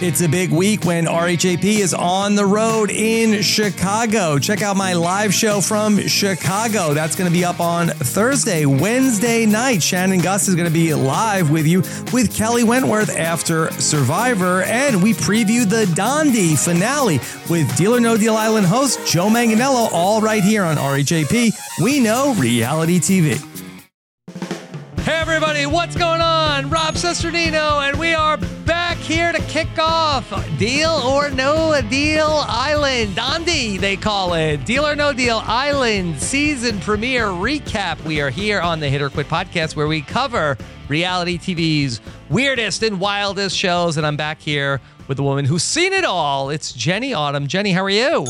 [0.00, 4.38] It's a big week when RHAP is on the road in Chicago.
[4.38, 6.94] Check out my live show from Chicago.
[6.94, 9.82] That's going to be up on Thursday, Wednesday night.
[9.82, 11.80] Shannon Gus is going to be live with you
[12.12, 14.62] with Kelly Wentworth after Survivor.
[14.62, 17.18] And we preview the Dondi finale
[17.50, 21.82] with Deal or No Deal Island host Joe Manganiello, all right here on RHAP.
[21.82, 23.44] We know reality TV.
[25.08, 26.70] Hey, everybody, what's going on?
[26.70, 28.36] Rob Cesternino, and we are
[28.68, 33.16] back here to kick off Deal or No Deal Island.
[33.16, 34.66] Dondi, they call it.
[34.66, 37.98] Deal or No Deal Island season premiere recap.
[38.04, 42.82] We are here on the Hit or Quit podcast where we cover reality TV's weirdest
[42.82, 43.96] and wildest shows.
[43.96, 46.50] And I'm back here with a woman who's seen it all.
[46.50, 47.46] It's Jenny Autumn.
[47.46, 48.26] Jenny, how are you?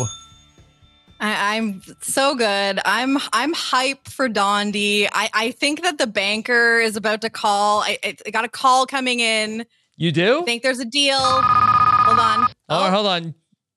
[1.21, 2.79] I, am so good.
[2.85, 5.09] I'm I'm hype for Dondi.
[5.13, 7.81] I, I think that the banker is about to call.
[7.81, 9.67] I, I got a call coming in.
[9.99, 10.41] You do?
[10.41, 11.19] I think there's a deal.
[11.19, 12.47] Hold on.
[12.69, 13.35] Oh, oh, hold on.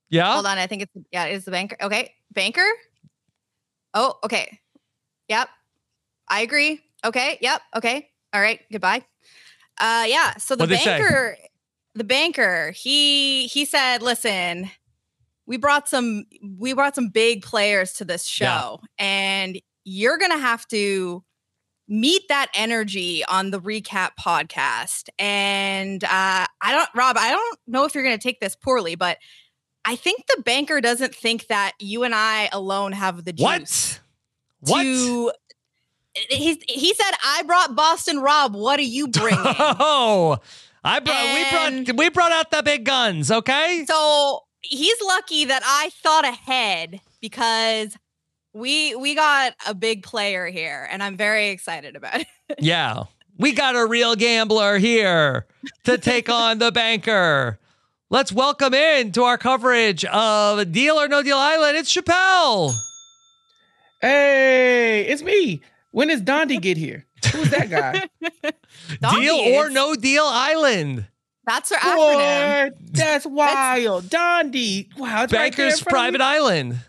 [0.10, 0.32] Yeah.
[0.34, 0.58] Hold on.
[0.58, 1.26] I think it's yeah.
[1.26, 1.76] It's the banker.
[1.82, 2.68] Okay, banker.
[3.94, 4.60] Oh, okay.
[5.28, 5.50] Yep.
[6.30, 6.80] I agree.
[7.04, 7.38] Okay.
[7.42, 7.62] Yep.
[7.76, 8.10] Okay.
[8.34, 8.62] All right.
[8.72, 9.04] Goodbye.
[9.78, 10.38] Uh, yeah.
[10.38, 11.38] So the What'd banker,
[11.96, 14.72] the banker, he he said, listen
[15.52, 16.24] we brought some
[16.58, 19.06] we brought some big players to this show yeah.
[19.06, 21.24] and you're going to have to
[21.92, 25.10] meet that energy on the recap podcast.
[25.20, 28.96] And uh, i don't rob i don't know if you're going to take this poorly
[28.96, 29.18] but
[29.84, 34.00] i think the banker doesn't think that you and i alone have the juice
[34.60, 34.82] what?
[34.82, 35.36] to, what
[36.30, 39.36] he, he said i brought boston rob what do you bring?
[39.38, 40.38] oh
[40.84, 43.86] i brought and we brought we brought out the big guns okay?
[43.88, 47.98] So he's lucky that I thought ahead because
[48.54, 52.28] we we got a big player here and I'm very excited about it.
[52.60, 53.04] yeah.
[53.38, 55.48] We got a real gambler here
[55.86, 57.60] to take on the banker.
[58.10, 61.78] Let's welcome in to our coverage of Deal or No Deal Island.
[61.78, 62.74] It's Chappelle.
[64.02, 65.62] Hey, it's me.
[65.92, 67.06] When does Dondi get here?
[67.32, 68.10] Who's that guy?
[69.20, 71.08] deal or No Deal Island.
[71.46, 72.72] That's our acronym.
[72.92, 74.06] that's wild.
[74.06, 74.88] Dondi.
[74.98, 75.28] Wow.
[75.28, 76.80] Bankers right Private Island.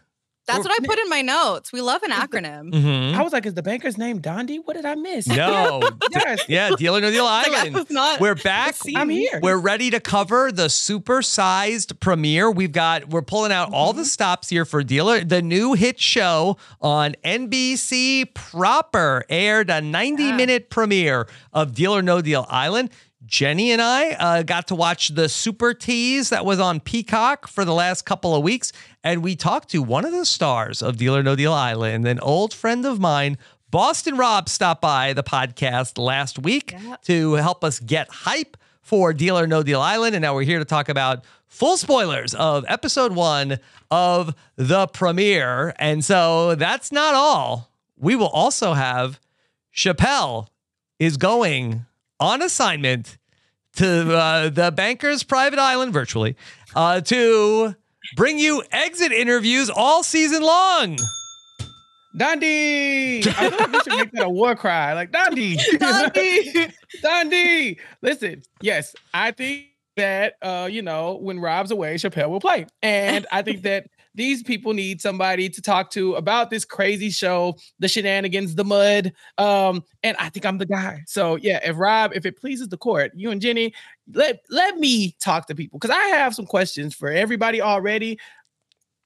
[0.54, 1.72] That's what I put in my notes.
[1.72, 2.72] We love an acronym.
[2.72, 3.18] Mm-hmm.
[3.18, 4.58] I was like, is the banker's name Dondi?
[4.64, 5.26] What did I miss?
[5.26, 5.82] No.
[6.10, 6.44] yes.
[6.48, 7.86] Yeah, Deal or No Deal Island.
[7.90, 8.76] Not we're back.
[8.94, 9.40] I'm here.
[9.42, 12.50] We're ready to cover the super-sized premiere.
[12.50, 13.74] We've got, we're pulling out mm-hmm.
[13.74, 15.24] all the stops here for Dealer.
[15.24, 22.20] The new hit show on NBC proper aired a 90-minute premiere of Deal or No
[22.20, 22.90] Deal Island.
[23.24, 27.64] Jenny and I uh, got to watch the Super Tease that was on Peacock for
[27.64, 28.72] the last couple of weeks.
[29.04, 32.20] And we talked to one of the stars of Deal or No Deal Island, an
[32.20, 33.36] old friend of mine.
[33.70, 36.74] Boston Rob stopped by the podcast last week
[37.04, 40.14] to help us get hype for Deal or No Deal Island.
[40.14, 43.58] And now we're here to talk about full spoilers of episode one
[43.90, 45.74] of the premiere.
[45.78, 47.70] And so that's not all.
[47.96, 49.18] We will also have
[49.74, 50.48] Chappelle
[50.98, 51.86] is going
[52.20, 53.18] on assignment
[53.76, 56.36] to uh, the banker's private island virtually
[56.74, 57.74] uh, to
[58.16, 60.98] bring you exit interviews all season long.
[62.16, 63.26] Dondi!
[63.26, 64.92] I feel like we should make that a war cry.
[64.92, 65.56] Like Dondi!
[65.56, 66.72] Dondi!
[67.02, 67.78] Dondi!
[68.02, 72.66] Listen, yes, I think that uh, you know, when Rob's away, Chappelle will play.
[72.82, 77.56] And I think that these people need somebody to talk to about this crazy show,
[77.78, 79.12] the shenanigans, the mud.
[79.38, 81.02] Um, and I think I'm the guy.
[81.06, 83.72] So yeah, if Rob, if it pleases the court, you and Jenny,
[84.12, 88.18] let let me talk to people because I have some questions for everybody already.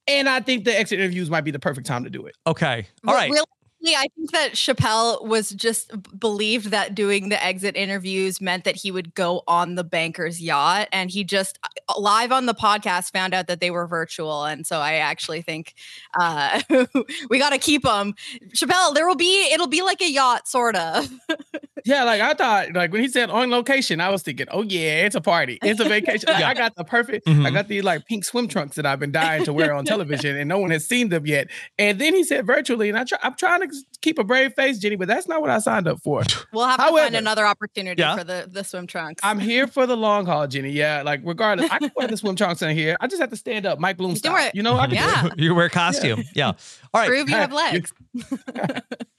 [0.08, 2.36] And I think the exit interviews might be the perfect time to do it.
[2.46, 2.86] Okay.
[3.06, 3.30] All right.
[3.30, 3.44] Really,
[3.84, 8.90] I think that Chappelle was just believed that doing the exit interviews meant that he
[8.90, 10.88] would go on the banker's yacht.
[10.92, 14.44] And he just uh, live on the podcast found out that they were virtual.
[14.44, 15.74] And so I actually think
[16.18, 16.62] uh,
[17.30, 18.14] we got to keep them.
[18.54, 21.12] Chappelle, there will be, it'll be like a yacht, sort of.
[21.84, 22.04] yeah.
[22.04, 25.14] Like I thought, like when he said on location, I was thinking, oh, yeah, it's
[25.14, 25.58] a party.
[25.62, 26.28] It's a vacation.
[26.32, 27.46] Like, I got the perfect, mm-hmm.
[27.46, 30.36] I got these like pink swim trunks that I've been dying to wear on television
[30.36, 31.48] and no one has seen them yet.
[31.78, 34.54] And then he said virtually, and I try, I'm trying to to keep a brave
[34.54, 36.22] face, Jenny, but that's not what I signed up for.
[36.52, 38.16] We'll have However, to find another opportunity yeah.
[38.16, 39.20] for the, the swim trunks.
[39.22, 40.70] I'm here for the long haul, Jenny.
[40.70, 42.96] Yeah, like regardless, I can wear the swim trunks in here.
[43.00, 44.50] I just have to stand up, Mike Bloom style.
[44.54, 45.28] You know, I can yeah.
[45.36, 46.20] you wear costume.
[46.20, 46.24] Yeah.
[46.34, 46.52] yeah.
[46.94, 47.08] All right.
[47.08, 47.92] Prove you have legs.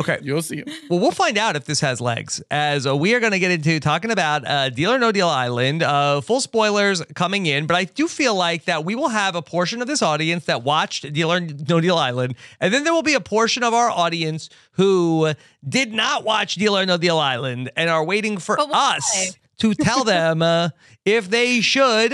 [0.01, 0.63] okay, you'll see.
[0.89, 3.51] Well, we'll find out if this has legs, as uh, we are going to get
[3.51, 5.83] into talking about uh, Deal or No Deal Island.
[5.83, 9.41] Uh, full spoilers coming in, but I do feel like that we will have a
[9.41, 13.03] portion of this audience that watched Deal or No Deal Island, and then there will
[13.03, 15.33] be a portion of our audience who
[15.67, 20.03] did not watch Deal or No Deal Island and are waiting for us to tell
[20.03, 20.69] them uh,
[21.03, 22.13] if they should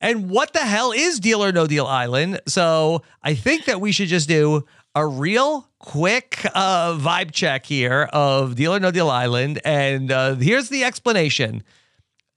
[0.00, 2.40] and what the hell is Deal or No Deal Island.
[2.46, 4.64] So I think that we should just do
[4.94, 9.60] a real quick uh, vibe check here of Deal or No Deal Island.
[9.64, 11.62] And uh, here's the explanation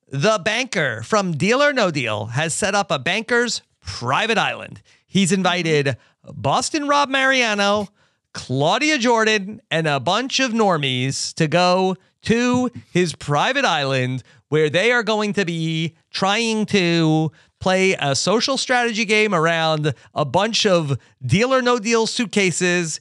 [0.09, 4.81] The banker from Deal or No Deal has set up a banker's private island.
[5.07, 7.87] He's invited Boston Rob Mariano,
[8.33, 14.91] Claudia Jordan, and a bunch of normies to go to his private island where they
[14.91, 20.97] are going to be trying to play a social strategy game around a bunch of
[21.25, 22.99] deal or no deal suitcases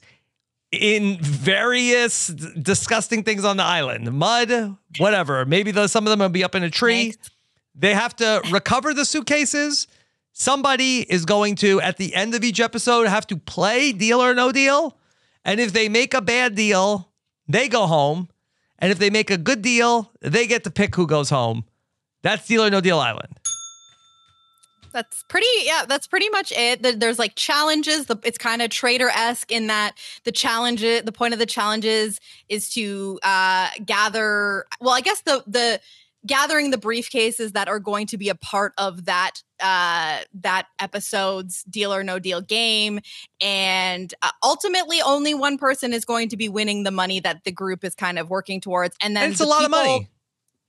[0.71, 4.11] in various disgusting things on the island.
[4.13, 5.45] Mud whatever.
[5.45, 7.13] Maybe those, some of them will be up in a tree.
[7.75, 9.87] They have to recover the suitcases.
[10.33, 14.33] Somebody is going to at the end of each episode have to play deal or
[14.33, 14.97] no deal
[15.45, 17.11] and if they make a bad deal
[17.47, 18.29] they go home.
[18.79, 21.65] And if they make a good deal they get to pick who goes home.
[22.23, 23.39] That's deal or no deal island.
[24.93, 26.99] That's pretty yeah that's pretty much it.
[26.99, 28.05] There's like challenges.
[28.23, 33.19] It's kind of trader-esque in that the challenge the point of the challenges is to
[33.23, 35.79] uh gather well i guess the the
[36.25, 41.63] gathering the briefcases that are going to be a part of that uh that episode's
[41.63, 42.99] deal or no deal game
[43.39, 47.51] and uh, ultimately only one person is going to be winning the money that the
[47.51, 49.85] group is kind of working towards and then and it's the a lot people, of
[49.85, 50.09] money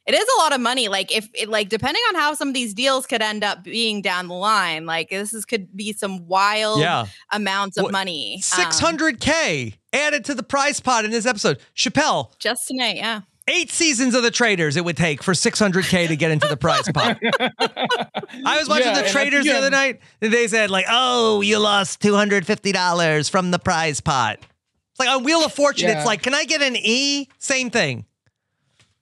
[0.05, 0.89] it is a lot of money.
[0.89, 4.03] Like if it, like depending on how some of these deals could end up being
[4.03, 7.07] down the line, like this is could be some wild yeah.
[7.31, 8.37] amounts of well, money.
[8.37, 11.61] Um six hundred k added to the prize pot in this episode.
[11.77, 13.21] Chappelle, just tonight, yeah.
[13.49, 16.89] Eight seasons of the Traitors it would take for 600k to get into the prize
[16.93, 17.19] pot.
[17.41, 21.59] I was watching yeah, the Traitors the other night, and they said like, "Oh, you
[21.59, 25.89] lost 250 dollars from the prize pot." It's like on Wheel of Fortune.
[25.89, 25.99] Yeah.
[25.99, 27.29] It's like, can I get an E?
[27.39, 28.05] Same thing.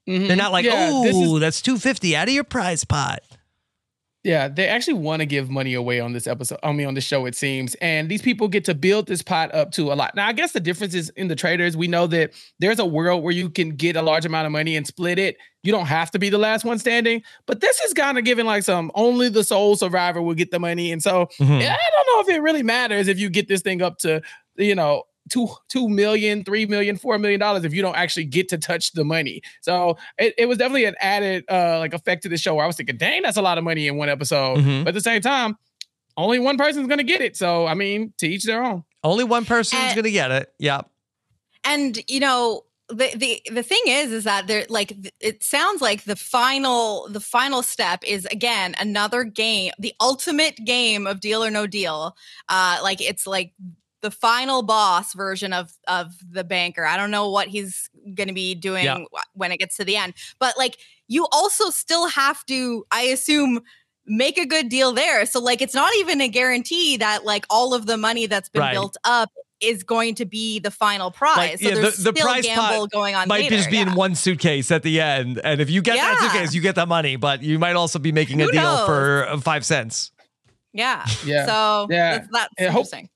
[0.08, 0.28] Mm-hmm.
[0.28, 3.20] They're not like, yeah, oh, is- that's 250 out of your prize pot.
[4.22, 6.58] Yeah, they actually want to give money away on this episode.
[6.62, 7.74] I mean, on the show, it seems.
[7.76, 10.14] And these people get to build this pot up to a lot.
[10.14, 11.74] Now, I guess the difference is in the Traitors.
[11.74, 14.76] We know that there's a world where you can get a large amount of money
[14.76, 15.38] and split it.
[15.62, 17.22] You don't have to be the last one standing.
[17.46, 20.58] But this is kind of giving like some only the sole survivor will get the
[20.58, 20.92] money.
[20.92, 21.52] And so mm-hmm.
[21.52, 24.20] I don't know if it really matters if you get this thing up to,
[24.56, 28.48] you know, two two million, three million, four million dollars if you don't actually get
[28.50, 29.40] to touch the money.
[29.60, 32.66] So it, it was definitely an added uh like effect to the show where I
[32.66, 34.58] was thinking, dang, that's a lot of money in one episode.
[34.58, 34.84] Mm-hmm.
[34.84, 35.56] But at the same time,
[36.16, 37.36] only one person's gonna get it.
[37.36, 38.84] So I mean, to each their own.
[39.02, 40.52] Only one person's and, gonna get it.
[40.58, 40.90] Yep.
[41.64, 46.04] And you know, the the the thing is is that there like it sounds like
[46.04, 51.50] the final the final step is again another game the ultimate game of deal or
[51.50, 52.16] no deal
[52.48, 53.52] uh like it's like
[54.02, 56.84] the final boss version of of the banker.
[56.84, 59.04] I don't know what he's going to be doing yeah.
[59.34, 60.14] when it gets to the end.
[60.38, 63.60] But like you also still have to I assume
[64.06, 65.26] make a good deal there.
[65.26, 68.60] So like it's not even a guarantee that like all of the money that's been
[68.60, 68.72] right.
[68.72, 71.36] built up is going to be the final prize.
[71.36, 73.28] Like, so yeah, there's the, the still prize gamble going on.
[73.28, 73.90] Might later, just be yeah.
[73.90, 76.14] in one suitcase at the end, and if you get yeah.
[76.14, 77.16] that suitcase, you get that money.
[77.16, 78.86] But you might also be making Who a deal knows?
[78.86, 80.12] for five cents.
[80.72, 81.04] Yeah.
[81.24, 81.46] Yeah.
[81.46, 82.18] So yeah.
[82.18, 83.10] that's, that's interesting.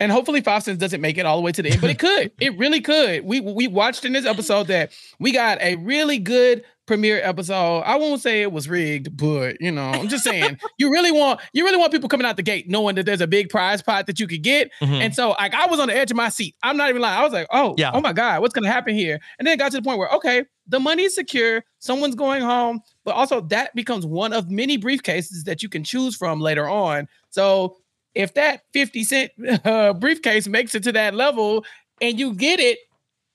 [0.00, 1.98] And hopefully Five Cents doesn't make it all the way to the end, but it
[1.98, 2.32] could.
[2.40, 3.24] it really could.
[3.24, 7.80] We we watched in this episode that we got a really good premiere episode.
[7.80, 11.40] I won't say it was rigged, but you know, I'm just saying you really want
[11.52, 14.06] you really want people coming out the gate knowing that there's a big prize pot
[14.06, 14.70] that you could get.
[14.80, 14.94] Mm-hmm.
[14.94, 16.56] And so like I was on the edge of my seat.
[16.62, 17.18] I'm not even lying.
[17.18, 17.90] I was like, oh, yeah.
[17.94, 19.20] oh my God, what's gonna happen here?
[19.38, 22.80] And then it got to the point where okay, the money's secure, someone's going home,
[23.04, 27.08] but also that becomes one of many briefcases that you can choose from later on.
[27.30, 27.76] So
[28.14, 29.32] if that 50 cent
[29.64, 31.64] uh, briefcase makes it to that level
[32.00, 32.78] and you get it,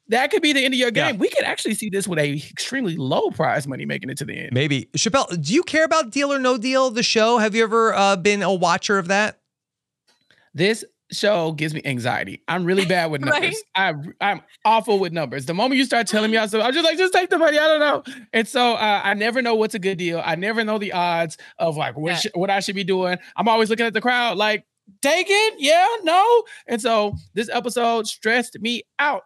[0.09, 1.15] that could be the end of your game.
[1.15, 1.19] Yeah.
[1.19, 4.33] We could actually see this with a extremely low prize money making it to the
[4.33, 4.49] end.
[4.51, 4.89] Maybe.
[4.97, 7.37] Chappelle, do you care about Deal or No Deal, the show?
[7.37, 9.39] Have you ever uh, been a watcher of that?
[10.53, 12.41] This show gives me anxiety.
[12.47, 13.61] I'm really bad with numbers.
[13.77, 13.95] right?
[14.21, 15.45] I, I'm awful with numbers.
[15.45, 17.57] The moment you start telling me, I am just like, just take the money.
[17.57, 18.03] I don't know.
[18.33, 20.21] And so uh, I never know what's a good deal.
[20.23, 22.19] I never know the odds of like what, yeah.
[22.19, 23.17] sh- what I should be doing.
[23.35, 24.65] I'm always looking at the crowd like,
[25.01, 25.55] take it?
[25.57, 26.43] Yeah, no.
[26.67, 29.23] And so this episode stressed me out.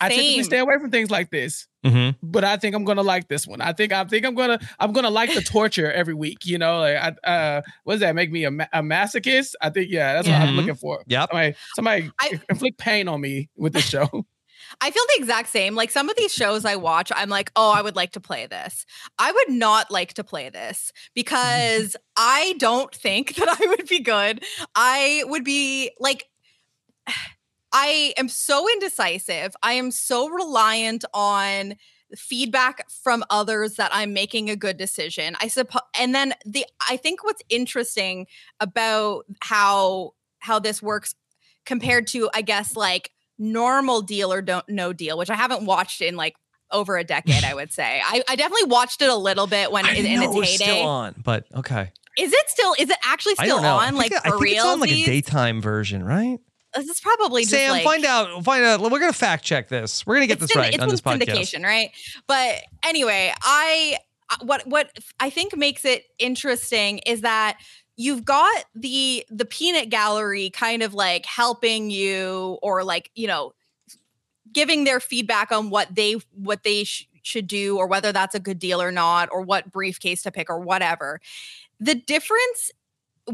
[0.00, 1.66] I typically stay away from things like this.
[1.86, 2.10] Mm-hmm.
[2.22, 3.60] But I think I'm gonna like this one.
[3.60, 6.46] I think I think I'm gonna I'm gonna like the torture every week.
[6.46, 9.54] You know, like I, uh, what does that make me a, a masochist?
[9.60, 10.34] I think yeah, that's yeah.
[10.34, 10.58] what I'm mm-hmm.
[10.58, 11.02] looking for.
[11.06, 14.08] Yeah, somebody, somebody I, inflict pain on me with this show.
[14.80, 15.74] I feel the exact same.
[15.74, 18.46] Like some of these shows I watch, I'm like, oh, I would like to play
[18.46, 18.84] this.
[19.18, 24.00] I would not like to play this because I don't think that I would be
[24.00, 24.44] good.
[24.74, 26.24] I would be like,
[27.78, 29.54] I am so indecisive.
[29.62, 31.74] I am so reliant on
[32.16, 35.36] feedback from others that I'm making a good decision.
[35.42, 38.28] I suppose and then the I think what's interesting
[38.60, 41.14] about how how this works
[41.66, 46.00] compared to I guess like normal deal or don't no deal, which I haven't watched
[46.00, 46.34] in like
[46.70, 48.00] over a decade, I would say.
[48.02, 50.64] I, I definitely watched it a little bit when in, in its heyday.
[50.64, 51.92] Still on, but okay.
[52.16, 52.74] Is it still?
[52.78, 53.96] Is it actually still on?
[53.96, 54.54] Like it, for I think real?
[54.54, 56.38] It's on like a daytime version, right?
[56.76, 57.70] This is probably just Sam.
[57.72, 58.44] Like, find out.
[58.44, 58.80] Find out.
[58.80, 60.06] We're gonna fact check this.
[60.06, 61.26] We're gonna get this right it's on this podcast.
[61.26, 61.90] Syndication, right?
[62.26, 63.98] But anyway, I
[64.30, 64.90] uh, what what
[65.20, 67.58] I think makes it interesting is that
[67.96, 73.52] you've got the the peanut gallery kind of like helping you or like you know
[74.52, 78.40] giving their feedback on what they what they sh- should do or whether that's a
[78.40, 81.20] good deal or not or what briefcase to pick or whatever
[81.80, 82.70] the difference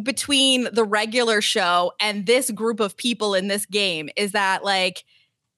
[0.03, 5.05] between the regular show and this group of people in this game is that like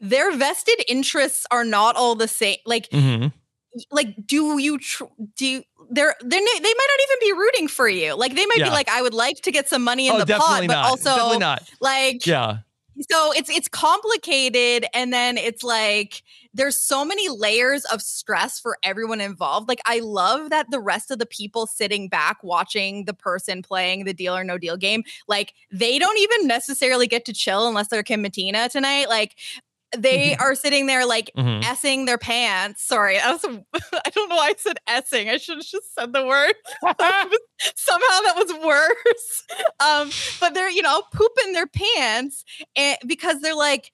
[0.01, 3.29] their vested interests are not all the same like mm-hmm.
[3.93, 5.05] like do you tr-
[5.37, 8.15] do they're they're they might not even be rooting for you.
[8.15, 8.65] Like they might yeah.
[8.65, 10.85] be like, I would like to get some money in oh, the pot, but not.
[10.87, 11.71] also definitely not.
[11.81, 12.59] like yeah.
[13.11, 16.23] So it's it's complicated, and then it's like
[16.53, 19.69] there's so many layers of stress for everyone involved.
[19.69, 24.05] Like I love that the rest of the people sitting back watching the person playing
[24.05, 27.89] the deal or no deal game, like they don't even necessarily get to chill unless
[27.89, 29.09] they're Kim Matina tonight.
[29.09, 29.37] Like
[29.97, 30.43] they mm-hmm.
[30.43, 31.63] are sitting there like mm-hmm.
[31.63, 32.83] essing their pants.
[32.83, 35.29] Sorry, I was I don't know why I said essing.
[35.29, 36.55] I should have just said the word.
[37.77, 39.45] Somehow that was worse.
[39.81, 40.11] Um,
[40.41, 42.45] but they're you know pooping their pants
[42.77, 43.93] and because they're like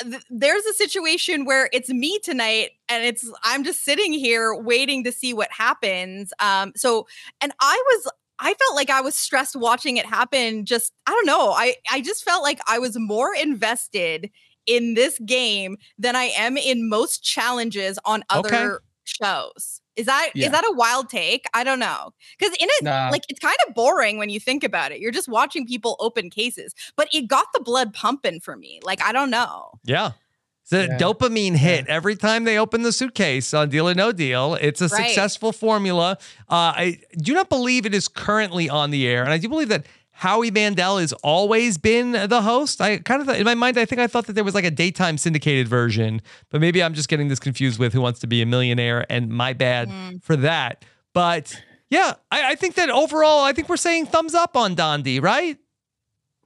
[0.00, 5.04] th- there's a situation where it's me tonight and it's I'm just sitting here waiting
[5.04, 6.32] to see what happens.
[6.40, 7.06] Um, so
[7.40, 10.64] and I was I felt like I was stressed watching it happen.
[10.64, 11.50] Just I don't know.
[11.52, 14.30] I I just felt like I was more invested
[14.68, 18.84] in this game than I am in most challenges on other okay.
[19.04, 19.80] shows.
[19.96, 20.46] Is that yeah.
[20.46, 21.46] is that a wild take?
[21.54, 22.12] I don't know.
[22.38, 23.08] Because in it, nah.
[23.10, 25.00] like it's kind of boring when you think about it.
[25.00, 28.78] You're just watching people open cases, but it got the blood pumping for me.
[28.84, 29.72] Like I don't know.
[29.82, 30.12] Yeah.
[30.70, 30.98] It's a yeah.
[30.98, 31.94] dopamine hit yeah.
[31.94, 34.54] every time they open the suitcase on Deal or No Deal.
[34.54, 35.06] It's a right.
[35.06, 36.18] successful formula.
[36.40, 39.70] Uh, I do not believe it is currently on the air, and I do believe
[39.70, 39.86] that
[40.18, 42.80] Howie Mandel has always been the host.
[42.80, 44.64] I kind of thought, in my mind, I think I thought that there was like
[44.64, 46.20] a daytime syndicated version,
[46.50, 49.28] but maybe I'm just getting this confused with Who Wants to Be a Millionaire, and
[49.28, 50.20] my bad mm.
[50.20, 50.84] for that.
[51.14, 55.22] But yeah, I, I, think that overall, I think we're saying thumbs up on Dondi,
[55.22, 55.56] right?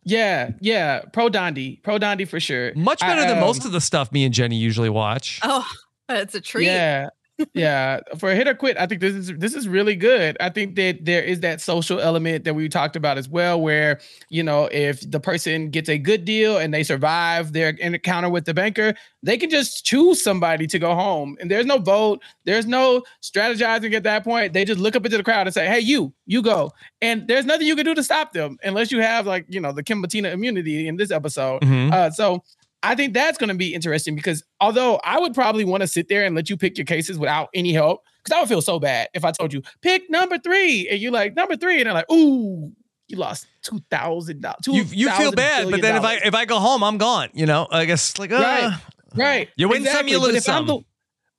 [0.04, 2.74] Yeah, yeah, pro Dondi, pro Dondi for sure.
[2.74, 5.40] Much better I, um, than most of the stuff me and Jenny usually watch.
[5.42, 5.66] Oh,
[6.10, 6.66] it's a treat.
[6.66, 7.08] Yeah,
[7.54, 10.36] yeah, for hit or quit, I think this is this is really good.
[10.40, 14.00] I think that there is that social element that we talked about as well, where
[14.28, 18.44] you know if the person gets a good deal and they survive their encounter with
[18.44, 22.66] the banker, they can just choose somebody to go home, and there's no vote, there's
[22.66, 24.52] no strategizing at that point.
[24.52, 27.46] They just look up into the crowd and say, "Hey, you, you go," and there's
[27.46, 30.02] nothing you can do to stop them unless you have like you know the Kim
[30.02, 31.62] Matina immunity in this episode.
[31.62, 31.92] Mm-hmm.
[31.92, 32.42] Uh, so
[32.82, 36.08] I think that's going to be interesting because although I would probably want to sit
[36.08, 38.78] there and let you pick your cases without any help, because I would feel so
[38.78, 41.94] bad if I told you pick number three and you're like number three, and I'm
[41.94, 42.72] like, ooh,
[43.08, 44.66] you lost two thousand dollars.
[44.66, 47.28] You you feel bad, but then if I if I go home, I'm gone.
[47.34, 48.80] You know, I guess like uh, right,
[49.14, 49.48] right.
[49.56, 50.12] You win exactly.
[50.12, 50.66] some, you lose some.
[50.66, 50.80] The,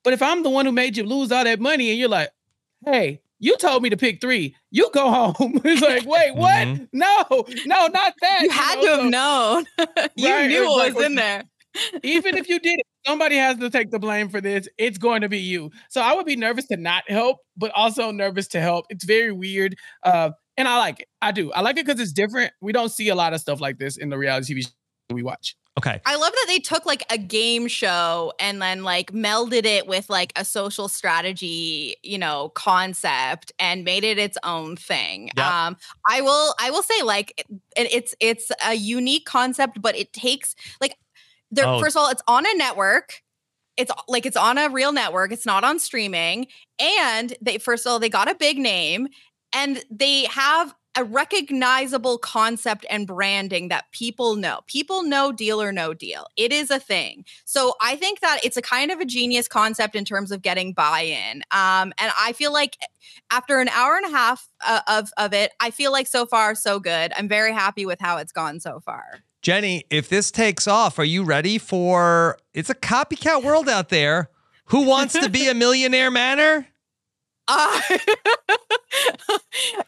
[0.04, 2.30] but if I'm the one who made you lose all that money, and you're like,
[2.86, 4.56] hey, you told me to pick three.
[4.74, 5.62] You go home.
[5.63, 6.68] it's like, wait, what?
[6.68, 6.86] Mm-hmm.
[6.94, 7.25] No,
[7.68, 8.39] no, not that.
[8.42, 8.82] You, you had know?
[8.82, 9.65] to have known.
[10.15, 11.44] you right, knew what was in there.
[12.03, 14.68] even if you did it, somebody has to take the blame for this.
[14.80, 15.70] It's going to be you.
[15.89, 18.88] So I would be nervous to not help, but also nervous to help.
[18.89, 19.75] It's very weird.
[20.01, 21.08] Uh, and I like it.
[21.22, 21.51] I do.
[21.51, 22.51] I like it because it's different.
[22.60, 24.72] We don't see a lot of stuff like this in the reality TV
[25.12, 25.56] we watch.
[25.77, 26.00] Okay.
[26.06, 30.08] I love that they took like a game show and then like melded it with
[30.08, 35.32] like a social strategy, you know, concept and made it its own thing.
[35.36, 35.46] Yep.
[35.46, 35.77] Um
[36.08, 37.44] I will I will say like
[37.75, 40.96] it, it's it's a unique concept but it takes like
[41.50, 41.80] there oh.
[41.80, 43.22] first of all it's on a network.
[43.75, 45.32] It's like it's on a real network.
[45.32, 46.46] It's not on streaming
[46.80, 49.08] and they first of all they got a big name
[49.53, 54.62] and they have a recognizable concept and branding that people know.
[54.68, 56.28] People know deal or no deal.
[56.38, 57.26] It is a thing.
[57.46, 60.74] So I think that it's a kind of a genius concept in terms of getting
[60.74, 61.44] buy-in.
[61.52, 62.78] Um, and I feel like
[63.32, 66.54] after an hour and a half uh, of of it, I feel like so far
[66.56, 67.12] so good.
[67.18, 69.24] I'm very happy with how it's gone so far.
[69.42, 72.38] Jenny, if this takes off, are you ready for?
[72.54, 74.30] It's a copycat world out there.
[74.68, 76.68] Who wants to be a millionaire manor?
[77.48, 77.82] Uh,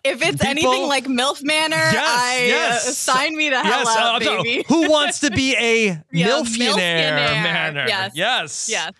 [0.03, 2.87] if it's People, anything like MILF Manor, yes, I uh, yes.
[2.87, 4.65] Uh, sign me to hell yes, up, uh, baby.
[4.67, 7.85] Who wants to be a yeah, MILFionaire manor?
[7.87, 8.11] Yes.
[8.15, 8.69] Yes.
[8.69, 8.93] Yes.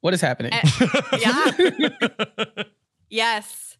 [0.00, 0.52] What is happening?
[0.52, 0.62] Uh,
[1.18, 2.64] yeah.
[3.10, 3.76] yes.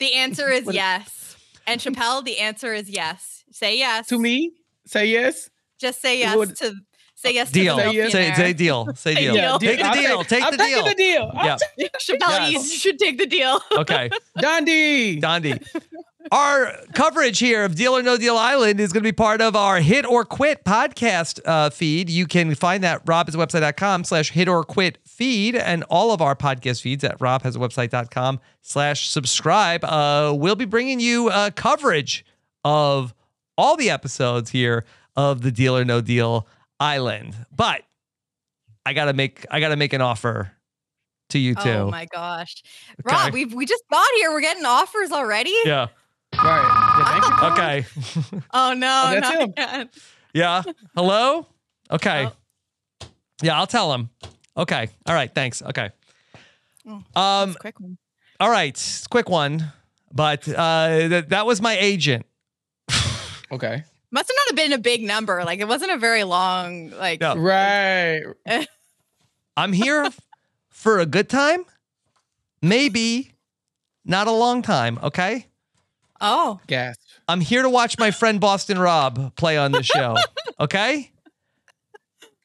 [0.00, 1.36] The answer is what yes.
[1.66, 3.44] And Chappelle, the answer is yes.
[3.52, 4.08] Say yes.
[4.08, 4.52] To me?
[4.86, 5.48] Say yes?
[5.78, 6.56] Just say yes what?
[6.56, 6.74] to
[7.24, 7.78] Say yes deal.
[7.78, 8.94] to the say, say deal.
[8.94, 9.32] Say deal.
[9.32, 9.58] deal.
[9.58, 10.24] Take the deal.
[10.24, 10.84] Take, the deal.
[10.84, 11.30] the deal.
[11.34, 11.56] Yeah.
[11.98, 12.70] Chappelle, yes.
[12.70, 13.60] you should take the deal.
[13.84, 14.10] Okay.
[14.38, 15.20] Dondi.
[15.20, 15.58] Dondi.
[16.30, 19.56] Our coverage here of Deal or No Deal Island is going to be part of
[19.56, 22.08] our Hit or Quit podcast uh, feed.
[22.08, 26.82] You can find that robhasawebsite.com slash hit or quit feed and all of our podcast
[26.82, 29.84] feeds at robhasawebsite.com slash subscribe.
[29.84, 32.24] Uh, we'll be bringing you uh, coverage
[32.64, 33.14] of
[33.58, 34.84] all the episodes here
[35.16, 36.46] of the Deal or No Deal
[36.80, 37.34] island.
[37.54, 37.82] But
[38.86, 40.52] I gotta make I gotta make an offer
[41.30, 41.70] to you too.
[41.70, 42.62] Oh my gosh,
[43.06, 43.16] okay.
[43.16, 44.30] Rob, we we just got here.
[44.30, 45.54] We're getting offers already.
[45.64, 45.88] Yeah.
[46.36, 47.30] Right.
[47.40, 47.86] Yeah, okay.
[48.52, 49.50] oh no, oh, that's him.
[49.50, 49.90] Again.
[50.32, 50.62] Yeah.
[50.96, 51.46] Hello.
[51.90, 52.26] Okay.
[52.26, 53.06] Oh.
[53.42, 54.10] Yeah, I'll tell him.
[54.56, 54.88] Okay.
[55.06, 55.32] All right.
[55.32, 55.62] Thanks.
[55.62, 55.90] Okay.
[56.88, 57.54] Oh, um.
[57.54, 57.98] Quick one.
[58.40, 59.04] All right.
[59.10, 59.72] Quick one.
[60.12, 62.26] But uh, th- that was my agent.
[63.52, 63.84] okay.
[64.14, 65.44] Must have not have been a big number.
[65.44, 67.34] Like it wasn't a very long like no.
[67.34, 68.22] Right.
[69.56, 70.08] I'm here
[70.70, 71.64] for a good time.
[72.62, 73.32] Maybe
[74.04, 75.48] not a long time, okay?
[76.20, 76.60] Oh.
[76.68, 77.00] Gasp.
[77.26, 80.16] I'm here to watch my friend Boston Rob play on the show.
[80.60, 81.10] Okay?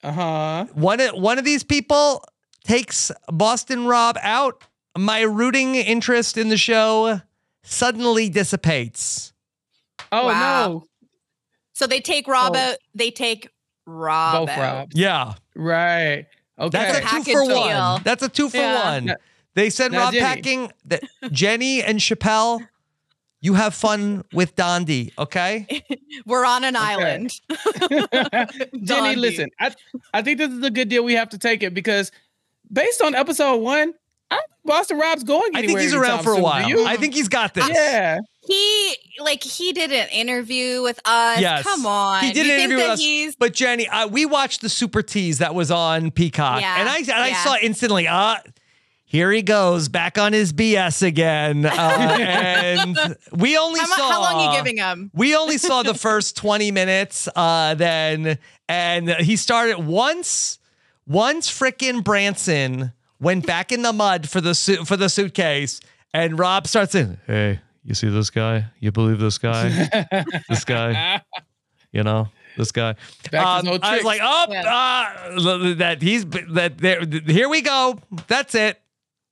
[0.02, 0.66] Uh-huh.
[0.74, 2.26] One one of these people
[2.64, 4.64] takes Boston Rob out.
[4.98, 7.22] My rooting interest in the show
[7.62, 9.32] suddenly dissipates.
[10.12, 10.68] Oh wow.
[10.68, 10.89] no.
[11.80, 12.60] So they take Rob oh.
[12.60, 12.78] out.
[12.94, 13.48] They take
[13.86, 14.80] Rob Both out.
[14.80, 15.00] Robs.
[15.00, 15.36] Yeah.
[15.56, 16.26] Right.
[16.60, 16.70] Okay.
[16.78, 17.58] That's a two for deal.
[17.58, 18.02] one.
[18.04, 18.84] That's a two for yeah.
[18.84, 19.16] one.
[19.56, 20.26] They said now, Rob Jenny.
[20.26, 22.68] packing that Jenny and Chappelle.
[23.40, 25.86] You have fun with Dondi, okay?
[26.26, 26.86] We're on an okay.
[26.86, 27.40] island.
[28.84, 29.74] Jenny, listen, I,
[30.14, 31.06] I think this is a good deal.
[31.06, 32.12] We have to take it because
[32.70, 33.94] based on episode one,
[34.30, 36.86] I Boston Rob's going I think he's around for a while.
[36.86, 37.70] I think he's got this.
[37.70, 38.20] Yeah.
[38.50, 41.40] He like he did an interview with us.
[41.40, 41.64] Yes.
[41.64, 42.24] Come on.
[42.24, 43.00] He did an interview with us.
[43.00, 43.36] He's...
[43.36, 46.60] But Jenny, uh, we watched the Super Tease that was on Peacock.
[46.62, 46.80] Yeah.
[46.80, 47.16] And I and yeah.
[47.16, 48.38] I saw instantly, uh
[49.06, 51.66] here he goes back on his BS again.
[51.66, 51.70] Uh,
[52.20, 55.12] and we only how, saw how long are you giving him?
[55.14, 60.58] We only saw the first 20 minutes uh, then and he started once
[61.06, 65.82] once frickin' Branson went back in the mud for the suit for the suitcase
[66.14, 68.66] and Rob starts in, "Hey, you see this guy?
[68.80, 69.70] You believe this guy?
[70.50, 71.22] this guy?
[71.92, 72.92] You know, this guy.
[73.34, 75.32] Um, no I was like, oh, yeah.
[75.38, 77.02] uh, that he's that there.
[77.26, 78.00] Here we go.
[78.28, 78.80] That's it.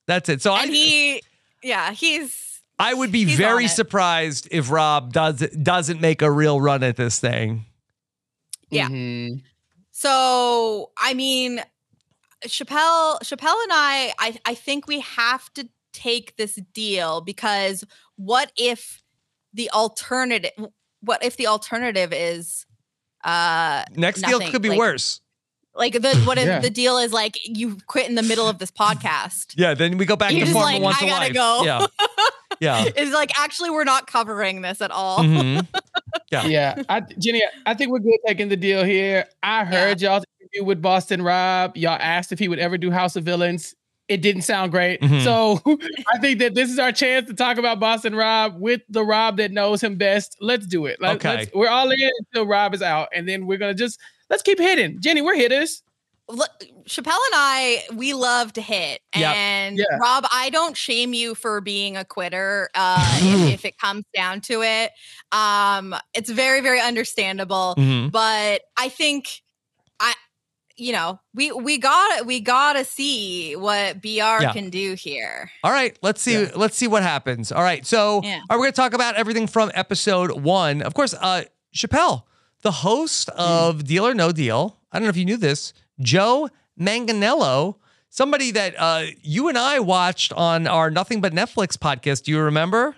[0.08, 0.42] That's it.
[0.42, 1.22] So and I he,
[1.62, 2.62] yeah, he's.
[2.80, 7.20] I would be very surprised if Rob does doesn't make a real run at this
[7.20, 7.66] thing.
[8.70, 8.88] Yeah.
[8.88, 9.40] Mm-hmm.
[9.92, 11.62] So I mean,
[12.46, 17.84] Chappelle, Chappelle and I, I, I think we have to take this deal because
[18.18, 19.02] what if
[19.54, 20.52] the alternative
[21.02, 22.66] what if the alternative is
[23.24, 24.40] uh next nothing?
[24.40, 25.22] deal could be like, worse
[25.74, 26.60] like the what if yeah.
[26.60, 30.06] the deal is like you quit in the middle of this podcast yeah then we
[30.06, 31.64] go back You're to farm like, once I a gotta life go.
[31.64, 31.86] yeah
[32.60, 35.66] yeah it's like actually we're not covering this at all mm-hmm.
[36.32, 40.16] yeah yeah I, jenny i think we're good taking the deal here i heard yeah.
[40.16, 43.76] y'all interview with boston rob y'all asked if he would ever do house of villains
[44.08, 45.02] it didn't sound great.
[45.02, 45.24] Mm-hmm.
[45.24, 45.62] So
[46.14, 49.38] I think that this is our chance to talk about Boston Rob with the Rob
[49.38, 50.38] that knows him best.
[50.40, 51.02] Let's do it.
[51.02, 51.50] Let, okay.
[51.54, 55.00] we're all in until Rob is out, and then we're gonna just let's keep hitting.
[55.02, 55.84] Jenny, we're hitters.
[56.30, 56.52] Look,
[56.86, 59.00] Chappelle and I, we love to hit.
[59.16, 59.34] Yep.
[59.34, 59.86] And yeah.
[59.98, 64.42] Rob, I don't shame you for being a quitter uh, if, if, it comes down
[64.42, 64.92] to it.
[65.32, 67.76] Um, it's very, very understandable.
[67.78, 68.10] Mm-hmm.
[68.10, 69.42] But I think
[70.78, 74.54] you know, we we got we got to see what BR yeah.
[74.54, 75.52] can do here.
[75.64, 76.52] All right, let's see yeah.
[76.56, 77.52] let's see what happens.
[77.52, 78.42] All right, so yeah.
[78.50, 80.82] are we going to talk about everything from episode 1?
[80.84, 81.44] Of course, uh
[81.76, 82.24] Chappelle,
[82.62, 83.40] the host hmm.
[83.40, 83.88] of mm.
[83.88, 84.80] Deal or No Deal.
[84.92, 85.74] I don't know if you knew this.
[86.00, 87.76] Joe Manganiello,
[88.10, 92.24] somebody that uh you and I watched on our Nothing But Netflix podcast.
[92.24, 92.96] Do you remember?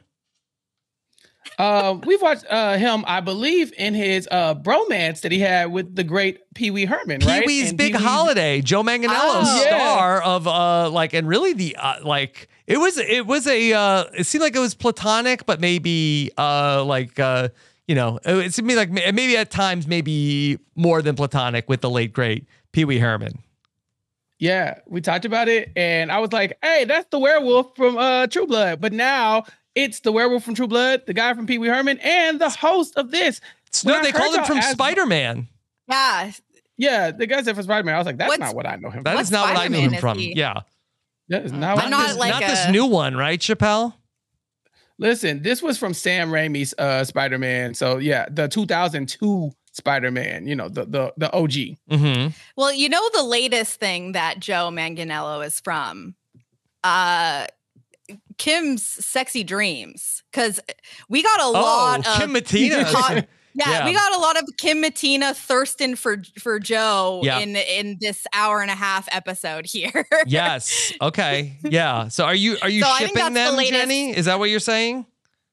[1.57, 5.95] Uh, we've watched uh, him, I believe, in his uh, bromance that he had with
[5.95, 7.41] the great Pee Wee Herman, right?
[7.41, 9.61] Pee Wee's Big Pee-wee's- Holiday, Joe Manganiello, Oh.
[9.63, 9.69] Yeah.
[9.69, 14.05] star of uh like and really the uh, like it was it was a uh
[14.17, 17.49] it seemed like it was platonic, but maybe uh like uh
[17.87, 21.89] you know it, it seemed like maybe at times maybe more than platonic with the
[21.89, 23.39] late great Pee Wee Herman.
[24.41, 28.27] Yeah, we talked about it, and I was like, "Hey, that's the werewolf from uh,
[28.27, 29.43] True Blood." But now
[29.83, 32.95] it's the werewolf from True Blood, the guy from Pee Wee Herman, and the host
[32.97, 33.41] of this.
[33.83, 35.47] When No, I they heard called him from Spider Man.
[35.87, 36.31] Yeah.
[36.77, 37.95] Yeah, the guy said for Spider Man.
[37.95, 39.21] I was like, "That's What's- not what I know him." That from.
[39.21, 40.17] is What not what I knew Spider-Man him from.
[40.17, 40.33] he?
[40.37, 40.61] Yeah,
[41.27, 41.71] That is not.
[41.77, 43.93] I'm what- not this, like not this new one, right, Chappelle?
[44.97, 47.73] Listen, this was from Sam Raimi's uh, Spider Man.
[47.73, 50.47] So yeah, the 2002 Spider Man.
[50.47, 51.51] You know, the the the OG.
[51.91, 52.29] Mm-hmm.
[52.57, 56.15] Well, you know the latest thing that Joe Manganiello is from?
[56.83, 57.45] Uh
[58.39, 60.23] Kim's Sexy Dreams.
[60.33, 60.59] Cause
[61.09, 62.83] we got a lot Oh, of Kim Matina.
[62.85, 63.85] hot- yeah, Yeah.
[63.85, 67.39] we got a lot of Kim Matina thirsting for for Joe Yeah.
[67.39, 70.07] in in this hour and a half episode here.
[70.27, 70.93] yes.
[71.01, 71.57] Okay.
[71.63, 72.07] Yeah.
[72.07, 74.17] So are you are you So shipping that's the them, Jenny?
[74.17, 75.05] Is that what you're saying?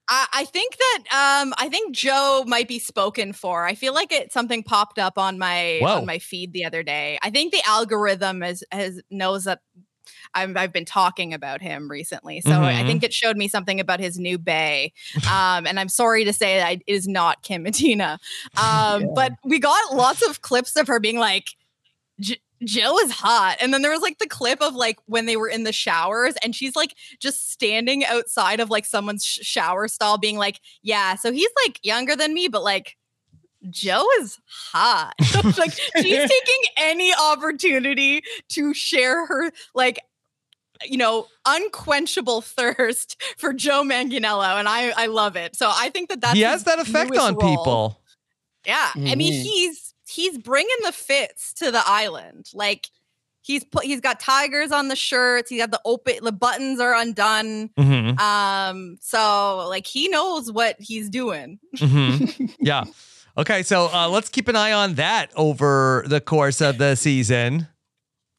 [0.09, 0.99] I, I think that
[1.42, 3.64] um I think Joe might be spoken for.
[3.66, 5.96] I feel like it something popped up on my Whoa.
[5.96, 7.18] on my feed the other day.
[7.22, 9.61] I think the algorithm is has knows that
[10.35, 12.87] I'm, I've been talking about him recently, so I Mhm.
[12.87, 14.93] think it showed me something about his new bay.
[15.31, 18.19] Um, and I'm sorry to say that it is not Kim Matina,
[18.57, 21.49] um, but we got lots of clips of her being like.
[22.21, 23.59] "J- Joe is hot.
[23.61, 26.33] And then there was like the clip of like when they were in the showers
[26.43, 31.17] and she's like just standing outside of like someone's sh- shower stall being like, yeah,
[31.17, 32.97] so he's like younger than me, but like
[33.69, 35.12] Joe is hot.
[35.59, 40.01] like she's taking any opportunity to share her like
[40.85, 45.57] you know unquenchable thirst for Joe Manganiello and I I love it.
[45.57, 47.57] So I think that that's he has that effect on role.
[47.57, 48.01] people.
[48.67, 49.43] Yeah, I mean Mhm.
[49.43, 52.47] he's he's bringing the fits to the island.
[52.55, 52.89] Like
[53.43, 55.49] he's put he's got tigers on the shirts.
[55.51, 57.71] He got the open the buttons are undone.
[57.79, 58.19] Mm-hmm.
[58.19, 61.59] Um, so like he knows what he's doing.
[61.77, 62.47] Mm-hmm.
[62.61, 62.85] yeah.
[63.39, 63.62] Okay.
[63.62, 67.69] So uh, let's keep an eye on that over the course of the season.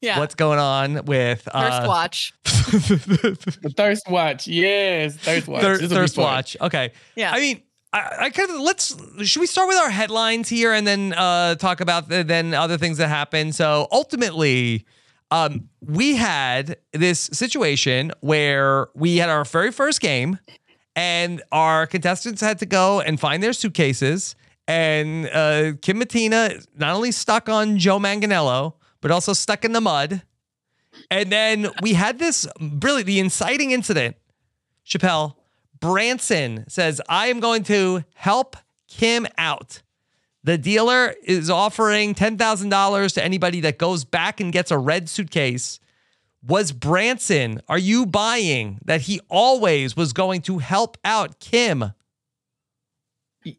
[0.02, 2.34] Yeah, What's going on with first uh, watch.
[2.44, 4.48] The Thirst Watch.
[4.48, 5.62] Yes, Thirst Watch.
[5.62, 6.18] Thir- Thirst.
[6.18, 6.56] Watch.
[6.62, 6.92] Okay.
[7.16, 7.62] Yeah, I mean,
[7.94, 8.96] I, I kind of let's.
[9.24, 12.78] Should we start with our headlines here and then uh, talk about the, then other
[12.78, 13.52] things that happen?
[13.54, 14.86] So ultimately,
[15.32, 20.38] um, we had this situation where we had our very first game,
[20.96, 24.36] and our contestants had to go and find their suitcases.
[24.68, 28.74] And uh, Kim Matina not only stuck on Joe Manganiello,
[29.08, 30.22] but also stuck in the mud.
[31.10, 34.18] And then we had this really the inciting incident.
[34.86, 35.36] Chappelle,
[35.80, 38.58] Branson says, I am going to help
[38.90, 39.82] Kim out.
[40.44, 45.80] The dealer is offering $10,000 to anybody that goes back and gets a red suitcase.
[46.46, 51.94] Was Branson, are you buying that he always was going to help out Kim?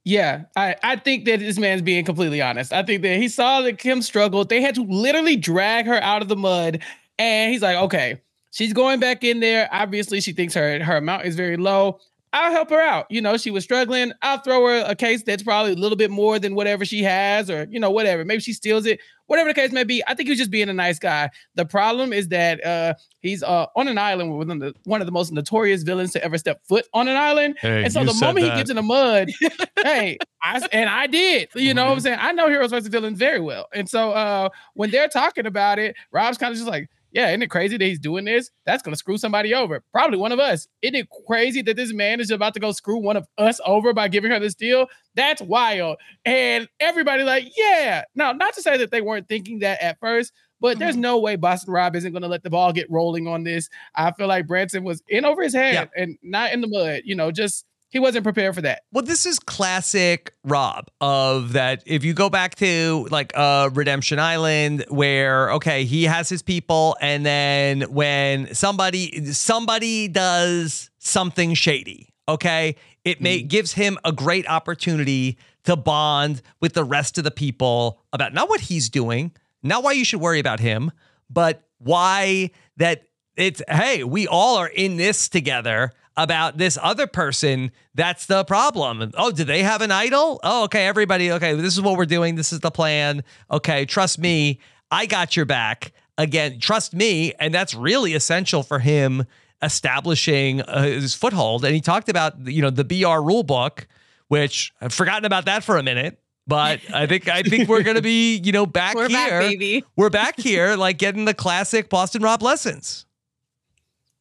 [0.04, 2.72] Yeah, I, I think that this man's being completely honest.
[2.72, 4.48] I think that he saw that Kim struggled.
[4.48, 6.80] They had to literally drag her out of the mud.
[7.18, 8.20] And he's like, okay,
[8.50, 9.68] she's going back in there.
[9.72, 12.00] Obviously, she thinks her, her amount is very low.
[12.32, 13.06] I'll help her out.
[13.10, 14.12] You know, she was struggling.
[14.22, 17.50] I'll throw her a case that's probably a little bit more than whatever she has,
[17.50, 18.24] or, you know, whatever.
[18.24, 20.02] Maybe she steals it, whatever the case may be.
[20.06, 21.30] I think he was just being a nice guy.
[21.54, 25.00] The problem is that uh, he's uh, on an island with one of, the, one
[25.00, 27.56] of the most notorious villains to ever step foot on an island.
[27.60, 29.30] Hey, and so the moment he gets in the mud,
[29.82, 31.48] hey, I and I did.
[31.54, 32.18] You know what I'm saying?
[32.20, 33.68] I know heroes versus villains very well.
[33.74, 37.42] And so uh when they're talking about it, Rob's kind of just like, yeah, isn't
[37.42, 38.50] it crazy that he's doing this?
[38.64, 39.82] That's gonna screw somebody over.
[39.92, 40.68] Probably one of us.
[40.82, 43.92] Isn't it crazy that this man is about to go screw one of us over
[43.92, 44.86] by giving her this deal?
[45.14, 45.98] That's wild.
[46.24, 48.04] And everybody like, yeah.
[48.14, 51.02] Now, not to say that they weren't thinking that at first, but there's mm-hmm.
[51.02, 53.68] no way Boston Rob isn't going to let the ball get rolling on this.
[53.94, 57.02] I feel like Branson was in over his head and not in the mud.
[57.04, 58.82] You know, just he wasn't prepared for that.
[58.92, 61.82] Well, this is classic Rob of that.
[61.86, 66.96] If you go back to like uh, Redemption Island, where okay, he has his people,
[67.00, 74.48] and then when somebody somebody does something shady, okay, it may gives him a great
[74.48, 79.82] opportunity to bond with the rest of the people about not what he's doing, not
[79.82, 80.92] why you should worry about him,
[81.30, 83.04] but why that
[83.36, 89.10] it's hey, we all are in this together about this other person that's the problem.
[89.16, 90.40] Oh, do they have an idol?
[90.42, 92.34] Oh, okay, everybody, okay, this is what we're doing.
[92.34, 93.24] This is the plan.
[93.50, 94.58] Okay, trust me.
[94.90, 95.92] I got your back.
[96.18, 99.24] Again, trust me, and that's really essential for him
[99.62, 101.64] establishing uh, his foothold.
[101.64, 103.86] And he talked about you know the BR rule book,
[104.26, 106.20] which I've forgotten about that for a minute.
[106.46, 109.28] But I think I think we're gonna be you know back We're here.
[109.28, 109.84] back, baby.
[109.96, 113.04] We're back here, like getting the classic Boston Rob lessons.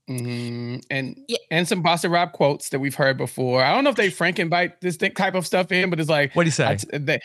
[0.10, 0.84] Mhm.
[0.89, 1.38] And Yeah.
[1.52, 3.62] and some Boston Rob quotes that we've heard before.
[3.63, 6.34] I don't know if they Frankenbite this thi- type of stuff in, but it's like
[6.34, 6.67] What do you say?
[6.67, 7.20] I t- they,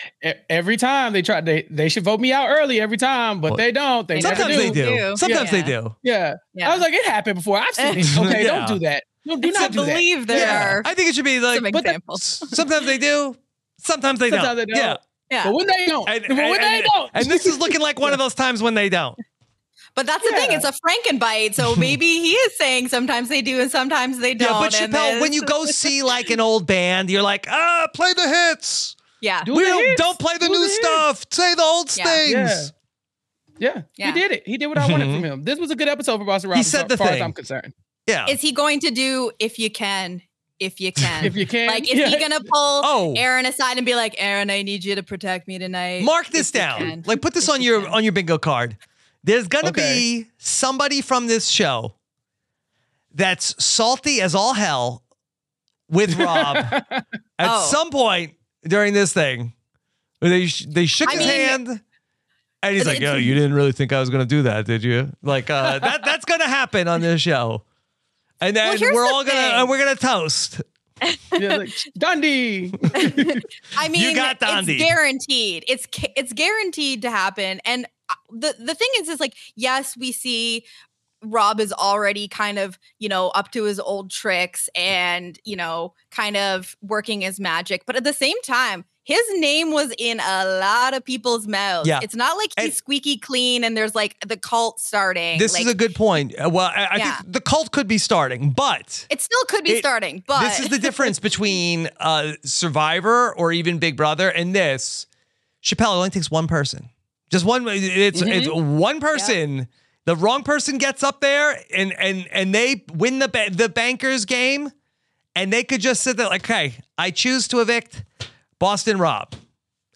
[0.50, 3.56] every time they try, they they should vote me out early every time, but Well,
[3.58, 4.08] they don't.
[4.08, 4.62] They never Sometimes do.
[4.62, 4.96] they do.
[4.96, 5.16] do.
[5.16, 5.94] Sometimes they do.
[6.02, 6.34] Yeah.
[6.54, 6.70] Yeah.
[6.70, 7.58] I was like, it happened before.
[7.58, 8.06] I've seen it.
[8.18, 8.66] Okay, Yeah.
[8.66, 9.04] don't do that.
[9.24, 10.24] No, do I not do that.
[10.26, 10.68] there Yeah.
[10.74, 12.42] are I think it should be like some but the- examples.
[12.50, 13.36] sometimes they do,
[13.78, 14.56] sometimes they Sometimes don't.
[14.56, 14.76] they don't.
[14.76, 14.96] Yeah.
[15.30, 15.44] yeah.
[15.44, 17.80] But when they don't, And, but when and- they and- don't, and this is looking
[17.80, 19.16] like one of those times when they don't.
[19.94, 21.54] But that's the thing; it's a Frankenbite.
[21.54, 24.50] So maybe he is saying sometimes they do and sometimes they don't.
[24.50, 28.12] Yeah, but Chappelle, when you go see like an old band, you're like, ah, play
[28.14, 28.96] the hits.
[29.20, 30.00] yeah, Do we the don't, hits.
[30.00, 30.76] don't play the Do new the hits.
[30.76, 31.24] stuff.
[31.30, 32.04] Say the old Yeah.
[32.04, 32.72] things.
[33.58, 33.68] Yeah.
[33.74, 34.12] yeah, Yeah.
[34.14, 34.42] he did it.
[34.46, 35.44] He did what I wanted from him.
[35.44, 36.56] This was a good episode for Boston Rob.
[36.56, 37.22] He as said far- the far as thing.
[37.22, 37.74] I'm concerned.
[38.06, 38.26] Yeah.
[38.28, 40.22] is he going to do if you can,
[40.58, 41.24] if you can?
[41.26, 42.08] If you can, like, is yeah.
[42.08, 42.48] he gonna pull
[42.84, 43.14] Oh.
[43.16, 46.02] Aaron aside and be like, Aaron, I need you to protect me tonight?
[46.02, 47.04] Mark this down.
[47.06, 48.76] Like put this If on you your can." on your bingo card.
[49.24, 49.94] There's gonna Okay.
[49.94, 51.94] be somebody from this show
[53.14, 55.04] that's salty as all hell
[55.88, 56.56] with Rob
[56.90, 57.04] at
[57.38, 57.68] Oh.
[57.70, 59.52] some point during this thing.
[60.20, 61.80] They sh- they shook I his mean, hand.
[62.64, 65.12] And he's like, "Yo, you didn't really think I was gonna do that, did you?"
[65.22, 67.64] Like, uh, that that's gonna happen on this show,
[68.40, 70.62] and then here's we're the all gonna and we're gonna toast.
[71.36, 72.72] yeah, like, Dondi.
[73.76, 74.74] I mean, you got Dondi.
[74.78, 75.64] it's guaranteed.
[75.66, 77.60] It's it's guaranteed to happen.
[77.64, 77.86] And
[78.30, 80.64] the the thing is, is like, yes, we see
[81.24, 85.94] Rob is already kind of you know up to his old tricks and you know
[86.10, 88.84] kind of working his magic, but at the same time.
[89.04, 91.88] His name was in a lot of people's mouths.
[91.88, 91.98] Yeah.
[92.04, 95.40] It's not like he's And- squeaky clean and there's like the cult starting.
[95.40, 96.36] This like, is a good point.
[96.40, 97.16] Uh, Well, I, I Yeah.
[97.16, 100.60] think the cult could be starting, but it still could be it- starting, but this
[100.60, 105.08] is the difference between uh, Survivor or even Big Brother and this.
[105.64, 106.88] Chappelle only takes one person,
[107.32, 107.66] just one.
[107.66, 108.78] It's it's mm-hmm.
[108.78, 109.68] one person.
[110.04, 114.24] The wrong person gets up there and and and they win the ba- the bankers
[114.24, 114.70] game,
[115.34, 118.04] and they could just sit there like, okay, I choose to evict
[118.58, 119.34] Boston Rob,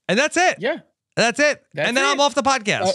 [0.08, 0.56] and that's it.
[0.58, 0.78] Yeah.
[1.16, 1.62] That's it.
[1.72, 2.08] That's and then it.
[2.08, 2.92] I'm off the podcast.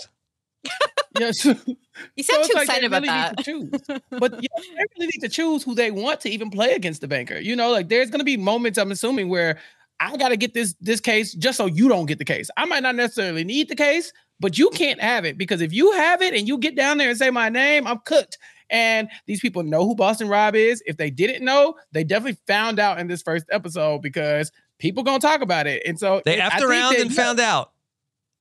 [0.65, 0.69] Uh,
[1.19, 1.43] yes.
[1.45, 1.75] you So sound
[2.17, 3.43] it's too like they excited about really that.
[3.43, 4.01] Choose.
[4.19, 7.07] But yeah, they really need to choose who they want to even play against the
[7.07, 7.39] banker.
[7.39, 9.57] You know, like there's gonna be moments I'm assuming where
[9.99, 12.49] I gotta get this this case just so you don't get the case.
[12.55, 15.91] I might not necessarily need the case, but you can't have it because if you
[15.93, 18.37] have it and you get down there and say my name, I'm cooked.
[18.69, 20.81] And these people know who Boston Rob is.
[20.85, 25.19] If they didn't know, they definitely found out in this first episode because people gonna
[25.19, 25.83] talk about it.
[25.85, 27.71] And so They I effed think around that, and yeah, found out.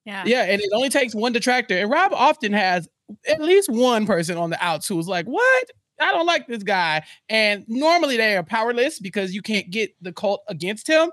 [0.07, 0.25] Yeah.
[0.25, 1.77] yeah, and it only takes one detractor.
[1.77, 2.89] And Rob often has
[3.29, 5.71] at least one person on the outs who's like, What?
[6.01, 7.05] I don't like this guy.
[7.29, 11.11] And normally they are powerless because you can't get the cult against him.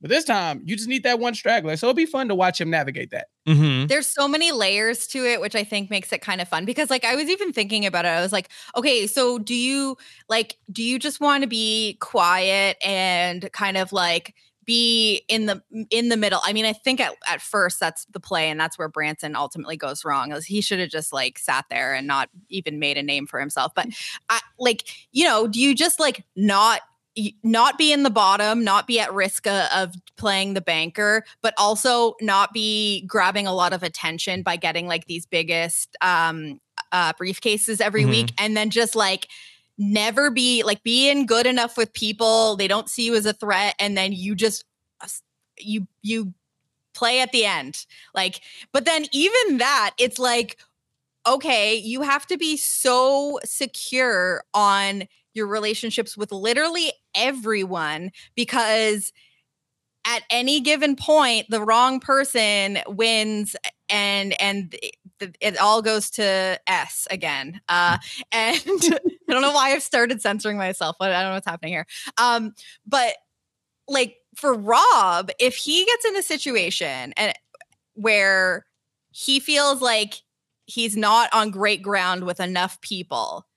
[0.00, 1.76] But this time, you just need that one straggler.
[1.76, 3.26] So it'll be fun to watch him navigate that.
[3.48, 3.86] Mm-hmm.
[3.86, 6.90] there's so many layers to it which i think makes it kind of fun because
[6.90, 9.96] like i was even thinking about it i was like okay so do you
[10.28, 14.34] like do you just want to be quiet and kind of like
[14.66, 18.20] be in the in the middle i mean i think at, at first that's the
[18.20, 21.64] play and that's where branson ultimately goes wrong is he should have just like sat
[21.70, 23.86] there and not even made a name for himself but
[24.28, 26.82] I, like you know do you just like not
[27.42, 31.54] not be in the bottom, not be at risk uh, of playing the banker, but
[31.58, 36.60] also not be grabbing a lot of attention by getting like these biggest um,
[36.92, 38.10] uh, briefcases every Mhm.
[38.10, 39.28] week, and then just like
[39.78, 42.56] never be like being good enough with people.
[42.56, 44.64] They don't see you as a threat, and then you just
[45.58, 46.32] you you
[46.94, 47.86] play at the end.
[48.14, 48.40] Like,
[48.72, 50.58] but then even that, it's like
[51.26, 59.12] okay, you have to be so secure on your relationships with literally everyone because
[60.06, 63.54] at any given point the wrong person wins
[63.88, 64.74] and and
[65.20, 67.98] it, it all goes to s again uh
[68.32, 71.72] and i don't know why i've started censoring myself but i don't know what's happening
[71.72, 71.86] here.
[72.16, 72.54] Um
[72.86, 73.14] but
[73.86, 77.34] like for rob if he gets in a situation and
[77.94, 78.64] where
[79.10, 80.22] he feels like
[80.66, 83.47] he's not on great ground with enough people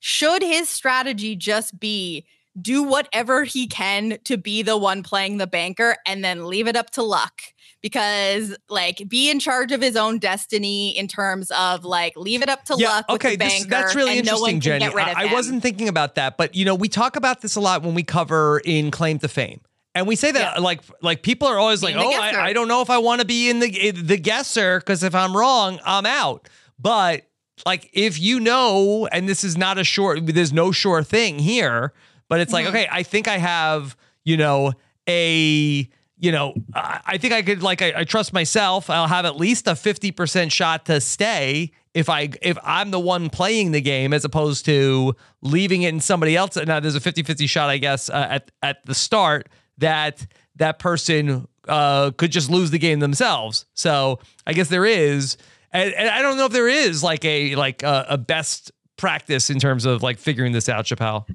[0.00, 2.24] should his strategy just be
[2.60, 6.74] do whatever he can to be the one playing the banker and then leave it
[6.76, 7.40] up to luck
[7.80, 12.48] because like be in charge of his own destiny in terms of like leave it
[12.48, 14.84] up to luck with okay, this- that's really no interesting, one Jenny.
[14.86, 17.40] get rid of I, I wasn't thinking about that, but you know, we talk about
[17.42, 19.60] this a lot when we cover in Claim to Fame.
[19.94, 20.60] And we say that Yeah.
[20.60, 22.20] like like people are always Being like, oh.
[22.20, 25.02] I, I don't know if I want to be in the eh, the guesser because
[25.04, 26.48] if I'm wrong, I'm out.
[26.78, 27.27] But
[27.66, 31.92] like if you know, and this is not a sure, there's no sure thing here,
[32.28, 32.76] but it's like, mm-hmm.
[32.76, 34.72] okay, I think I have, you know,
[35.08, 35.88] a
[36.20, 38.90] you know, I think I could like I, I, trust myself.
[38.90, 43.30] I'll have at least a 50% shot to stay if I if I'm the one
[43.30, 46.56] playing the game as opposed to leaving it in somebody else.
[46.56, 51.46] Now there's a 50-50 shot, I guess, uh, at at the start that that person
[51.68, 53.66] uh, could just lose the game themselves.
[53.74, 55.36] So I guess there is,
[55.72, 59.50] and, and I don't know if there is like a like a, a best practice
[59.50, 61.26] in terms of like figuring this out, Chappell.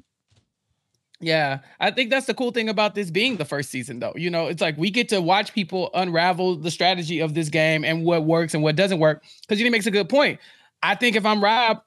[1.19, 4.13] Yeah, I think that's the cool thing about this being the first season, though.
[4.15, 7.85] You know, it's like we get to watch people unravel the strategy of this game
[7.85, 9.23] and what works and what doesn't work.
[9.41, 10.39] Because he makes a good point.
[10.81, 11.81] I think if I'm Rob,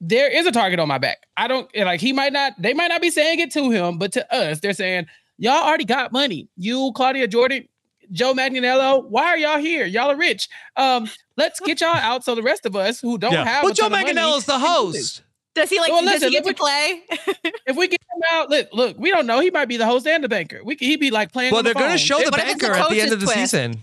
[0.00, 1.18] there is a target on my back.
[1.36, 4.12] I don't like he might not, they might not be saying it to him, but
[4.12, 5.06] to us, they're saying,
[5.40, 6.48] Y'all already got money.
[6.56, 7.68] You, Claudia Jordan,
[8.12, 9.86] Joe Manganiello, why are y'all here?
[9.86, 10.48] Y'all are rich.
[10.76, 13.44] Um, let's get y'all out so the rest of us who don't yeah.
[13.44, 13.64] have.
[13.64, 15.22] Well, Joe Manganiello's the host.
[15.54, 15.90] Does he like?
[15.90, 17.02] Well, listen, does he get to play?
[17.66, 19.40] if we get him out, look, look, we don't know.
[19.40, 20.62] He might be the host and the banker.
[20.62, 21.52] We he'd be like playing.
[21.52, 23.38] Well, they're the going to show the banker at the end of the twist?
[23.38, 23.82] season.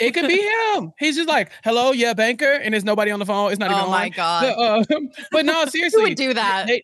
[0.00, 0.92] It could be him.
[0.98, 3.50] He's just like, "Hello, yeah, banker," and there's nobody on the phone.
[3.50, 3.84] It's not even.
[3.84, 4.54] Oh my god!
[4.88, 6.66] But, uh, but no, seriously, Who would do that?
[6.66, 6.82] They,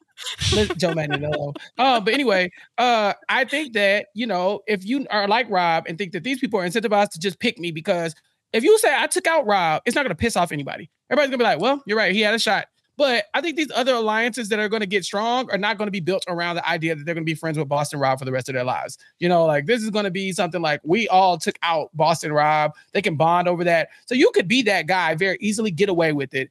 [0.76, 1.54] Joe Manganiello.
[1.78, 5.98] Uh, but anyway, uh, I think that you know, if you are like Rob and
[5.98, 8.14] think that these people are incentivized to just pick me because
[8.52, 10.90] if you say I took out Rob, it's not going to piss off anybody.
[11.10, 12.12] Everybody's gonna be like, "Well, you're right.
[12.12, 15.04] He had a shot." But I think these other alliances that are going to get
[15.04, 17.34] strong are not going to be built around the idea that they're going to be
[17.34, 18.98] friends with Boston Rob for the rest of their lives.
[19.18, 22.32] You know, like this is going to be something like we all took out Boston
[22.32, 22.72] Rob.
[22.92, 23.88] They can bond over that.
[24.06, 26.50] So you could be that guy very easily, get away with it,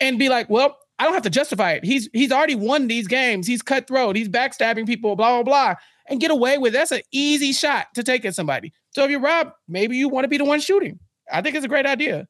[0.00, 1.84] and be like, well, I don't have to justify it.
[1.84, 3.46] He's he's already won these games.
[3.46, 4.16] He's cutthroat.
[4.16, 5.14] He's backstabbing people.
[5.14, 5.74] Blah blah blah,
[6.08, 6.74] and get away with.
[6.74, 6.78] It.
[6.78, 8.72] That's an easy shot to take at somebody.
[8.90, 10.98] So if you're Rob, maybe you want to be the one shooting.
[11.30, 12.26] I think it's a great idea.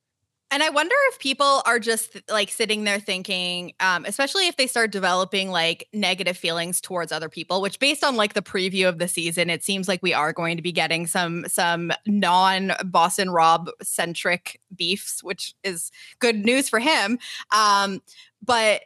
[0.52, 4.68] And I wonder if people are just like sitting there thinking, um, especially if they
[4.68, 8.98] start developing like negative feelings towards other people, which based on like the preview of
[8.98, 13.30] the season, it seems like we are going to be getting some some non Boston
[13.30, 17.18] Rob centric beefs, which is good news for him.
[17.52, 18.00] Um,
[18.40, 18.82] but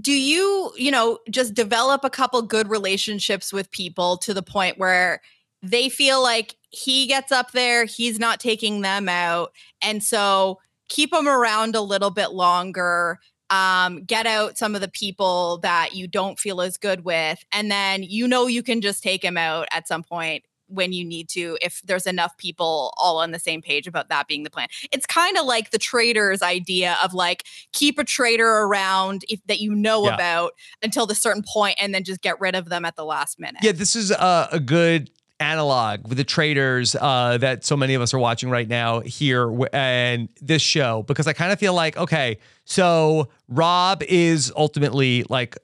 [0.00, 4.78] do you, you know, just develop a couple good relationships with people to the point
[4.78, 5.20] where
[5.62, 9.52] they feel like he gets up there, he's not taking them out.
[9.82, 10.58] And so
[10.92, 15.94] keep them around a little bit longer um, get out some of the people that
[15.94, 19.38] you don't feel as good with and then you know you can just take them
[19.38, 23.38] out at some point when you need to if there's enough people all on the
[23.38, 27.14] same page about that being the plan it's kind of like the traitors idea of
[27.14, 30.14] like keep a traitor around if, that you know yeah.
[30.14, 30.52] about
[30.82, 33.62] until the certain point and then just get rid of them at the last minute
[33.62, 35.10] yeah this is a, a good
[35.42, 39.52] analog with the Traitors uh, that so many of us are watching right now here
[39.72, 45.56] and this show because I kind of feel like okay, so Rob is ultimately like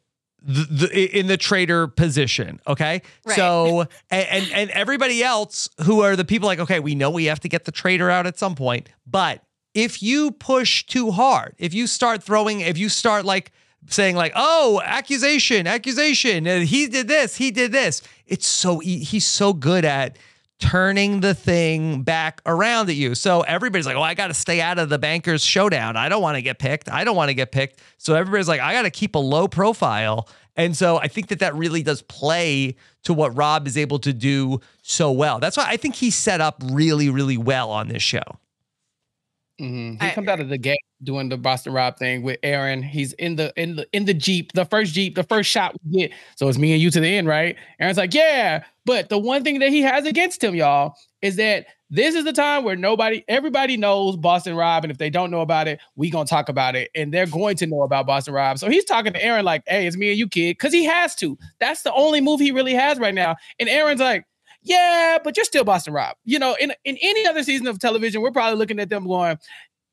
[0.43, 2.61] the, the, in the trader position.
[2.67, 3.03] Okay.
[3.25, 3.37] Right.
[3.37, 7.27] So, and, and, and everybody else who are the people like, okay, we know we
[7.27, 9.43] have to get the trader out at some point, but
[9.75, 13.53] if you push too hard, if you start throwing, if you start like
[13.87, 16.47] saying like, "Oh, accusation, accusation.
[16.47, 17.37] Uh, he did this.
[17.37, 20.19] He did this." It's so he's so good at
[20.61, 23.15] turning the thing back around at you.
[23.15, 25.97] So everybody's like, "Oh, I got to stay out of the bankers showdown.
[25.97, 26.91] I don't want to get picked.
[26.91, 29.49] I don't want to get picked." So everybody's like, "I got to keep a low
[29.49, 34.01] profile." And so I think that that really does play to what Rob is able
[34.01, 35.39] to do so well.
[35.39, 38.39] That's why I think he's set up really, really well on this show.
[39.61, 40.03] Mm-hmm.
[40.05, 42.83] He I, comes out of the gate doing the Boston Rob thing with Aaron.
[42.83, 46.01] He's in the in the in the Jeep, the first Jeep, the first shot we
[46.01, 46.13] get.
[46.37, 47.57] So it's me and you to the end, right?
[47.81, 48.65] Aaron's like, yeah.
[48.85, 52.33] But the one thing that he has against him, y'all, is that this is the
[52.33, 56.11] time where nobody, everybody knows Boston Rob, and if they don't know about it, we
[56.11, 58.59] gonna talk about it, and they're going to know about Boston Rob.
[58.59, 61.15] So he's talking to Aaron like, "Hey, it's me and you, kid," because he has
[61.17, 61.37] to.
[61.59, 63.37] That's the only move he really has right now.
[63.59, 64.25] And Aaron's like,
[64.69, 66.17] yeah, but you're still Boston Rob.
[66.25, 69.39] You know, in, in any other season of television, we're probably looking at them going,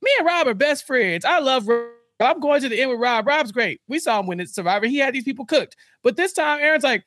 [0.02, 1.26] me and Rob are best friends.
[1.26, 1.90] I love Rob.
[2.20, 3.28] I'm going to the end with Rob.
[3.28, 3.82] Rob's great.
[3.88, 4.86] We saw him win the Survivor.
[4.86, 5.76] He had these people cooked.
[6.04, 7.04] But this time, Aaron's like,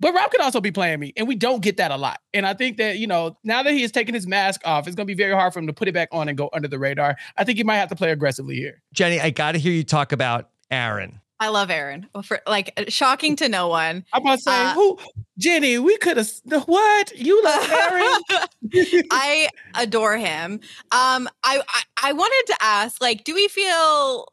[0.00, 1.12] but Rob could also be playing me.
[1.16, 2.20] And we don't get that a lot.
[2.32, 4.94] And I think that, you know, now that he has taken his mask off, it's
[4.94, 6.68] going to be very hard for him to put it back on and go under
[6.68, 7.16] the radar.
[7.36, 8.82] I think he might have to play aggressively here.
[8.92, 11.20] Jenny, I got to hear you talk about Aaron.
[11.40, 12.06] I love Aaron.
[12.22, 14.04] For, like uh, shocking to no one.
[14.12, 14.98] I'm about to say, uh, who
[15.38, 16.30] Jenny, we could have
[16.66, 17.16] what?
[17.18, 19.04] You love Aaron?
[19.10, 20.60] I adore him.
[20.92, 24.26] Um, I, I I wanted to ask, like, do we feel,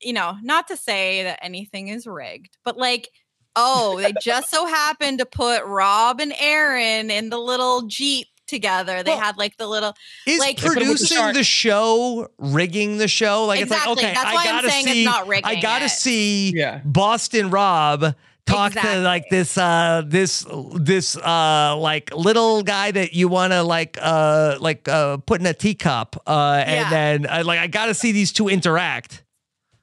[0.00, 3.10] you know, not to say that anything is rigged, but like,
[3.54, 9.02] oh, they just so happened to put Rob and Aaron in the little Jeep together.
[9.02, 9.94] They well, had like the little
[10.26, 13.46] is like producing the, the, show rigging the show.
[13.46, 13.92] Like exactly.
[13.92, 15.06] it's like okay, That's I gotta see.
[15.44, 15.90] I gotta it.
[15.90, 16.80] see yeah.
[16.84, 18.14] Boston Rob
[18.46, 18.94] talk exactly.
[18.94, 23.98] to like this uh this this uh like little guy that you want to like
[24.00, 26.90] uh like uh put in a teacup uh and yeah.
[26.90, 29.24] then uh, like I got to see these two interact.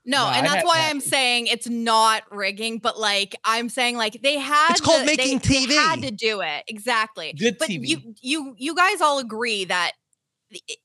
[0.06, 4.22] No, no and that's why I'm saying it's not rigging, but like I'm saying like
[4.22, 5.68] they had It's called to, making they, TV.
[5.70, 6.64] They had to do it.
[6.68, 7.34] Exactly.
[7.34, 7.88] Good but TV.
[7.88, 9.94] you you you guys all agree that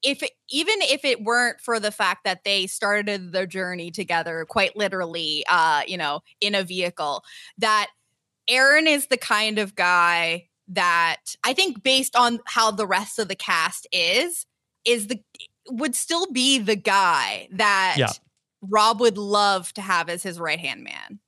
[0.03, 4.47] if it, even if it weren't for the fact that they started their journey together
[4.49, 7.23] quite literally uh you know in a vehicle
[7.59, 7.89] that
[8.49, 13.29] Aaron is the kind of guy that I think based on how the rest of
[13.29, 14.47] the cast is
[14.85, 15.21] is the
[15.71, 18.13] would still be the guy that yeah.
[18.63, 21.21] Rob would love to have as his right hand man.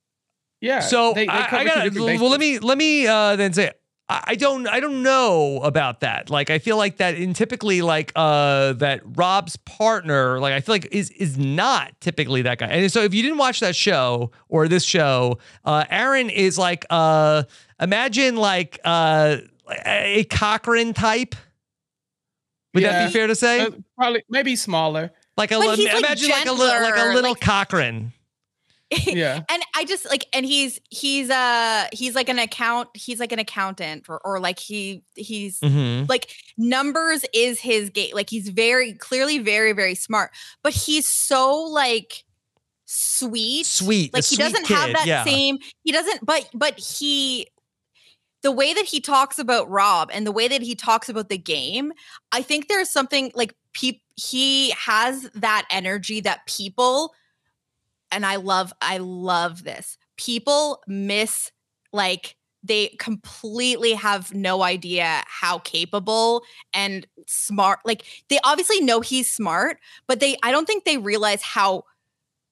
[0.59, 0.81] Yeah.
[0.81, 2.29] So they, they I, I got well.
[2.29, 3.71] Let me let me uh, then say
[4.11, 6.29] I don't I don't know about that.
[6.29, 10.75] Like I feel like that in typically like uh that Rob's partner like I feel
[10.75, 12.67] like is is not typically that guy.
[12.67, 16.85] And so if you didn't watch that show or this show, uh Aaron is like
[16.89, 17.43] uh
[17.79, 19.37] imagine like uh
[19.85, 21.35] a Cochran type.
[22.73, 22.91] Would yeah.
[22.91, 23.61] that be fair to say?
[23.61, 25.11] Uh, probably maybe smaller.
[25.37, 28.13] Like a li- imagine like, like a little like a little like, Cochran.
[29.07, 29.41] yeah.
[29.49, 33.39] and I just like and he's he's uh he's like an account he's like an
[33.39, 36.05] accountant or or like he he's mm-hmm.
[36.09, 38.13] like numbers is his gate.
[38.13, 42.25] Like he's very clearly very very smart, but he's so like
[42.85, 43.65] sweet.
[43.65, 44.13] Sweet.
[44.13, 44.75] Like he sweet doesn't kid.
[44.75, 45.23] have that yeah.
[45.23, 47.47] same he doesn't but but he
[48.43, 51.37] the way that he talks about Rob and the way that he talks about the
[51.37, 51.93] game,
[52.31, 57.13] I think there's something like pe- he has that energy that people
[58.11, 59.97] and I love I love this.
[60.17, 61.51] People miss
[61.93, 66.43] like they completely have no idea how capable
[66.73, 71.41] and smart like they obviously know he's smart but they I don't think they realize
[71.41, 71.85] how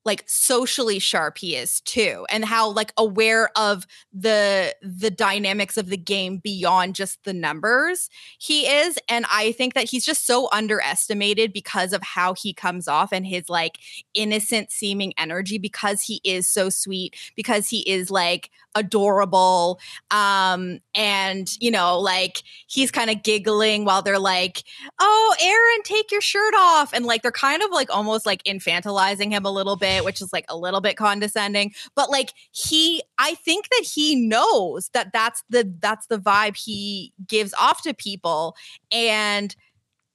[0.05, 5.89] like socially sharp he is too and how like aware of the the dynamics of
[5.89, 10.47] the game beyond just the numbers he is and i think that he's just so
[10.53, 13.77] underestimated because of how he comes off and his like
[14.13, 19.79] innocent seeming energy because he is so sweet because he is like adorable
[20.11, 24.63] um and you know like he's kind of giggling while they're like
[24.99, 29.31] oh aaron take your shirt off and like they're kind of like almost like infantilizing
[29.31, 33.35] him a little bit which is like a little bit condescending but like he i
[33.35, 38.55] think that he knows that that's the that's the vibe he gives off to people
[38.91, 39.55] and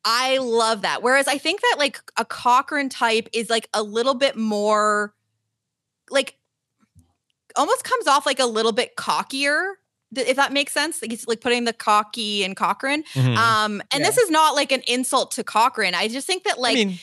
[0.07, 1.03] I love that.
[1.03, 5.15] Whereas I think that like a Cochran type is like a little bit more
[6.11, 6.37] like
[7.57, 9.77] almost comes off like a little bit cockier
[10.17, 11.03] if that makes sense.
[11.03, 13.05] Like he's like putting the cocky and Cochran.
[13.15, 13.37] Mm-hmm.
[13.37, 14.07] Um, and yeah.
[14.07, 15.95] this is not like an insult to Cochran.
[15.95, 16.99] I just think that like I mean,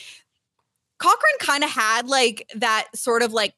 [1.02, 3.54] Cochran kind of had like that sort of like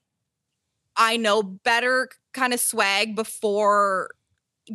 [0.96, 4.10] I know better kind of swag before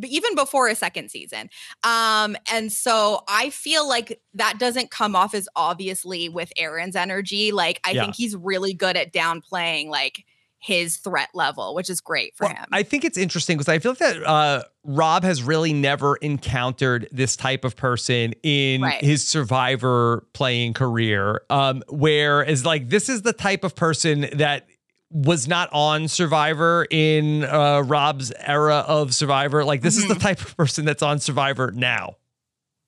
[0.04, 1.50] even before a second season.
[1.82, 7.50] Um, and so I feel like that doesn't come off as obviously with Aaron's energy.
[7.50, 8.02] Like I yeah.
[8.02, 10.24] think he's really good at downplaying like
[10.62, 12.66] his threat level, which is great for well, him.
[12.70, 17.08] I think it's interesting because I feel like that uh, Rob has really never encountered
[17.10, 19.02] this type of person in right.
[19.02, 21.40] his survivor playing career.
[21.48, 24.66] Um, whereas, like, this is the type of person that
[25.10, 29.64] was not on Survivor in uh, Rob's era of Survivor.
[29.64, 30.02] Like, this mm-hmm.
[30.02, 30.22] is the mm-hmm.
[30.22, 32.16] type of person that's on Survivor now.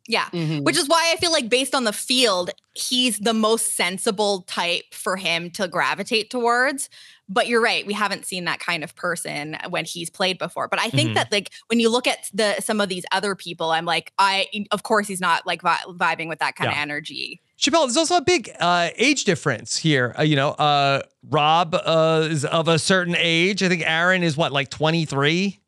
[0.08, 0.26] Yeah.
[0.32, 0.64] Mm-hmm.
[0.64, 4.92] Which is why I feel like based on the field, he's the most sensible type
[4.92, 6.90] for him to gravitate towards.
[7.28, 10.68] But you're right, we haven't seen that kind of person when he's played before.
[10.68, 11.14] But I think mm-hmm.
[11.14, 14.48] that like when you look at the some of these other people, I'm like, I
[14.70, 16.78] of course he's not like vi- vibing with that kind yeah.
[16.78, 17.40] of energy.
[17.56, 20.14] Chappell, there's also a big uh, age difference here.
[20.18, 23.62] Uh, you know, uh, Rob uh, is of a certain age.
[23.62, 25.60] I think Aaron is what, like 23?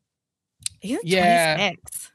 [0.81, 1.55] yeah.
[1.55, 2.11] 26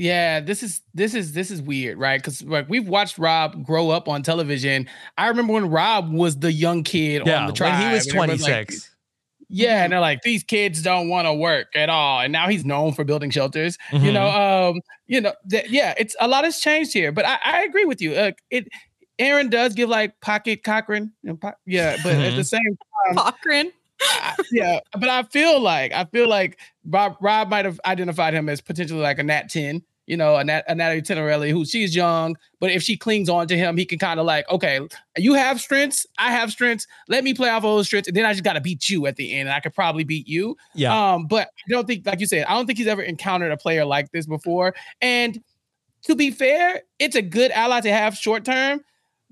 [0.00, 3.90] yeah this is this is this is weird right because like we've watched rob grow
[3.90, 4.88] up on television
[5.18, 8.06] i remember when rob was the young kid yeah, on the tribe when he was
[8.06, 8.70] 26 like,
[9.50, 12.64] yeah and they're like these kids don't want to work at all and now he's
[12.64, 14.06] known for building shelters mm-hmm.
[14.06, 17.38] you know um you know th- yeah it's a lot has changed here but i,
[17.44, 18.68] I agree with you uh, it
[19.18, 22.22] aaron does give like pocket cochran po- yeah but mm-hmm.
[22.22, 22.42] at the mm-hmm.
[22.42, 23.72] same time cochran
[24.02, 28.48] I, yeah, but I feel like I feel like Rob Rob might have identified him
[28.48, 31.94] as potentially like a Nat 10, you know, a, Nat, a Natalie Tenerelli, who she's
[31.94, 34.80] young, but if she clings on to him, he can kind of like, okay,
[35.16, 36.88] you have strengths, I have strengths.
[37.06, 39.06] Let me play off all those strengths, and then I just got to beat you
[39.06, 40.56] at the end, and I could probably beat you.
[40.74, 41.12] Yeah.
[41.12, 43.56] Um, but I don't think, like you said, I don't think he's ever encountered a
[43.56, 45.40] player like this before, and
[46.02, 48.80] to be fair, it's a good ally to have short term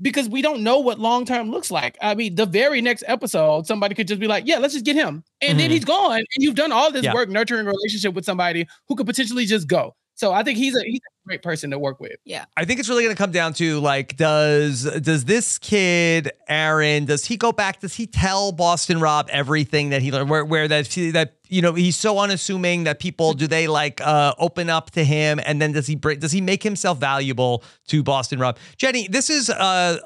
[0.00, 1.98] because we don't know what long term looks like.
[2.00, 4.94] I mean, the very next episode, somebody could just be like, "Yeah, let's just get
[4.94, 5.58] him," and mm-hmm.
[5.58, 7.14] then he's gone, and you've done all this yeah.
[7.14, 9.96] work nurturing a relationship with somebody who could potentially just go.
[10.18, 12.16] So I think he's a he's a great person to work with.
[12.24, 12.46] Yeah.
[12.56, 17.04] I think it's really going to come down to like does does this kid Aaron
[17.04, 20.66] does he go back does he tell Boston Rob everything that he learned where where
[20.66, 24.90] that that you know he's so unassuming that people do they like uh open up
[24.90, 28.58] to him and then does he break does he make himself valuable to Boston Rob?
[28.76, 29.98] Jenny, this is uh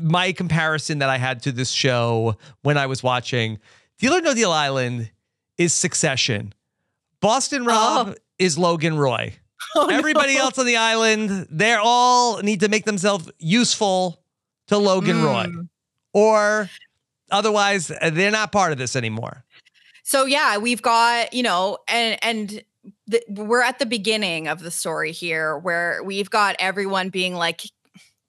[0.00, 3.58] my comparison that I had to this show when I was watching
[3.98, 5.10] Deal or No Deal Island
[5.58, 6.54] is Succession.
[7.20, 8.14] Boston Rob oh.
[8.38, 9.36] is Logan Roy.
[9.76, 10.40] Oh, Everybody no.
[10.42, 14.22] else on the island, they all need to make themselves useful
[14.68, 15.24] to Logan mm.
[15.24, 15.62] Roy,
[16.12, 16.70] or
[17.30, 19.44] otherwise they're not part of this anymore.
[20.02, 22.64] So yeah, we've got you know, and and
[23.06, 27.62] the, we're at the beginning of the story here, where we've got everyone being like,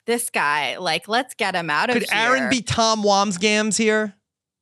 [0.06, 4.16] "This guy, like, let's get him out of here." Could Aaron be Tom Wambsgans here?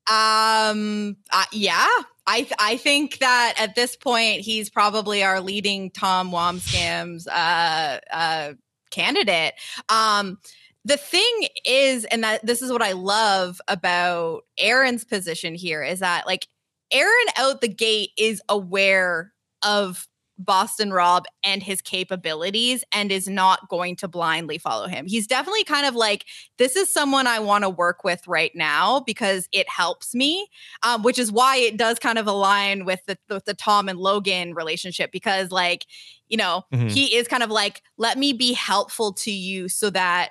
[0.09, 1.17] Um.
[1.31, 1.87] Uh, yeah,
[2.29, 7.99] I th- I think that at this point he's probably our leading Tom Wambsgans uh,
[8.13, 8.53] uh,
[8.91, 9.55] candidate.
[9.89, 10.37] Um,
[10.85, 16.01] the thing is, and that this is what I love about Aaron's position here is
[16.01, 16.47] that like
[16.91, 20.07] Aaron out the gate is aware of
[20.39, 25.05] Boston Rob and his capabilities and is not going to blindly follow him.
[25.05, 26.25] He's definitely kind of like,
[26.57, 30.47] this is someone I want to work with right now because it helps me,
[30.83, 33.99] um, which is why it does kind of align with the, with the Tom and
[33.99, 35.85] Logan relationship because, like,
[36.29, 36.87] you know, mm-hmm.
[36.87, 40.29] he is kind of like, let me be helpful to you so that,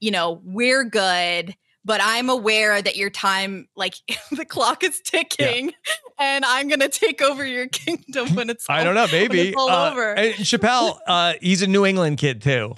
[0.00, 3.94] you know, we're good but I'm aware that your time, like
[4.30, 5.72] the clock is ticking, yeah.
[6.18, 8.68] and I'm gonna take over your kingdom when it's.
[8.68, 10.14] I all, don't know, maybe all uh, over.
[10.14, 12.74] And Chappell, uh, he's a New England kid too.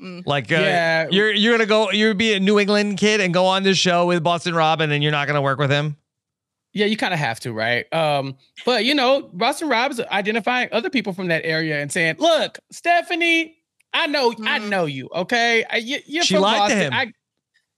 [0.00, 0.26] Mm.
[0.26, 3.46] Like, uh, yeah, you're you're gonna go, you're be a New England kid and go
[3.46, 5.96] on this show with Boston Robin, and then you're not gonna work with him.
[6.72, 7.90] Yeah, you kind of have to, right?
[7.94, 8.36] Um,
[8.66, 13.56] but you know, Boston Rob's identifying other people from that area and saying, "Look, Stephanie,
[13.92, 14.48] I know, mm.
[14.48, 15.08] I know you.
[15.14, 16.78] Okay, you, are she from lied Boston.
[16.78, 16.92] to him.
[16.92, 17.12] I,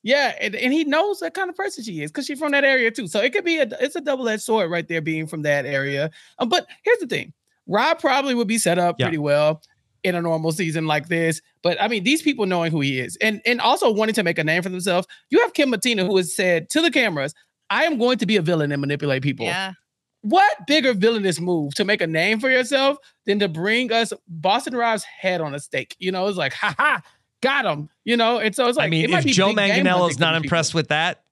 [0.07, 2.63] yeah, and, and he knows what kind of person she is because she's from that
[2.63, 3.09] area too.
[3.09, 5.67] So it could be a it's a double edged sword right there, being from that
[5.67, 6.13] area.
[6.39, 7.33] Um, but here's the thing:
[7.67, 9.07] Rob probably would be set up yeah.
[9.07, 9.61] pretty well
[10.05, 11.43] in a normal season like this.
[11.65, 14.39] But I mean, these people knowing who he is and and also wanting to make
[14.39, 15.09] a name for themselves.
[15.31, 17.35] You have Kim Mattina who has said to the cameras,
[17.69, 19.73] "I am going to be a villain and manipulate people." Yeah.
[20.21, 24.77] What bigger villainous move to make a name for yourself than to bring us Boston
[24.77, 25.97] Rob's head on a stake?
[25.99, 27.03] You know, it's like, ha ha,
[27.43, 27.89] got him.
[28.05, 30.79] You know, and so it's like, I mean, if Joe Manganiello's not impressed people.
[30.79, 31.23] with that,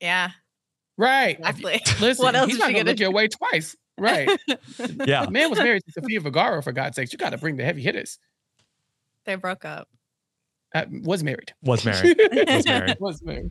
[0.00, 0.30] yeah,
[0.96, 1.38] right.
[1.38, 1.82] Exactly.
[2.00, 3.76] Listen, what else he's not gonna look your way twice.
[3.98, 4.30] Right.
[5.04, 5.26] yeah.
[5.28, 7.12] Man was married to Sofia Vergara for God's sakes.
[7.12, 8.18] You got to bring the heavy hitters.
[9.26, 9.88] They broke up.
[10.74, 11.52] Uh, was married.
[11.62, 12.16] Was married.
[12.32, 12.96] was married.
[12.98, 13.50] was married.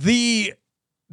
[0.00, 0.54] The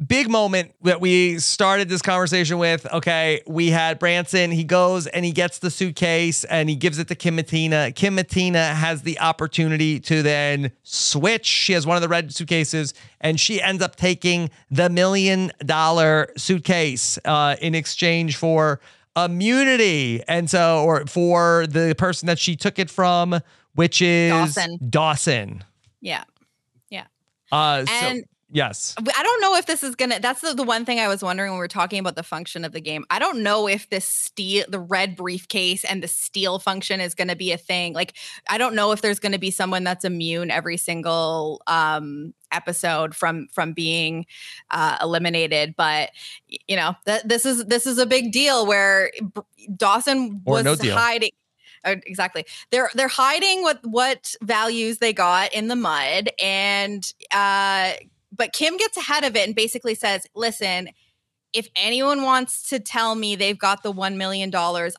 [0.04, 4.50] big moment that we started this conversation with okay, we had Branson.
[4.50, 7.94] He goes and he gets the suitcase and he gives it to Kim Mattina.
[7.94, 11.46] Kim Mattina has the opportunity to then switch.
[11.46, 16.32] She has one of the red suitcases and she ends up taking the million dollar
[16.36, 18.80] suitcase uh, in exchange for
[19.16, 20.22] immunity.
[20.28, 23.40] And so, or for the person that she took it from,
[23.74, 24.78] which is Dawson.
[24.90, 25.64] Dawson.
[26.00, 26.24] Yeah.
[26.90, 27.06] Yeah.
[27.50, 28.94] Uh, and so, Yes.
[28.98, 30.20] I don't know if this is gonna.
[30.20, 32.64] That's the, the one thing I was wondering when we are talking about the function
[32.64, 33.04] of the game.
[33.10, 37.26] I don't know if this steel, the red briefcase, and the steel function is going
[37.26, 37.92] to be a thing.
[37.92, 38.14] Like,
[38.48, 43.16] I don't know if there's going to be someone that's immune every single um, episode
[43.16, 44.26] from from being
[44.70, 45.74] uh, eliminated.
[45.76, 46.10] But
[46.46, 49.10] you know, th- this is this is a big deal where
[49.76, 51.30] Dawson was no hiding
[51.84, 57.92] uh, exactly they're they're hiding what what values they got in the mud and uh
[58.36, 60.90] but Kim gets ahead of it and basically says, listen,
[61.52, 64.50] if anyone wants to tell me they've got the $1 million,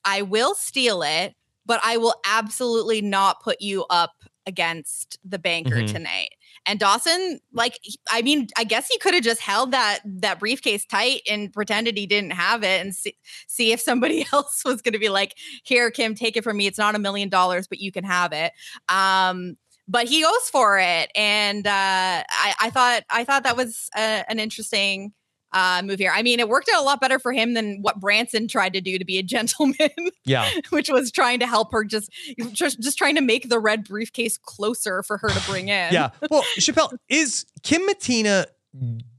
[0.04, 1.36] I will steal it,
[1.66, 4.14] but I will absolutely not put you up
[4.48, 5.94] against the banker mm-hmm.
[5.94, 6.30] tonight.
[6.66, 7.78] and Dawson, like,
[8.10, 11.98] I mean, I guess he could have just held that that briefcase tight and pretended
[11.98, 13.16] he didn't have it, and see,
[13.48, 16.66] see if somebody else was going to be like, "Here, Kim, take it from me.
[16.66, 18.54] It's not a million dollars, but you can have it."
[18.90, 19.58] Um,
[19.88, 24.24] but he goes for it, and uh, I, I thought I thought that was a,
[24.30, 25.14] an interesting
[25.54, 26.12] uh, move here.
[26.14, 28.82] I mean, it worked out a lot better for him than what Branson tried to
[28.82, 29.90] do to be a gentleman.
[30.26, 32.12] Yeah, which was trying to help her just
[32.52, 35.94] just just trying to make the red briefcase closer for her to bring in.
[35.94, 36.10] yeah.
[36.30, 38.46] Well, Chappell is Kim Mattina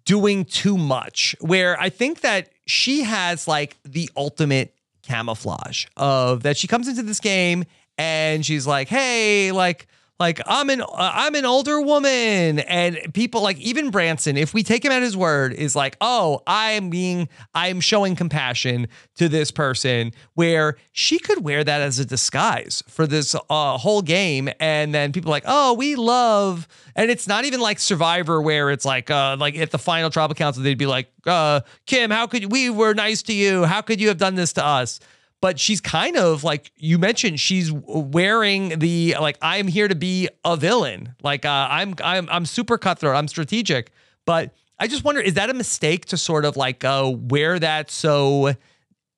[0.05, 1.35] doing too much.
[1.41, 7.03] Where I think that she has like the ultimate camouflage of that she comes into
[7.03, 7.65] this game
[7.97, 9.87] and she's like, hey, like
[10.21, 12.59] like I'm an uh, I'm an older woman.
[12.61, 16.43] And people like even Branson if we take him at his word is like oh
[16.47, 22.05] I'm being I'm showing compassion to this person where she could wear that as a
[22.05, 24.49] disguise for this uh, whole game.
[24.59, 26.67] And then people like oh we love
[26.97, 30.35] and it's not even like Survivor where it's like uh like at the final tribal
[30.35, 33.65] council they'd be like uh Kim how could we were nice to you.
[33.65, 34.99] How could you have done this to us
[35.41, 40.29] but she's kind of like you mentioned she's wearing the like i'm here to be
[40.45, 43.91] a villain like uh, i'm i'm i'm super cutthroat i'm strategic
[44.25, 47.91] but i just wonder is that a mistake to sort of like uh, wear that
[47.91, 48.55] so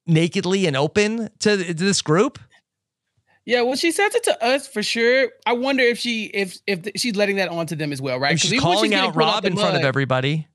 [0.06, 2.38] nakedly and open to, to this group
[3.46, 5.30] yeah, well, she says it to us for sure.
[5.44, 8.38] I wonder if she if if she's letting that on to them as well, right?
[8.38, 10.46] She's calling she's out Rob in front of everybody.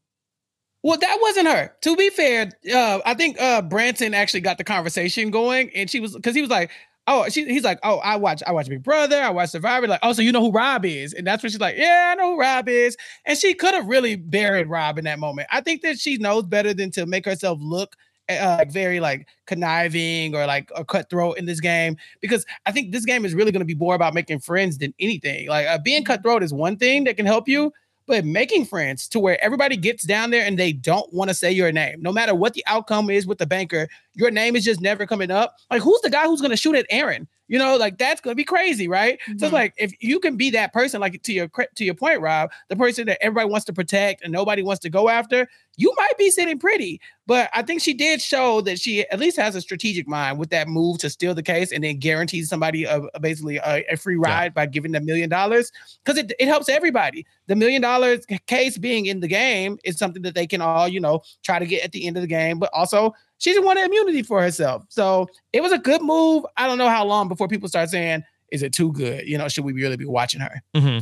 [0.86, 1.74] Well, that wasn't her.
[1.82, 6.00] To be fair, uh, I think uh, Branson actually got the conversation going, and she
[6.00, 6.70] was because he was like,
[7.08, 10.02] "Oh, she, he's like, oh, I watch, I watch Big Brother, I watch Survivor, like,
[10.04, 12.36] oh, so you know who Rob is?" And that's when she's like, "Yeah, I know
[12.36, 15.48] who Rob is," and she could have really buried Rob in that moment.
[15.52, 17.96] I think that she knows better than to make herself look
[18.30, 23.06] uh, very like conniving or like a cutthroat in this game because I think this
[23.06, 25.48] game is really going to be more about making friends than anything.
[25.48, 27.72] Like uh, being cutthroat is one thing that can help you,
[28.08, 31.52] but making friends to where everybody gets down there and they don't want to say
[31.52, 32.02] your name.
[32.02, 35.32] No matter what the outcome is with the banker, your name is just never coming
[35.32, 35.56] up.
[35.72, 37.28] Like, who's the guy who's going to shoot at Aaron?
[37.48, 39.20] You know, like that's going to be crazy, right?
[39.22, 39.38] Mm-hmm.
[39.38, 42.22] So it's like if you can be that person, like to your to your point,
[42.22, 45.94] Rob, the person that everybody wants to protect and nobody wants to go after, you
[45.98, 47.00] might be sitting pretty.
[47.28, 50.50] But I think she did show that she at least has a strategic mind with
[50.52, 53.96] that move to steal the case and then guarantee somebody a, a basically a, a,
[53.96, 54.50] free ride yeah.
[54.50, 55.72] by giving them a million dollars
[56.04, 57.26] because it, it helps everybody.
[57.48, 61.00] The million dollars case being in the game is something that they can all, you
[61.00, 63.86] know, try to get at the end of the game, but also she just wanted
[63.86, 64.86] immunity for herself.
[64.90, 66.46] So it was a good move.
[66.58, 69.28] I don't know how long before people start saying, is it too good?
[69.28, 70.62] You know, should we really be watching her?
[70.76, 71.00] Mm-hmm.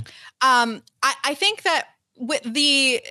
[0.48, 3.02] Um, I, I think that with the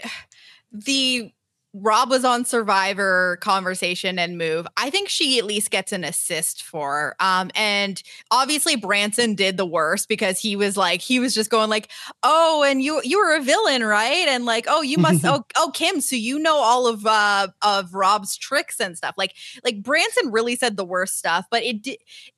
[0.73, 1.33] the
[1.75, 4.66] Rob was on Survivor conversation and move.
[4.77, 7.16] I think she at least gets an assist for.
[7.18, 11.70] Um, and obviously Branson did the worst because he was like, he was just going
[11.70, 11.91] like,
[12.23, 14.29] oh, and you you were a villain, right?
[14.29, 17.95] And like, oh, you must oh, oh Kim, so you know all of uh of
[17.95, 19.14] Rob's tricks and stuff.
[19.16, 21.97] Like, like Branson really said the worst stuff, but it did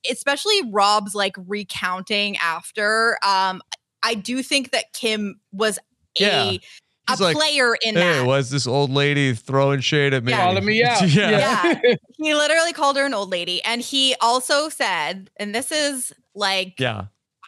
[0.09, 3.19] especially Rob's like recounting after.
[3.27, 3.63] Um,
[4.05, 5.79] I do think that Kim was
[6.19, 6.45] yeah.
[6.45, 6.61] a
[7.09, 8.27] a like, player in hey, that.
[8.27, 10.33] was this old lady throwing shade at me?
[10.33, 10.45] Yeah.
[10.45, 11.09] Calling me out.
[11.09, 11.31] yeah.
[11.31, 11.95] yeah.
[12.13, 13.63] he literally called her an old lady.
[13.65, 17.07] And he also said, and this is like, yeah.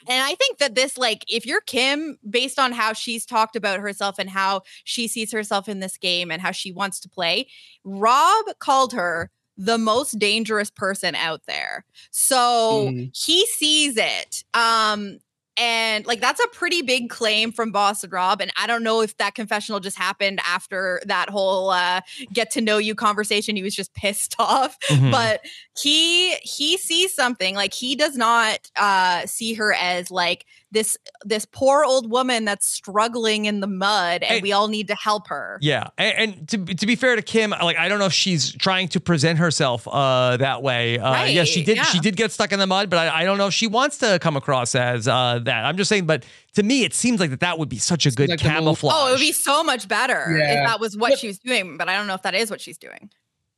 [0.08, 3.80] And I think that this, like, if you're Kim, based on how she's talked about
[3.80, 7.48] herself and how she sees herself in this game and how she wants to play,
[7.84, 11.84] Rob called her the most dangerous person out there.
[12.10, 13.10] So mm.
[13.16, 14.44] he sees it.
[14.54, 15.18] Um,
[15.56, 18.40] and like that's a pretty big claim from Boston Rob.
[18.40, 22.00] And I don't know if that confessional just happened after that whole uh,
[22.32, 23.56] get to know you conversation.
[23.56, 24.78] He was just pissed off.
[24.88, 25.10] Mm-hmm.
[25.10, 25.40] But
[25.78, 27.54] he he sees something.
[27.54, 30.44] Like he does not uh, see her as like
[30.76, 34.88] this this poor old woman that's struggling in the mud and, and we all need
[34.88, 35.58] to help her.
[35.62, 38.52] Yeah and, and, to, to be fair to kim like i don't know if she's
[38.52, 40.98] trying to present herself uh that way.
[40.98, 41.84] Uh right, yeah she did yeah.
[41.84, 43.98] she did get stuck in the mud but I, I, don't know if she wants
[43.98, 45.64] to come across as uh that.
[45.64, 46.24] I'm just saying but
[46.54, 48.94] to me it seems like that that would be such a good like camouflage.
[48.94, 50.60] Oh it would be so much better yeah.
[50.60, 52.60] if that was what she was doing but i don't know if that is what
[52.60, 53.10] she's doing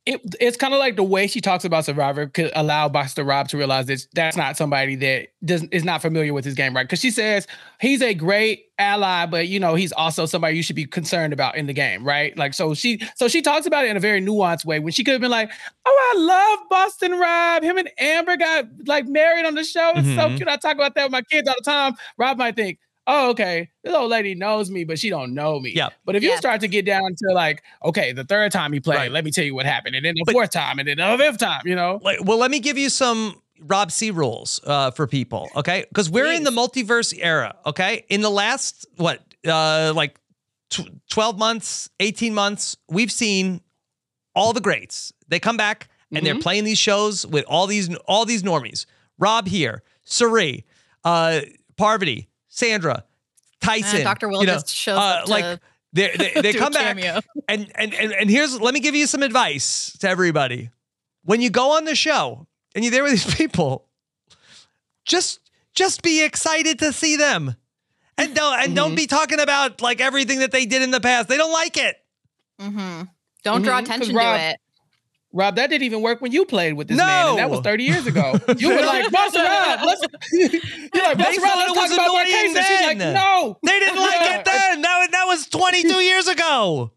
[0.09, 3.47] it, it's kind of like the way she talks about Survivor could allow Boston Rob
[3.49, 6.83] to realize that that's not somebody that doesn't is not familiar with his game, right?
[6.83, 7.45] Because she says
[7.79, 11.55] he's a great ally, but you know he's also somebody you should be concerned about
[11.55, 12.35] in the game, right?
[12.35, 15.03] Like so she so she talks about it in a very nuanced way when she
[15.03, 15.51] could have been like,
[15.85, 17.61] "Oh, I love Boston Rob.
[17.61, 19.91] Him and Amber got like married on the show.
[19.95, 20.17] It's mm-hmm.
[20.17, 20.47] so cute.
[20.47, 22.79] I talk about that with my kids all the time." Rob might think,
[23.09, 25.73] oh, okay, this old lady knows me, but she don't know me.
[25.75, 25.89] Yeah.
[26.05, 26.31] But if yeah.
[26.31, 29.11] you start to get down to like, okay, the third time he played, right.
[29.11, 31.17] let me tell you what happened, and then the but, fourth time, and then the
[31.17, 31.99] fifth time, you know.
[32.01, 35.85] Like, well, let me give you some Rob C rules uh, for people, okay?
[35.89, 38.05] Because we're in the multiverse era, okay?
[38.09, 40.19] In the last what uh, like
[40.69, 43.61] tw- 12 months, 18 months, we've seen
[44.35, 45.11] all the greats.
[45.27, 46.41] They come back and they're Mhm.
[46.41, 48.85] playing these shows with all these all these normies.
[49.17, 50.65] Rob here, Cirie,
[51.03, 51.41] uh,
[51.75, 52.29] Parvati,
[52.59, 53.03] Sandra,
[53.61, 54.03] Tyson.
[54.03, 54.27] Dr.
[54.29, 55.59] Will you know, just shows uh, up to like
[55.93, 57.19] they they, they do come back cameo.
[57.47, 60.69] and, and and and here's let me give you some advice to everybody.
[61.23, 63.85] When you go on the show and you're there with these people,
[65.05, 65.39] just
[65.73, 67.55] just be excited to see them.
[68.17, 71.29] And don't and don't be talking about like everything that they did in the past.
[71.29, 71.95] They don't like it.
[72.59, 73.03] mm-hmm.
[73.43, 74.57] Don't draw Mhm, 'cause attention Rob- to it.
[75.31, 77.83] Rob, that didn't even work when you played with this man, and that was 30
[77.83, 78.33] years ago.
[78.57, 80.01] You were like, Buster Rob, let's
[80.33, 82.55] you're like, They Buster Rob, let's was talk about my annoying case.
[82.57, 83.57] And she's like, no.
[83.63, 84.81] They didn't like it then.
[84.81, 86.91] That was, that was 22 years ago.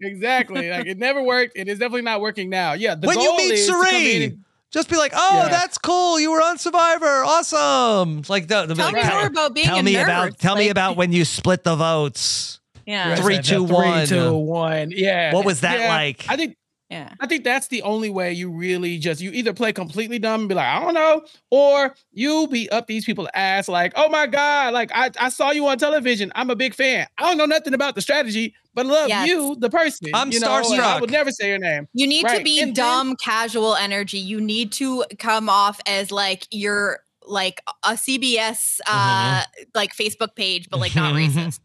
[0.00, 0.70] Exactly.
[0.70, 2.72] Like it never worked, and it's definitely not working now.
[2.72, 2.94] Yeah.
[2.94, 5.48] The when you meet is to come in Serene, and- just be like, "Oh, Yeah.
[5.50, 6.18] that's cool.
[6.18, 7.06] You were on Survivor.
[7.24, 9.12] Awesome!" Like, the, the, Tell like, me Right.
[9.12, 10.04] more about being tell a me nerd.
[10.04, 12.58] about tell me about when you split the votes.
[12.86, 13.10] Yeah.
[13.10, 14.06] Yes, Three, that- two, that one.
[14.06, 14.90] Three, two, one.
[14.90, 15.34] Yeah.
[15.34, 15.88] What was that Yeah.
[15.88, 16.24] like?
[16.28, 16.56] I think
[16.92, 17.14] Yeah.
[17.20, 20.48] I think that's the only way you really just you either play completely dumb and
[20.48, 24.26] be like, I don't know, or you be up these people's ass like, oh my
[24.26, 26.30] God, like I, I saw you on television.
[26.34, 27.06] I'm a big fan.
[27.18, 29.26] I don't know nothing about the strategy, but love Yes.
[29.28, 30.08] you, the person.
[30.14, 31.88] I'm you know, and I would never say your name.
[31.94, 34.18] You need to be And then- dumb, casual energy.
[34.18, 40.68] You need to come off as like you're like a CBS uh like Facebook page,
[40.70, 41.60] but like not racist.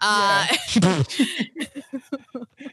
[0.00, 0.46] Uh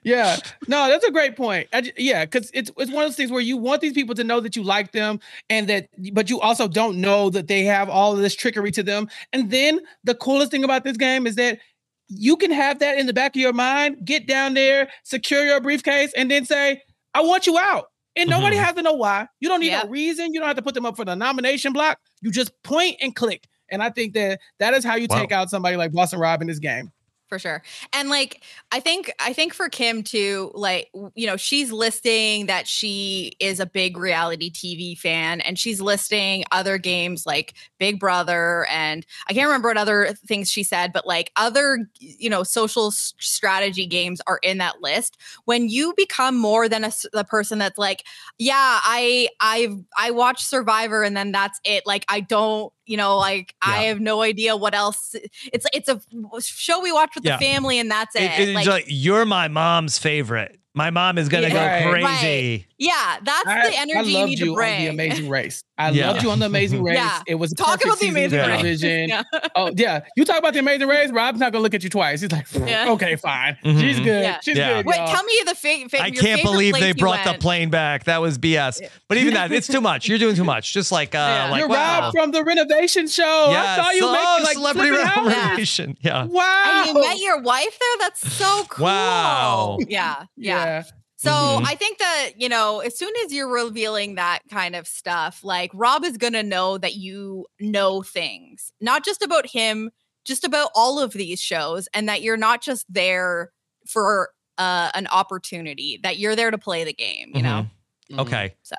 [0.03, 1.67] Yeah, no, that's a great point.
[1.73, 4.23] I yeah, because it's it's one of those things where you want these people to
[4.23, 5.19] know that you like them,
[5.49, 8.83] and that, but you also don't know that they have all of this trickery to
[8.83, 9.09] them.
[9.33, 11.59] And then the coolest thing about this game is that
[12.07, 15.59] you can have that in the back of your mind, get down there, secure your
[15.59, 16.81] briefcase, and then say,
[17.13, 18.63] "I want you out." And nobody Mhm.
[18.63, 19.27] has to know why.
[19.41, 19.85] You don't need Yep.
[19.85, 20.33] a reason.
[20.33, 21.99] You don't have to put them up for the nomination block.
[22.21, 23.45] You just point and click.
[23.69, 25.19] And I think that that is how you Wow.
[25.19, 26.91] take out somebody like Boston Rob in this game.
[27.27, 27.61] For sure.
[27.93, 32.67] And like i think i think for kim too like you know she's listing that
[32.67, 38.65] she is a big reality tv fan and she's listing other games like big brother
[38.69, 42.91] and i can't remember what other things she said but like other you know social
[42.91, 45.17] strategy games are in that list.
[45.45, 48.03] When you become more than a person that's like
[48.37, 51.83] yeah i i i watch survivor and then that's it.
[51.85, 55.15] Like i don't you know like i have no idea what else
[55.53, 56.01] it's it's a
[56.41, 57.37] show we watch with Yeah.
[57.37, 60.59] the family and that's it, It- it's like, like, you're my mom's favorite.
[60.77, 61.83] My mom is gonna Yeah.
[61.83, 62.03] go Right.
[62.05, 62.67] crazy.
[62.79, 65.29] yeah that's I, the I energy you loved need you to on bring the Amazing
[65.29, 65.63] Race.
[65.79, 66.07] I Yeah.
[66.11, 66.95] loved you on the Amazing Race.
[66.97, 67.21] Yeah.
[67.27, 68.83] It was a Talk about the Amazing Race.
[68.83, 69.23] Yeah.
[69.55, 71.11] Oh yeah, you talk about the Amazing Race.
[71.11, 72.21] Rob's not gonna look at you twice.
[72.21, 72.89] He's like, Yeah.
[72.91, 73.57] okay, fine.
[73.65, 73.79] Mhm.
[73.81, 74.23] She's good.
[74.23, 74.39] Yeah.
[74.41, 74.73] She's Yeah.
[74.77, 74.85] good.
[74.85, 75.07] wait y'all.
[75.07, 78.03] tell me the fa- fa- I your can't believe they you brought the plane back.
[78.05, 78.79] That was BS.
[79.07, 80.07] But even that, it's too much.
[80.07, 80.73] You're doing too much.
[80.73, 81.49] Just like uh Yeah.
[81.49, 81.99] like You're wow.
[82.01, 83.47] Rob from the renovation show.
[83.51, 85.97] yeah, I saw you so- making oh, like celebrity renovation.
[86.01, 86.25] Yeah.
[86.25, 86.83] Wow.
[86.85, 89.77] and you met your wife there that's so cool Wow.
[89.87, 90.83] yeah yeah yeah.
[91.19, 91.63] So Mhm.
[91.65, 95.71] I think that, you know, as soon as you're revealing that kind of stuff, like
[95.73, 99.89] Rob is going to know that you know things, not just about him,
[100.25, 103.51] just about all of these shows, and that you're not just there
[103.87, 107.67] for uh, an opportunity, that you're there to play the game, you know?
[108.11, 108.19] Mhm.
[108.19, 108.55] Okay.
[108.63, 108.75] So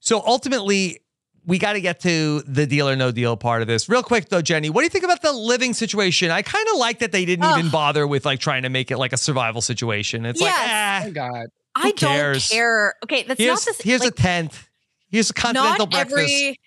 [0.00, 1.00] So ultimately,
[1.46, 3.88] we got to get to the deal or no deal part of this.
[3.88, 6.30] Real quick though, Jenny, what do you think about the living situation?
[6.30, 8.98] I kind of like that they didn't even bother with like trying to make it
[8.98, 10.26] like a survival situation.
[10.26, 10.56] It's Yes.
[10.58, 11.46] like, ah, Thank God.
[11.74, 12.48] I cares?
[12.48, 12.94] don't care.
[13.04, 13.80] Okay, that's here's, not this.
[13.80, 14.68] here's like, a tent.
[15.10, 16.12] Here's a continental not breakfast.
[16.12, 16.60] every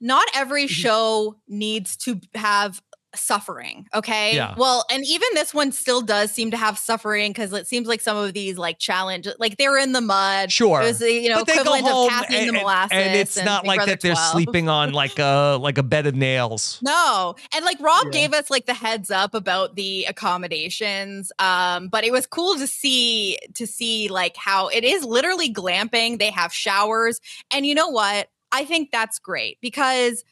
[0.00, 0.72] not every Mm-hmm.
[0.72, 2.80] show needs to have
[3.14, 4.54] suffering okay Yeah.
[4.56, 8.00] well and even this one still does seem to have suffering because it seems like
[8.00, 10.80] some of these like challenge like they're in the mud Sure.
[10.80, 12.56] it was the you know but they go equivalent home of Kathy in the and,
[12.58, 14.32] molasses and it's not Big like Brother that they're 12.
[14.32, 16.78] sleeping on like a like a bed of nails.
[16.82, 18.10] no and like rob Yeah.
[18.12, 22.66] gave us like the heads up about the accommodations um but it was cool to
[22.66, 27.20] see to see like how it is literally glamping they have showers
[27.52, 30.24] and you know what i think that's great because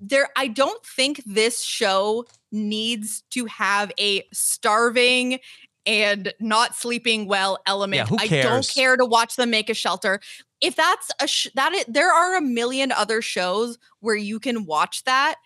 [0.00, 5.38] there i don't think this show needs to have a starving
[5.86, 8.08] and not sleeping well element.
[8.08, 10.20] Who i don't care to watch them make a shelter.
[10.60, 14.64] If that's a sh- that is, there are a million other shows where you can
[14.64, 15.36] watch that.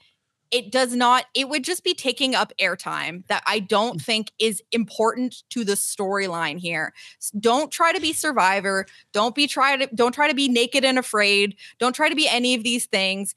[0.50, 4.04] It does not it would just be taking up airtime that i don't mm.
[4.04, 6.92] think is important to the storyline here.
[7.40, 8.86] Don't try to be survivor.
[9.12, 11.56] Don't be try to don't try to be naked and afraid.
[11.78, 13.34] Don't try to be any of these things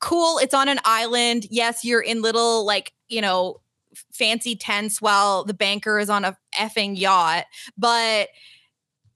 [0.00, 3.60] cool it's on an island yes you're in little like you know
[4.12, 7.44] fancy tents while the banker is on a effing yacht
[7.76, 8.28] but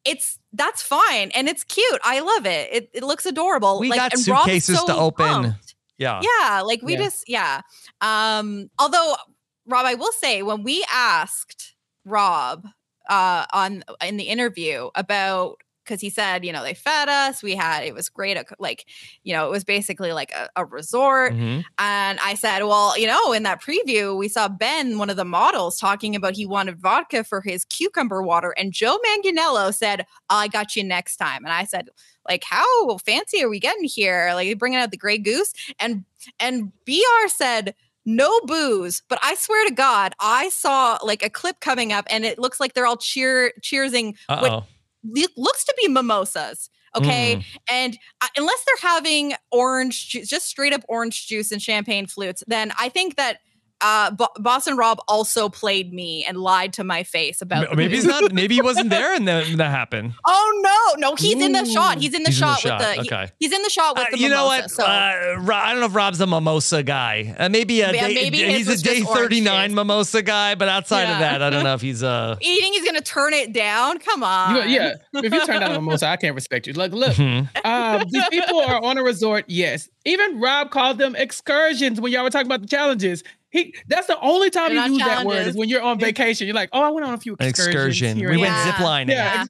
[0.04, 3.98] it's that's fine and it's cute i love it it, it looks adorable We like,
[3.98, 5.26] got and Rob's suitcases to open.
[5.26, 5.74] pumped.
[5.96, 6.20] Yeah.
[6.22, 6.98] Yeah, like we Yeah.
[6.98, 7.60] just yeah.
[8.00, 9.14] Um although
[9.66, 11.74] Rob, I will say when we asked
[12.04, 12.66] Rob
[13.08, 17.42] uh, on in the interview about because he said, you know, they fed us.
[17.42, 18.38] We had it was great.
[18.58, 18.86] Like,
[19.22, 21.32] you know, it was basically like a, a resort.
[21.32, 21.60] Mm-hmm.
[21.78, 25.24] And I said, well, you know, in that preview, we saw Ben, one of the
[25.24, 30.48] models, talking about he wanted vodka for his cucumber water, and Joe Manganiello said, "I
[30.48, 31.88] got you next time." And I said,
[32.28, 34.30] like, how fancy are we getting here?
[34.34, 36.04] Like, bringing out the Grey Goose, and
[36.40, 37.74] and Br said
[38.06, 42.24] no booze, but I swear to God, I saw like a clip coming up and
[42.24, 44.64] it looks like they're all cheer cheersing what
[45.04, 46.70] looks to be mimosas.
[46.96, 47.36] Okay.
[47.36, 47.44] Mm.
[47.70, 52.44] And uh, unless they're having orange, ju- just straight up orange juice and champagne flutes,
[52.46, 53.38] then I think that
[53.84, 57.76] uh, Bo- Boston Rob also played me and lied to my face about.
[57.76, 58.32] Maybe he's not.
[58.32, 60.14] Maybe he wasn't there, and that, that happened.
[60.26, 61.44] Oh no, no, he's Ooh.
[61.44, 61.98] in the shot.
[61.98, 63.14] He's in the, he's shot, in the shot, with the.
[63.14, 63.32] Okay.
[63.38, 64.18] He, he's in the shot with uh, the.
[64.18, 64.70] You mimosa, know what?
[64.70, 64.84] So.
[64.84, 67.34] Uh, I don't know if Rob's a mimosa guy.
[67.38, 71.02] Uh, maybe a yeah, day, maybe he's a day thirty nine mimosa guy, but outside
[71.02, 71.12] yeah.
[71.12, 72.38] of that, I don't know if he's uh.
[72.40, 73.98] You think he's gonna turn it down?
[73.98, 74.56] Come on.
[74.56, 76.72] You, yeah, if you turn down a mimosa, I can't respect you.
[76.72, 77.66] Like, look, mm-hmm.
[77.66, 79.44] um, these people are on a resort.
[79.48, 83.22] Yes, even Rob called them excursions when y'all were talking about the challenges.
[83.54, 86.46] He that's the only time you use that word is when you're on vacation.
[86.48, 87.68] You're like, oh, I went on a few excursions.
[87.68, 88.18] Excursion.
[88.18, 89.10] We went ziplining.
[89.10, 89.34] Yeah.
[89.34, 89.44] yeah.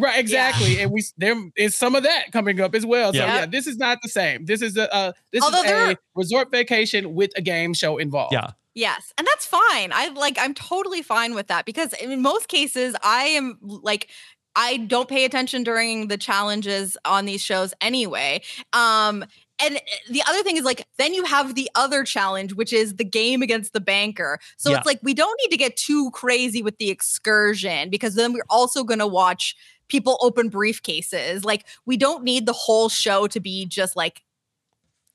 [0.00, 0.82] Right, exactly, yeah.
[0.82, 3.12] and we there is some of that coming up as well.
[3.12, 4.44] So yeah, this is not the same.
[4.44, 8.32] This is a uh, this Although is a resort vacation with a game show involved.
[8.32, 9.12] Yeah, Yes.
[9.18, 9.90] And that's fine.
[9.92, 14.08] I like I'm totally fine with that because in most cases I am like
[14.54, 18.40] I don't pay attention during the challenges on these shows anyway.
[18.72, 19.24] Um
[19.60, 19.80] and eh,
[20.10, 23.42] the other thing is like then you have the other challenge which is the game
[23.42, 24.76] against the banker so yeah.
[24.76, 28.46] it's like we don't need to get too crazy with the excursion because then we're
[28.48, 29.56] also going to watch
[29.88, 34.22] people open briefcases like we don't need the whole show to be just like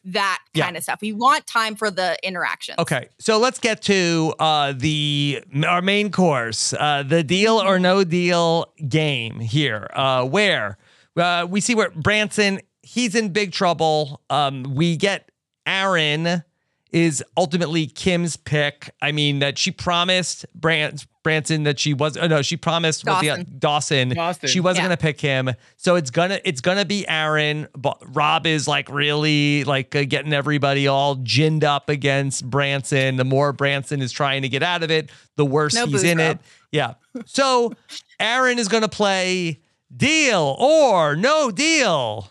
[0.06, 0.78] that kind yeah.
[0.78, 1.00] of stuff.
[1.02, 2.76] We want time for the interaction.
[2.78, 7.84] Okay, so let's get to uh, the our main course, uh, the deal or mm-hmm.
[7.84, 10.78] no deal game here, uh, where
[11.16, 14.22] uh, we see where Branson he's in big trouble.
[14.30, 15.32] Um, we get
[15.66, 16.44] Aaron
[16.92, 18.92] is ultimately Kim's pick.
[19.02, 23.40] I mean that she promised Brant Branson that she was oh no she promised Dawson.
[23.40, 24.90] The, Dawson, Dawson, she wasn't yeah.
[24.90, 29.64] gonna pick him so it's gonna it's gonna be Aaron but Rob is like really
[29.64, 34.50] like uh, getting everybody all ginned up against Branson the more Branson is trying to
[34.50, 36.40] get out of it the worse no he's in it
[36.72, 37.74] yeah so
[38.20, 39.62] Aaron is gonna play
[39.96, 42.30] deal or no deal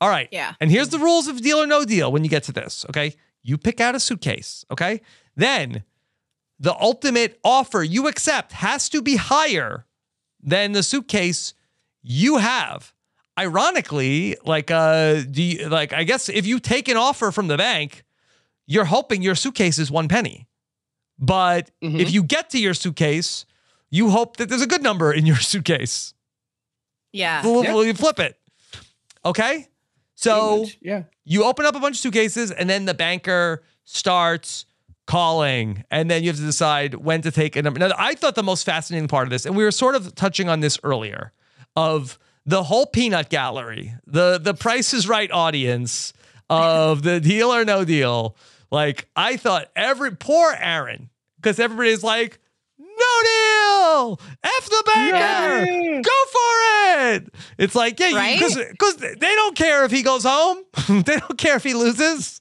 [0.00, 0.28] all right.
[0.30, 0.54] Yeah.
[0.60, 2.84] And here's the rules of deal or no deal when you get to this.
[2.90, 3.14] Okay.
[3.42, 4.64] You pick out a suitcase.
[4.70, 5.00] Okay.
[5.36, 5.84] Then
[6.58, 9.86] the ultimate offer you accept has to be higher
[10.42, 11.54] than the suitcase
[12.02, 12.92] you have.
[13.38, 17.56] Ironically, like uh do you, like I guess if you take an offer from the
[17.56, 18.04] bank,
[18.66, 20.48] you're hoping your suitcase is one penny.
[21.18, 22.00] But mm-hmm.
[22.00, 23.46] if you get to your suitcase,
[23.90, 26.14] you hope that there's a good number in your suitcase.
[27.12, 27.42] Yeah.
[27.44, 27.88] Will yeah.
[27.88, 28.38] you flip it?
[29.24, 29.68] Okay?
[30.16, 34.66] So yeah, you open up a bunch of suitcases, and then the banker starts
[35.06, 37.78] calling, and then you have to decide when to take a number.
[37.78, 40.48] Now, I thought the most fascinating part of this, and we were sort of touching
[40.48, 41.32] on this earlier,
[41.76, 46.12] of the whole peanut gallery, the the Price is Right audience
[46.48, 48.36] of the deal or no deal.
[48.70, 52.40] Like I thought, every poor Aaron, because everybody's like,
[52.98, 54.20] no deal.
[54.42, 55.70] F the banker.
[55.70, 56.02] Yay.
[56.02, 57.34] Go for it.
[57.58, 58.70] It's like, yeah, because right?
[58.70, 60.58] because they don't care if he goes home.
[60.88, 62.40] they don't care if he loses.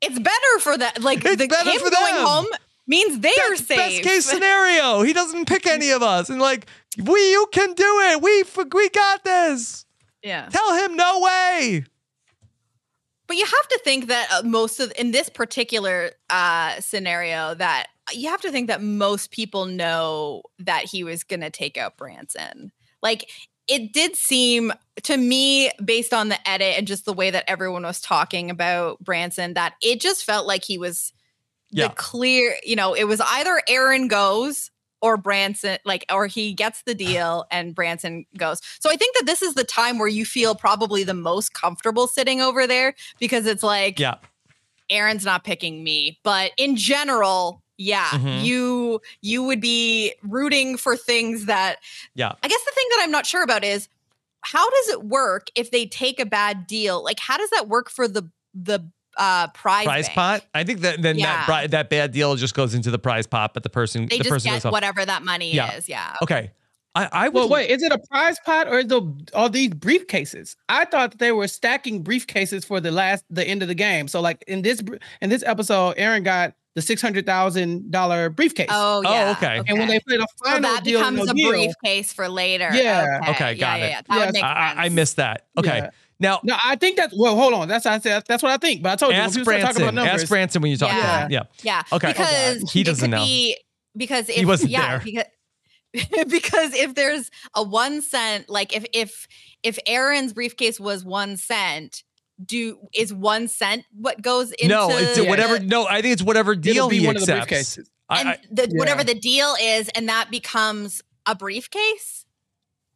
[0.00, 1.02] It's better for that.
[1.02, 2.46] Like it's the better him for going home
[2.86, 3.76] means they That's are safe.
[3.76, 5.02] Best case scenario.
[5.02, 6.66] He doesn't pick any of us, and like
[7.02, 8.22] we, you can do it.
[8.22, 9.84] We we got this.
[10.22, 10.48] Yeah.
[10.50, 11.84] Tell him no way.
[13.28, 17.88] But you have to think that uh, most of in this particular uh, scenario that
[18.12, 21.98] you have to think that most people know that he was going to take out
[21.98, 22.72] Branson.
[23.02, 23.30] Like
[23.68, 24.72] it did seem
[25.02, 28.98] to me based on the edit and just the way that everyone was talking about
[29.00, 31.12] Branson that it just felt like he was
[31.70, 31.88] yeah.
[31.88, 34.70] the clear, you know, it was either Aaron goes
[35.00, 38.60] or Branson, like, or he gets the deal and Branson goes.
[38.80, 42.06] So I think that this is the time where you feel probably the most comfortable
[42.06, 44.16] sitting over there because it's like, yeah,
[44.90, 46.18] Aaron's not picking me.
[46.22, 48.44] But in general, yeah mm-hmm.
[48.44, 51.76] you you would be rooting for things that
[52.16, 53.88] yeah i guess the thing that i'm not sure about is
[54.40, 57.88] how does it work if they take a bad deal like how does that work
[57.88, 58.80] for the the
[59.18, 60.14] uh prize prize bank?
[60.14, 61.44] pot i think that then yeah.
[61.46, 64.24] that that bad deal just goes into the prize pot but the person they the
[64.24, 65.74] just person get whatever that money yeah.
[65.76, 66.50] is yeah okay, okay.
[66.94, 67.70] I, I well, wait.
[67.70, 69.02] Is it a prize pot or the
[69.32, 70.56] all these briefcases?
[70.68, 74.08] I thought that they were stacking briefcases for the last the end of the game.
[74.08, 74.82] So, like in this
[75.20, 78.68] in this episode, Aaron got the six hundred thousand dollar briefcase.
[78.70, 79.30] Oh, Oh, yeah.
[79.36, 79.62] okay.
[79.68, 82.28] And when they played a so final that deal, becomes no a deal, briefcase for
[82.28, 82.70] later.
[82.72, 83.20] Yeah.
[83.28, 83.80] Okay, got yeah, it.
[83.80, 84.00] Yeah, yeah.
[84.00, 84.26] That Yes.
[84.26, 85.46] would make I, I- I missed that.
[85.56, 85.88] Okay.
[86.20, 86.30] Yeah.
[86.30, 87.36] Now No, I think that's well.
[87.36, 88.24] Hold on, that's what I said.
[88.26, 88.82] That's what I think.
[88.82, 89.94] But I told you when ask people start talking about Branson.
[89.94, 90.22] numbers.
[90.22, 91.20] Ask Branson when you talk to Yeah.
[91.24, 91.30] him.
[91.30, 91.42] Yeah.
[91.62, 91.82] Yeah.
[91.92, 92.08] Okay.
[92.08, 93.24] Because He doesn't know.
[93.24, 93.56] Be,
[93.96, 95.00] because if He wasn't yeah, there.
[95.04, 95.24] because
[96.28, 99.26] because if there's a one cent, like if if
[99.62, 102.02] if Aaron's briefcase was one cent,
[102.44, 105.58] do is one cent what goes into no, it's the- whatever.
[105.60, 107.76] No, I think it's whatever It'll deal be he one of the accepts.
[107.78, 107.88] briefcases.
[108.10, 112.24] I- and I- the, whatever the deal is, and that becomes a briefcase.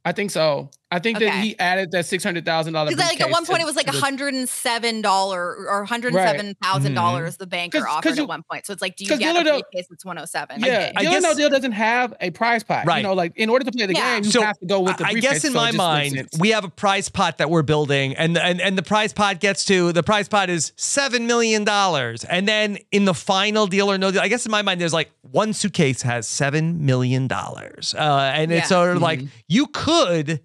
[0.04, 0.70] I think so.
[0.92, 2.94] I think that he added that six hundred thousand dollars.
[2.94, 6.22] Because like at one point it was like hundred and seven dollar or hundred and
[6.28, 8.66] seven thousand dollars the banker 'Cause- offered 'cause you- at one point.
[8.66, 10.60] So it's like, do you 'cause get a Dealer don't- briefcase that's one hundred seven?
[10.60, 12.86] Yeah, I deal or no guess- deal doesn't have a prize pot.
[12.86, 12.98] Right.
[12.98, 14.14] You know, like in order to play the Yeah.
[14.16, 16.36] game, you So, have to go with the I guess in so my mind, sense.
[16.38, 19.64] we have a prize pot that we're building, and and and the prize pot gets
[19.66, 23.96] to the prize pot is seven million dollars, and then in the final deal or
[23.98, 27.94] no deal, I guess in my mind, there's like one suitcase has seven million dollars,
[27.96, 29.28] uh, and it's sort of like Mhm.
[29.48, 30.40] you could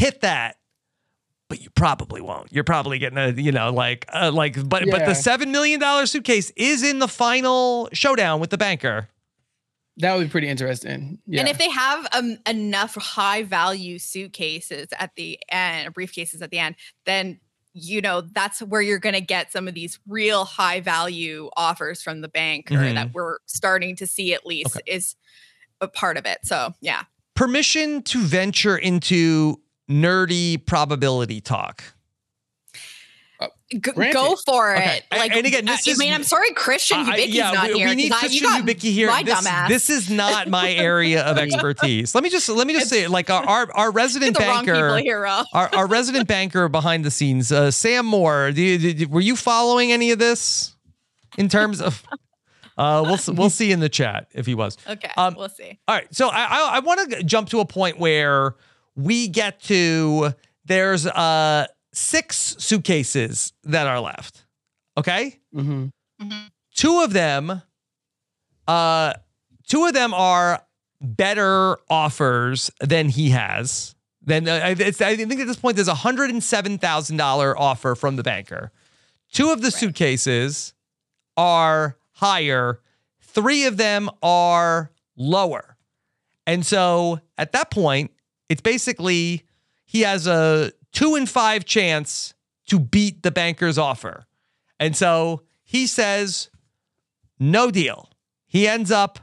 [0.00, 0.56] hit that.
[1.48, 2.52] But you probably won't.
[2.52, 6.06] You're probably getting a, you know, like, uh, like, but but the seven million dollar
[6.06, 9.08] suitcase is in the final showdown with the banker.
[9.96, 11.18] that would be pretty interesting.
[11.26, 11.40] Yeah.
[11.40, 16.58] And if they have um, enough high value suitcases at the end, briefcases at the
[16.60, 17.40] end, then
[17.74, 22.00] you know that's where you're going to get some of these real high value offers
[22.00, 22.94] from the banker Mhm.
[22.94, 25.16] that we're starting to see at least is
[25.80, 26.38] a part of it.
[26.44, 27.02] So yeah,
[27.34, 29.60] Permission to venture into
[29.90, 31.82] nerdy probability talk.
[33.72, 35.04] G- go for it.
[35.12, 37.34] A- Like, and again, uh, this I is- mean, I'm sorry, Christian I- I- Hubicki's
[37.34, 37.88] yeah, not we, here.
[37.88, 39.06] we need 'cause I- Christian you got Hubicki here.
[39.06, 39.68] My This, dumbass.
[39.68, 42.12] this is not my area of expertise.
[42.14, 43.10] Let me just let me just say it.
[43.10, 47.04] Like our our, our resident the wrong people banker, here, our, our resident banker behind
[47.04, 48.50] the scenes, uh, Sam Moore.
[48.50, 50.74] Do you, did you- were you following any of this
[51.38, 52.02] in terms of?
[52.76, 54.76] Uh, we'll we'll see in the chat if he was.
[54.88, 55.78] Okay, Um, we'll see.
[55.86, 58.56] All right, so I I, I want to jump to a point where
[59.00, 60.32] we get to
[60.64, 64.44] there's uh six suitcases that are left.
[64.96, 65.90] Okay, Mhm.
[66.74, 67.62] two of them,
[68.68, 69.14] uh,
[69.66, 70.64] two of them are
[71.00, 73.94] better offers than he has.
[74.22, 77.58] Then uh, it's, I think at this point there's a hundred and seven thousand dollar
[77.58, 78.70] offer from the banker.
[79.32, 80.74] Two of the suitcases
[81.36, 82.80] are higher.
[83.22, 85.76] Three of them are lower.
[86.46, 88.10] And so at that point,
[88.50, 89.46] it's basically
[89.86, 92.34] he has a two in five chance
[92.66, 94.26] to beat the banker's offer.
[94.78, 96.50] And so he says,
[97.38, 98.10] no deal.
[98.46, 99.20] He ends up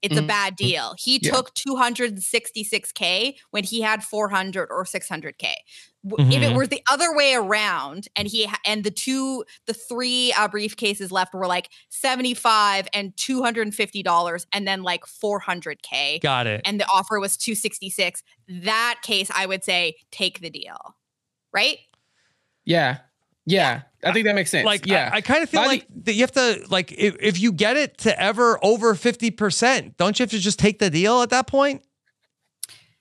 [0.03, 0.23] It's a Mhm.
[0.23, 0.95] bad deal.
[0.99, 1.35] He Yeah.
[1.35, 5.57] took 266k when he had 400 or 600k.
[6.05, 6.55] W If it Mhm.
[6.55, 11.35] were the other way around, and he and the two, the three uh, briefcases left
[11.35, 16.65] were like 75 and 250 dollars, and then like 400k, Got it.
[16.65, 18.23] and the offer was 266.
[18.49, 20.97] That case, I would say take the deal,
[21.55, 21.79] right?
[22.65, 23.08] Yeah.
[23.49, 23.83] Yeah.
[24.05, 24.65] I think that makes sense.
[24.65, 25.11] like yeah.
[25.13, 27.41] I, I kind of feel By the- like that you have to like if, if
[27.41, 31.23] you get it to ever over 50%, don't you have to just take the deal
[31.23, 31.83] at that point?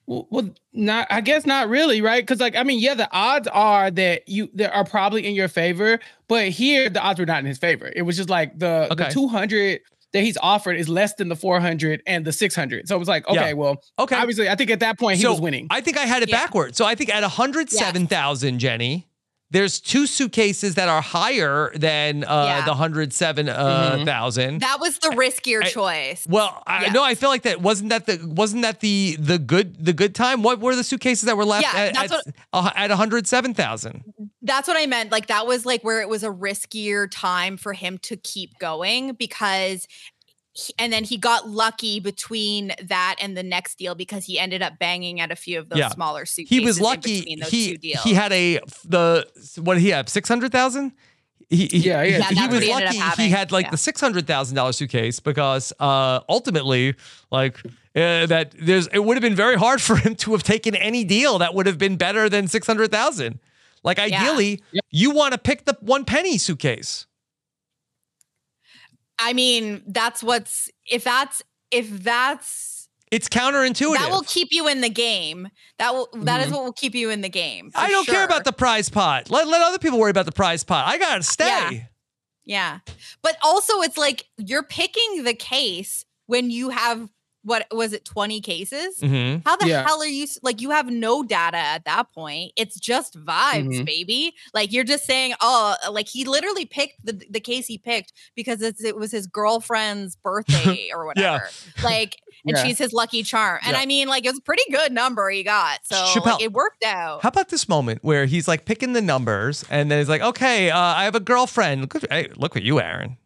[0.08, 1.06] Well, well, not.
[1.10, 2.24] I guess not really, right?
[2.24, 5.50] Because, like, I mean, yeah, the odds are that you that are probably in your
[5.50, 7.92] favor, but here the odds were not in his favor.
[7.94, 9.82] It was just like the the two hundred
[10.14, 12.88] that he's offered is less than the four hundred and the six hundred.
[12.88, 13.42] So it was like, Yeah.
[13.42, 14.16] okay, well, Okay.
[14.16, 15.68] obviously, I think at that point he so was winning.
[15.70, 16.38] I think I had it Yeah.
[16.42, 16.78] backwards.
[16.78, 19.07] So I think at 107,000, Jenny,
[19.50, 22.66] there's two suitcases that are higher than uh, Yeah.
[22.66, 23.50] the 107,000.
[23.50, 24.60] uh, thousand.
[24.62, 26.26] That was the riskier I- choice.
[26.30, 29.84] Well, I no, I feel like that wasn't that the wasn't that the the good
[29.86, 30.44] the good time.
[30.44, 33.28] What were the suitcases that were left Yeah, at that's at, uh, at one hundred
[33.28, 34.04] seven thousand?
[34.42, 35.12] That's what I meant.
[35.12, 39.14] Like that was like where it was a riskier time for him to keep going
[39.14, 39.88] because
[40.80, 44.80] and then he got lucky between that and the next deal because he ended up
[44.80, 45.90] banging at a few of those Yeah.
[45.90, 46.50] smaller suitcases.
[46.60, 47.20] He was in lucky.
[47.20, 48.04] between those He two deals.
[48.04, 49.28] he had a the
[49.62, 50.94] what did he have six hundred thousand.
[51.50, 52.04] He, he- Yeah, yeah.
[52.04, 53.22] he, Yeah, he was he lucky.
[53.24, 53.72] He had like Yeah.
[53.72, 56.96] the six hundred thousand dollar suitcase because uh, ultimately,
[57.32, 57.58] like
[57.96, 61.04] uh, that, there's it would have been very hard for him to have taken any
[61.04, 63.40] deal that would have been better than six hundred thousand.
[63.84, 67.06] Like ideally, you want to pick the one penny suitcase.
[69.20, 71.42] I mean, that's what's if that's
[71.72, 73.96] if that's It's counterintuitive.
[73.96, 75.48] that will keep you in the game.
[75.80, 76.52] That will that is Mhm.
[76.52, 77.72] what will keep you in the game.
[77.76, 79.30] I don't care about the prize pot.
[79.30, 80.88] Let let other people worry about the prize pot.
[80.88, 81.46] I gotta stay.
[81.48, 81.72] Yeah.
[82.46, 82.80] Yeah.
[83.22, 87.10] But also it's like you're picking the case when you have
[87.48, 89.00] what was it 20 cases?
[89.00, 89.84] hmm How the Yeah.
[89.86, 92.52] hell are you like you have no data at that point?
[92.58, 93.86] It's just vibes, Mhm.
[93.86, 94.34] baby.
[94.54, 98.62] Like you're just saying, "Oh, like he literally picked the the case he picked because
[98.62, 101.34] it's, it was his girlfriend's birthday or Yeah.
[101.34, 101.50] whatever."
[101.84, 102.64] Like and Yeah.
[102.64, 103.60] she's his lucky charm.
[103.66, 103.82] And Yeah.
[103.82, 105.80] I mean, like it was a pretty good number he got.
[105.84, 107.22] So Chappell, like, it worked out.
[107.24, 110.70] How about this moment where he's like picking the numbers and then he's like, okay,
[110.70, 111.82] uh, I have a girlfriend.
[111.82, 113.18] Look at, hey, look at you, Aaron.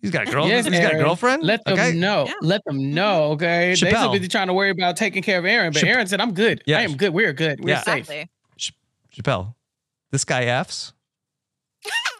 [0.00, 0.46] He's got a girl.
[0.46, 1.42] Yes, he's got a girlfriend.
[1.42, 1.92] Let them okay.
[1.92, 2.26] know.
[2.26, 2.34] Yeah.
[2.40, 2.94] Let them mm-hmm.
[2.94, 3.24] know.
[3.32, 3.74] Okay.
[3.74, 4.04] They're Chappell.
[4.04, 6.34] so busy trying to worry about taking care of Aaron, but Chap- Aaron said, "I'm
[6.34, 6.62] good.
[6.66, 6.78] Yeah.
[6.78, 7.12] I am good.
[7.12, 7.60] We're good.
[7.60, 7.82] We're Yeah.
[7.82, 8.28] safe." Exactly.
[9.10, 9.56] Chappell,
[10.10, 10.92] this guy F's.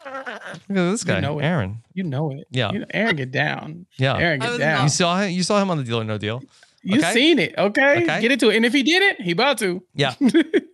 [0.04, 1.44] Look at this guy, you know it.
[1.44, 1.82] Aaron.
[1.92, 2.46] You know it.
[2.50, 2.72] Yeah.
[2.72, 3.86] You know, Aaron, get down.
[3.98, 4.16] Yeah.
[4.16, 4.82] Aaron, get was down.
[4.84, 5.30] You saw him.
[5.30, 6.42] You saw him on the Deal or No Deal.
[6.88, 7.12] You okay.
[7.12, 7.54] seen it.
[7.58, 8.02] Okay?
[8.02, 8.20] Okay.
[8.22, 8.56] Get into it.
[8.56, 9.82] And if he did it, he about to.
[9.94, 10.14] Yeah.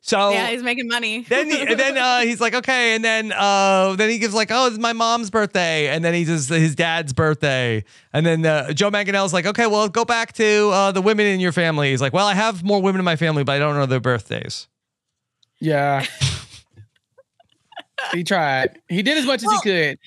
[0.06, 1.22] So yeah, he's making money.
[1.30, 4.50] then he, and then uh, he's like, okay, and then uh, then he gives like,
[4.50, 8.74] oh, it's my mom's birthday, and then he does his dad's birthday, and then uh,
[8.74, 11.90] Joe Manganiello's like, okay, well, go back to uh, the women in your family.
[11.90, 13.98] He's like, well, I have more women in my family, but I don't know their
[13.98, 14.68] birthdays.
[15.58, 16.04] Yeah.
[18.12, 18.78] he tried.
[18.90, 19.98] He did as much as he could.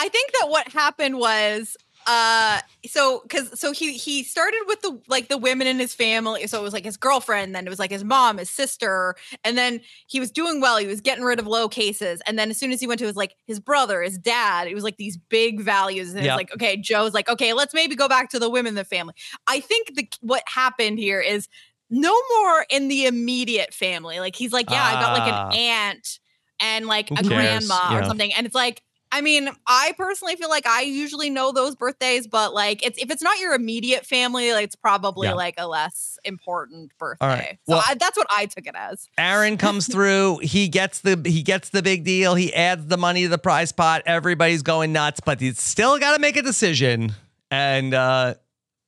[0.00, 1.76] I think that what happened was
[2.06, 6.46] uh so because so he he started with the like the women in his family.
[6.46, 9.56] So it was like his girlfriend then it was like his mom his sister and
[9.56, 10.76] then he was doing well.
[10.76, 12.20] He was getting rid of low cases.
[12.26, 14.74] And then as soon as he went to his like his brother his dad it
[14.74, 16.10] was like these big values.
[16.10, 18.74] And it's like okay joe's like okay let's maybe go back to the women in
[18.74, 19.14] the family.
[19.46, 21.48] I think the what happened here is
[21.90, 24.20] no more in the immediate family.
[24.20, 25.48] Like he's like yeah i got like Ah.
[25.48, 26.18] an aunt
[26.60, 27.66] and like Who a cares?
[27.66, 28.32] grandma or something.
[28.34, 28.82] And it's like
[29.16, 33.12] I mean, I personally feel like I usually know those birthdays, but like it's if
[33.12, 35.34] it's not your immediate family, like it's probably Yeah.
[35.34, 37.26] like a less important birthday.
[37.26, 37.58] right.
[37.68, 39.06] So Well- I, that's what I took it as.
[39.16, 40.38] Aaron comes through.
[40.42, 42.34] He gets the he gets the big deal.
[42.34, 44.02] He adds the money to the prize pot.
[44.04, 47.12] Everybody's going nuts, but he's still got to make a decision.
[47.52, 48.34] And uh,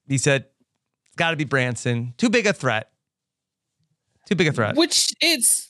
[0.09, 0.47] he said,
[1.07, 2.14] "It's got to be Branson.
[2.18, 2.91] Too big a threat.
[4.29, 5.66] Too big a threat." Which it's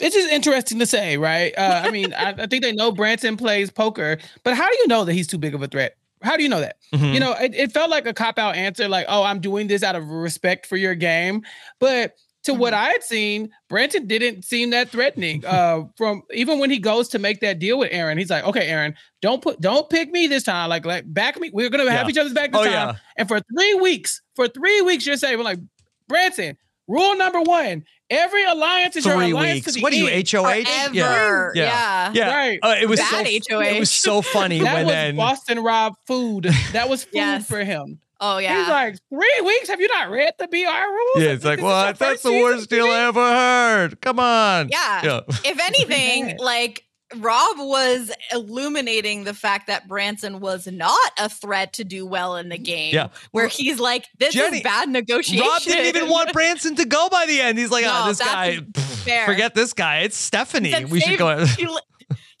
[0.00, 1.52] it's just interesting to say, right?
[1.56, 4.86] Uh, I mean, I, I think they know Branson plays poker, but how do you
[4.88, 5.96] know that he's too big of a threat?
[6.22, 6.76] How do you know that?
[6.94, 7.14] Mhm.
[7.14, 9.82] You know, it, it felt like a cop out answer, like, "Oh, I'm doing this
[9.82, 11.42] out of respect for your game,"
[11.78, 15.44] but to what I had seen, Branson didn't seem that threatening.
[15.46, 18.66] Uh, from even when he goes to make that deal with Aaron, he's like, "Okay,
[18.68, 20.68] Aaron, don't put, don't pick me this time.
[20.70, 21.50] Like, like back me.
[21.52, 22.10] We're gonna have Yeah.
[22.10, 22.94] each other's back this Oh, time." yeah.
[23.16, 25.58] And for three weeks, for three weeks, you're saying, "We're like,
[26.08, 29.66] Branson, rule number one: every alliance is your Three alliance weeks.
[29.66, 30.64] to the What are you, end." HOH?
[30.92, 31.52] Forever.
[31.54, 31.62] Yeah.
[31.64, 32.12] Yeah.
[32.12, 32.36] Yeah.
[32.36, 32.58] Right.
[32.62, 35.94] Uh, it was so Bad it was so funny That when was then Boston Rob
[36.06, 36.44] food.
[36.72, 37.46] That was food Yes.
[37.46, 38.00] for him.
[38.22, 38.58] Oh yeah.
[38.58, 39.68] He's like, three weeks?
[39.70, 41.24] Have you not read the BR rules?
[41.24, 41.86] yeah, it's like, This is what?
[42.00, 44.00] your That's the worst deal I ever heard.
[44.02, 44.68] Come on.
[44.68, 45.00] Yeah.
[45.04, 45.20] Yeah.
[45.44, 46.84] if anything, like
[47.16, 52.48] Rob was illuminating the fact that Branson was not a threat to do well in
[52.48, 52.94] the mm, game.
[52.94, 53.08] Yeah.
[53.32, 55.46] Where he's like, this Jenny, is bad negotiation.
[55.46, 57.58] Rob didn't even want Branson to go by the end.
[57.58, 60.00] He's like, oh, this guy, pff, forget this guy.
[60.00, 60.70] It's Stephanie.
[60.70, 61.44] said, we should "Save- go.
[61.46, 61.68] he,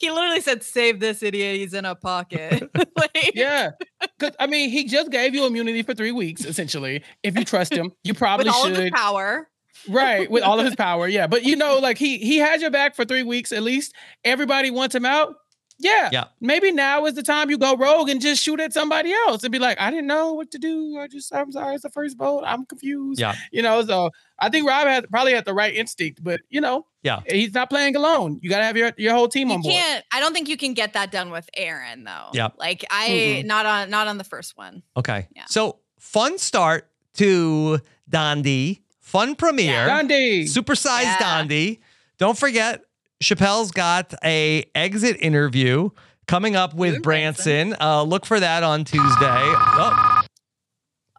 [0.00, 1.56] he literally said, "Save this idiot.
[1.56, 3.72] He's in a pocket." like, Yeah.
[4.18, 7.02] Because, I mean, he just gave you immunity for three weeks, essentially.
[7.22, 8.76] If you trust him, you probably with all should.
[8.76, 9.48] of his power.
[9.88, 10.30] Right.
[10.30, 11.08] With all of his power.
[11.08, 11.26] Yeah.
[11.26, 13.94] But, you know, like he he has your back for three weeks at least.
[14.24, 15.34] Everybody wants him out.
[15.82, 16.10] Yeah.
[16.12, 16.24] Yeah.
[16.42, 19.50] Maybe now is the time you go rogue and just shoot at somebody else and
[19.50, 20.98] be like, I didn't know what to do.
[20.98, 21.74] I just, I'm sorry.
[21.74, 22.42] It's the first vote.
[22.44, 23.18] I'm confused.
[23.18, 23.34] Yeah.
[23.50, 26.84] You know, so I think Rob had probably had the right instinct, but, you know,
[27.02, 27.20] Yeah.
[27.26, 28.40] he's not playing alone.
[28.42, 29.72] You got to have your, your whole team You on board.
[29.74, 30.04] can't.
[30.12, 32.28] I don't think you can get that done with Aaron, though.
[32.34, 33.44] yeah Like I Mm-mm.
[33.46, 34.82] not on not on the first one.
[34.98, 35.28] Okay.
[35.34, 35.44] Yeah.
[35.48, 37.78] So fun start to
[38.10, 38.82] Dondi.
[39.10, 39.86] Fun premiere.
[39.86, 40.44] Gandhi.
[40.44, 41.18] Supersized Yeah.
[41.18, 41.80] Dondi.
[42.18, 42.82] Don't forget,
[43.20, 45.90] Chappell's got a exit interview
[46.28, 47.74] coming up with and Branson.
[47.80, 49.02] Uh, look for that on Tuesday.
[49.20, 50.20] Oh,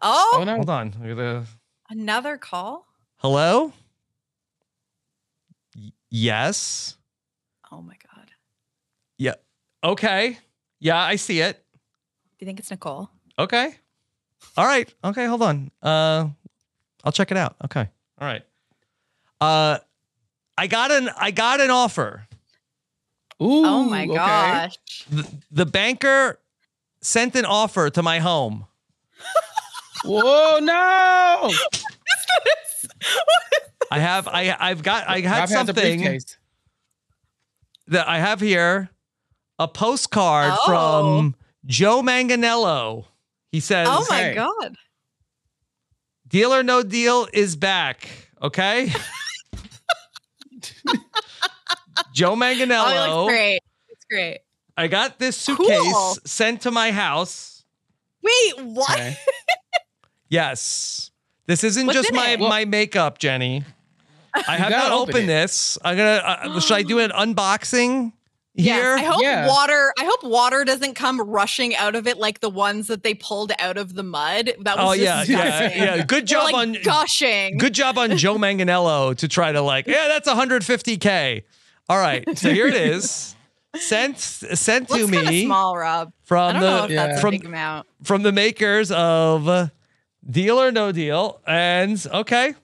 [0.04, 0.54] Oh, Oh no.
[0.56, 0.86] hold on.
[1.00, 1.46] Look at the-
[1.90, 2.86] another call.
[3.18, 3.72] Hello?
[5.76, 6.96] Y- yes.
[7.70, 8.30] Oh my god.
[9.18, 9.34] Yeah.
[9.84, 10.38] Okay.
[10.80, 11.62] Yeah, I see it.
[11.72, 11.78] Do
[12.40, 13.10] you think it's Nicole?
[13.38, 13.74] Okay.
[14.56, 14.92] All right.
[15.04, 15.70] Okay, hold on.
[15.82, 16.28] Uh
[17.04, 17.56] I'll check it out.
[17.64, 17.88] Okay.
[18.20, 18.42] All right.
[19.40, 19.78] Uh
[20.56, 22.26] I got an I got an offer.
[23.42, 24.14] Ooh, oh my okay.
[24.14, 24.76] gosh.
[25.10, 26.38] The, the banker
[27.00, 28.66] sent an offer to my home.
[30.04, 31.50] Whoa, no.
[33.90, 36.20] I have I I've got I Rob had has a something
[37.88, 38.90] that I have here
[39.58, 40.66] a postcard Oh.
[40.66, 41.34] from
[41.66, 43.04] Joe Manganiello.
[43.50, 44.34] He says Oh my Hey.
[44.34, 44.76] god.
[46.32, 48.08] Deal or no deal is back.
[48.42, 48.90] Okay.
[52.14, 53.24] Joe Oh, Manganiello.
[53.26, 53.60] looks great.
[53.90, 54.38] It's great.
[54.76, 56.16] I got this suitcase Cool.
[56.24, 57.64] sent to my house.
[58.22, 58.90] Wait, what?
[58.98, 59.16] Okay.
[60.30, 61.10] Yes.
[61.46, 62.40] This isn't What's just my it?
[62.40, 63.64] my makeup, Jenny.
[64.34, 65.26] I have not open opened it.
[65.26, 65.76] this.
[65.84, 66.22] I'm gonna.
[66.24, 68.12] Uh, should I do an unboxing
[68.54, 68.96] here?
[68.96, 69.48] Yes, I hope Yeah.
[69.48, 69.92] water.
[69.98, 73.52] I hope water doesn't come rushing out of it like the ones that they pulled
[73.58, 74.52] out of the mud.
[74.60, 76.04] That oh, was oh yeah, just yeah, yeah.
[76.04, 77.58] Good job like on gushing.
[77.58, 79.86] good job on Joe Manganiello to try to like.
[79.86, 81.42] Yeah, that's 150k.
[81.88, 83.34] All right, so here it is.
[83.74, 86.08] Sent sent to Looks kind of me small, Rob.
[86.08, 87.16] I from don't know if the that's Yeah.
[87.16, 87.86] a from big amount.
[88.02, 89.70] from the makers of
[90.30, 92.54] Deal or No Deal, and okay,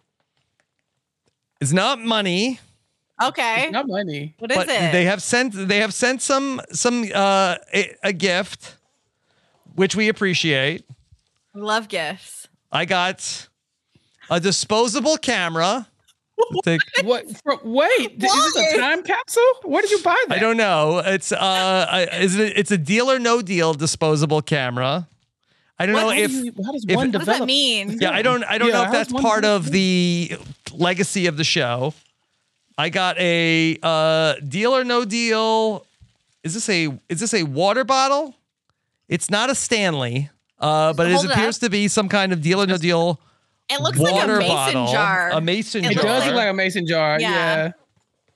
[1.62, 2.60] it's not money.
[3.20, 4.34] Okay, Not money.
[4.38, 4.92] what is but it?
[4.92, 8.76] they have sent they have sent some some uh a, a gift
[9.74, 10.84] which we appreciate
[11.54, 12.46] Love gifts.
[12.70, 13.48] i got
[14.30, 15.88] a disposable camera
[16.64, 17.24] to- What?
[17.42, 19.42] For, wait, is this a time capsule?
[19.64, 20.36] Where did you buy that?
[20.36, 21.36] i don't know it's uh
[21.90, 25.08] I- is it it's a deal or no deal disposable camera
[25.80, 27.46] i don't What know How, if do you- how does if- one What does that
[27.46, 27.98] mean?
[28.00, 30.36] yeah i don't i don't know if that's one part of the
[30.72, 31.94] legacy of the show
[32.78, 35.84] i got a uh deal or no deal
[36.44, 38.34] is this a is this a water bottle
[39.08, 40.30] it's not a stanley
[40.60, 41.60] uh but Hold it it appears up.
[41.62, 43.20] to be some kind of deal or no deal
[43.68, 45.30] It looks like a water mason bottle, jar.
[45.32, 47.18] a mason It It does look like a mason jar.
[47.20, 47.72] Yeah.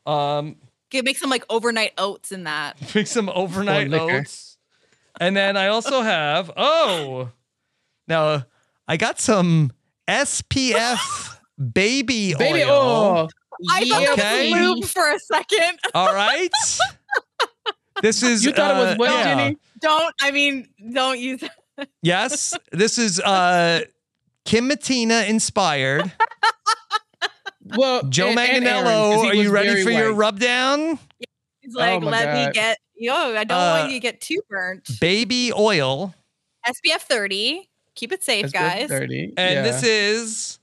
[0.06, 0.36] Yeah.
[0.38, 0.56] um,
[0.90, 2.76] Could make some like overnight oats in that.
[2.94, 4.58] make some overnight oats,
[5.18, 7.30] and then I also have oh,
[8.08, 8.44] now
[8.86, 9.72] I got some
[10.06, 12.70] SPF baby, Baby oil.
[12.70, 13.30] oil.
[13.70, 14.50] I thought Okay.
[14.50, 15.78] that was lube for a second.
[15.94, 16.50] All right,
[18.02, 19.24] this is You thought it was uh, what, yeah.
[19.24, 19.56] Jenny?
[19.80, 20.14] Don't.
[20.20, 21.42] I mean, don't use.
[22.02, 23.80] Yes, this is uh
[24.44, 26.12] Kim Mattina inspired.
[27.76, 30.18] Well, Joe and- and Aaron, 'cause Manganiello, he are you ready very for your white.
[30.18, 30.98] rub down?
[31.60, 32.78] He's like, Oh my let me get.
[32.96, 34.88] Yo, I don't Uh, want you to get too burnt.
[35.00, 36.14] Baby oil.
[36.66, 37.68] SPF 30.
[37.94, 38.88] Keep it safe, Let's guys.
[38.88, 39.32] 30.
[39.36, 39.62] And yeah.
[39.62, 40.58] this is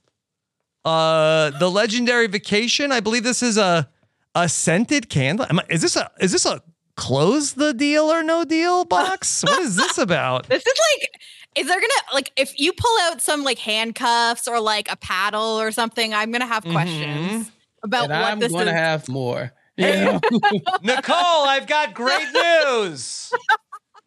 [0.84, 2.92] uh the legendary vacation.
[2.92, 3.88] I believe this is a
[4.34, 5.46] a scented candle.
[5.50, 6.62] Am I, is this a is this a
[6.96, 9.42] close the deal or no deal box?
[9.42, 10.46] what is this about?
[10.48, 11.10] This is like,
[11.56, 15.60] is there gonna like if you pull out some like handcuffs or like a paddle
[15.60, 16.14] or something?
[16.14, 16.72] I'm gonna have Mhm.
[16.72, 17.50] questions
[17.82, 18.72] about and what I'm this going is.
[18.72, 19.52] to have more.
[19.76, 20.18] Yeah.
[20.82, 21.16] Nicole,
[21.48, 23.32] I've got great news.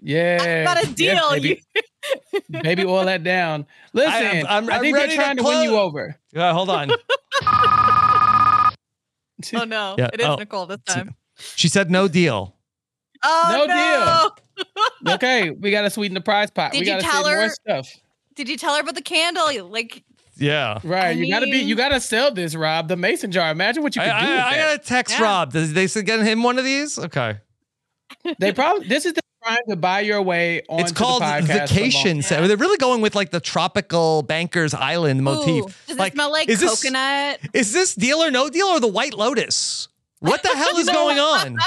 [0.02, 0.64] yeah.
[0.64, 1.30] Not a Yes, deal.
[1.32, 1.64] baby.
[2.50, 3.66] Baby, oil that down.
[3.94, 6.16] Listen, I, I'm- I'm- I'm think ready they're trying to, win you over.
[6.36, 6.92] Uh, hold on.
[9.56, 11.16] oh no, Yeah, it is oh, Nicole this time.
[11.56, 12.56] She said no deal.
[13.26, 14.34] Oh No
[15.06, 15.14] no!
[15.16, 16.74] okay, we got to sweeten the prize pot.
[16.74, 17.90] Did we you got to tell say more her- stuff.
[18.36, 19.46] Did you tell her about the candle?
[19.70, 20.04] Like,
[20.36, 20.80] Yeah.
[20.84, 21.60] Right, I you got to be.
[21.60, 22.90] You got to sell this, Rob.
[22.90, 23.50] The mason jar.
[23.50, 25.24] Imagine what you I, could do with I, I gotta text Yeah.
[25.24, 25.54] Rob.
[25.54, 27.00] Does they get him one of these?
[27.00, 27.38] Okay.
[28.40, 28.90] They probably.
[28.90, 30.80] This is the trying to buy your way on.
[30.80, 32.22] It's called Vacation.
[32.22, 32.46] Set.
[32.48, 35.86] They're really going with like the tropical Bankers Island motif.
[35.88, 37.40] does like, it smell like is this- coconut?
[37.54, 39.88] Is this Deal or No Deal or the White Lotus?
[40.20, 41.58] What the hell is going on?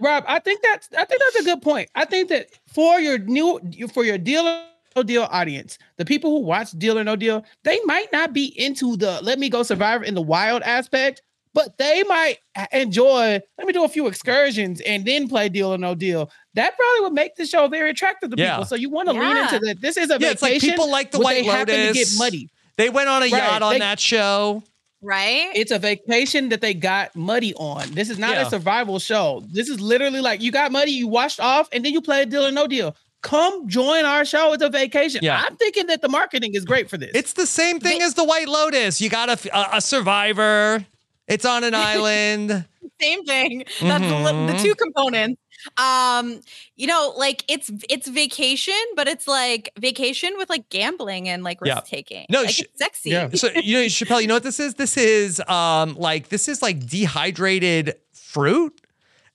[0.00, 1.90] Rob, I think that's I think that's a good point.
[1.94, 3.60] I think that for your new
[3.92, 4.62] for your deal or
[4.96, 8.46] no deal audience, the people who watch Deal or No Deal, they might not be
[8.60, 11.22] into the Let Me Go Survivor in the wild aspect,
[11.52, 12.38] but they might
[12.72, 13.40] enjoy.
[13.58, 16.30] Let me do a few excursions and then play Deal or No Deal.
[16.54, 18.52] That probably would make the show very attractive to Yeah.
[18.52, 18.64] people.
[18.66, 19.80] So you want to lean into that.
[19.80, 22.08] This is a Yeah, it's like people like the but White they happen to get
[22.16, 22.48] muddy.
[22.76, 24.62] They went on a Right, yacht on they- that show.
[25.02, 25.50] Right?
[25.54, 27.90] It's a vacation that they got muddy on.
[27.90, 28.46] This is not Yeah.
[28.46, 29.44] a survival show.
[29.52, 32.26] This is literally like you got muddy, you washed off, and then you play a
[32.26, 32.96] deal or no deal.
[33.20, 34.52] Come join our show.
[34.54, 35.20] It's a vacation.
[35.22, 35.42] Yeah.
[35.46, 37.10] I'm thinking that the marketing is great for this.
[37.14, 39.00] It's the same thing as the White Lotus.
[39.00, 40.84] You got a, a, a survivor.
[41.28, 42.64] It's on an island.
[43.00, 43.64] same thing.
[43.82, 44.46] That's mm-hmm.
[44.46, 45.40] the, the two components.
[45.78, 46.40] Um,
[46.76, 51.60] you know, like it's it's vacation, but it's like vacation with like gambling and like
[51.60, 52.26] risk taking.
[52.28, 53.10] No, like, sh- it's sexy.
[53.10, 53.30] Yeah.
[53.30, 54.74] so you know, Chappell, you know what this is?
[54.74, 58.80] This is um like this is like dehydrated fruit,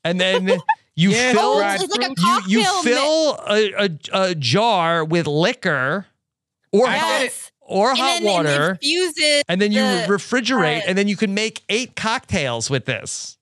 [0.04, 0.60] and then.
[0.96, 6.06] You yeah, fill like you, you fill a, a, a, jar with liquor
[6.74, 7.52] or yes.
[7.62, 8.80] hot, or and hot water,
[9.48, 13.38] and then you the, refrigerate, uh, and then you can make eight cocktails with this.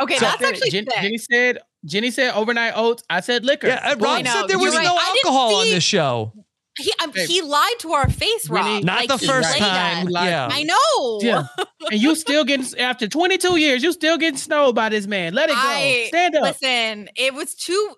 [0.00, 3.02] Okay, so, that's actually Jen, Jenny said Jenny said overnight oats.
[3.10, 3.68] I said liquor.
[3.68, 4.84] Yeah, Rob said there was right.
[4.84, 6.32] no alcohol on this show.
[6.78, 8.84] He um, he lied to our face, Rob.
[8.84, 10.08] Not like, the first time.
[10.10, 11.20] Yeah, I know.
[11.20, 11.46] Yeah,
[11.90, 15.34] and you still getting after 22 years, you still getting snowed by this man.
[15.34, 15.58] Let it go.
[15.60, 16.42] I, Stand up.
[16.42, 17.94] Listen, it was too.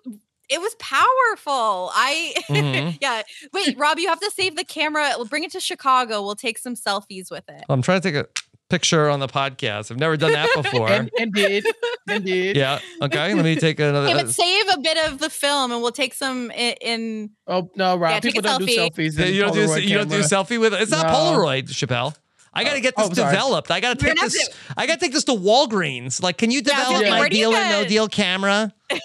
[0.49, 1.91] It was powerful.
[1.93, 2.97] I mm-hmm.
[2.99, 3.21] yeah.
[3.53, 5.13] Wait, Rob, you have to save the camera.
[5.15, 6.23] We'll bring it to Chicago.
[6.23, 7.63] We'll take some selfies with it.
[7.69, 8.27] I'm trying to take a
[8.71, 9.91] picture on the podcast.
[9.91, 10.89] I've never done that before.
[10.89, 11.65] and, and did.
[12.07, 12.55] And did.
[12.55, 12.79] Yeah.
[13.01, 13.33] Okay.
[13.33, 14.07] Let me take another.
[14.07, 16.75] Okay, but uh, save a bit of the film and we'll take some in.
[16.81, 18.11] in oh, no, Rob.
[18.11, 18.95] Yeah, people don't selfie.
[18.95, 19.33] do selfies.
[19.33, 20.81] You don't do, you don't do selfie with it.
[20.81, 21.13] It's not no.
[21.13, 22.15] Polaroid, Chappell.
[22.53, 23.71] I got to get oh, this oh, developed.
[23.71, 24.47] I got to take this.
[24.47, 24.55] To...
[24.75, 26.21] I got to take this to Walgreens.
[26.21, 28.73] Like, can you develop yeah, my deal or no deal camera?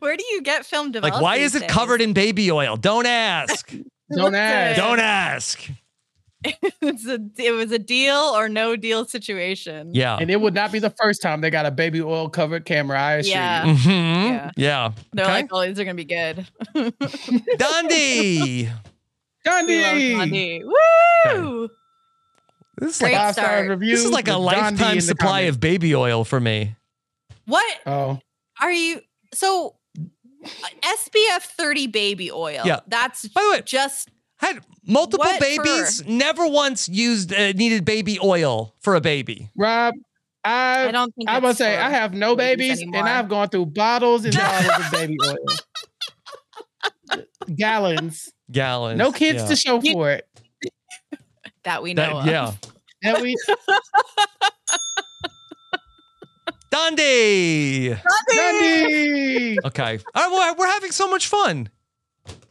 [0.00, 1.14] where do you get film developed?
[1.14, 1.70] Like, why is it days?
[1.70, 2.76] covered in baby oil?
[2.76, 3.72] Don't ask.
[4.10, 4.76] don't ask.
[4.76, 5.70] Don't ask.
[6.82, 9.90] it's a it was a deal or no deal situation.
[9.94, 10.16] Yeah.
[10.20, 13.00] And it would not be the first time they got a baby oil covered camera,
[13.00, 13.64] I assure yeah.
[13.64, 13.74] you.
[13.74, 14.34] Mm-hmm.
[14.34, 14.50] Yeah.
[14.56, 14.92] Yeah.
[15.12, 15.34] They're okay.
[15.34, 16.46] like, oh, these are gonna be good.
[16.74, 18.70] Dondi.
[19.46, 20.14] Dondi.
[20.14, 20.62] Dondi.
[20.64, 21.64] Woo!
[21.64, 21.72] Okay.
[22.78, 23.92] This is Great like five star review.
[23.92, 26.74] This is like a lifetime supply of baby oil for me.
[27.46, 27.80] What?
[27.86, 28.18] Oh.
[28.60, 29.00] Are you
[29.32, 29.76] so
[30.44, 32.62] SPF 30 baby oil?
[32.64, 32.80] Yeah.
[32.88, 34.10] That's By the way, just
[34.46, 36.08] had multiple what babies, for?
[36.08, 39.50] never once used uh, needed baby oil for a baby.
[39.56, 39.94] Rob,
[40.44, 43.00] I, I don't think I must say I have no babies anymore.
[43.00, 45.36] and I've gone through bottles and bottles of baby oil.
[47.54, 48.32] Gallons.
[48.50, 48.98] Gallons.
[48.98, 49.48] No kids yeah.
[49.48, 50.28] to show for it.
[51.64, 52.52] That we know that, Yeah.
[53.02, 53.36] That we
[56.70, 57.96] Dondi.
[58.32, 59.56] Dondi.
[59.64, 59.98] Okay.
[60.14, 61.68] All right, well, we're having so much fun.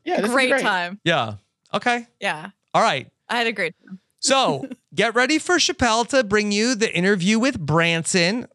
[0.06, 1.00] Yeah, great, great time.
[1.04, 1.36] Yeah.
[1.74, 2.08] Okay.
[2.20, 2.50] Yeah.
[2.74, 3.10] All right.
[3.30, 4.00] I had a great time.
[4.20, 8.48] So get ready for Chappell to bring you the interview with Branson.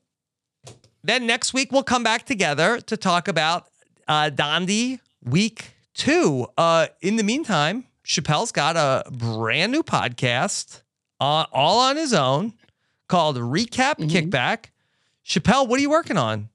[1.02, 3.66] Then next week we'll come back together to talk about
[4.06, 6.46] uh, Dondi week two.
[6.56, 10.82] Uh, in the meantime, Chappell's got a brand new podcast
[11.20, 12.54] uh, all on his own
[13.08, 14.08] called Recap mm-hmm.
[14.08, 14.66] Kickback.
[15.26, 16.48] Chappelle, what are you working on?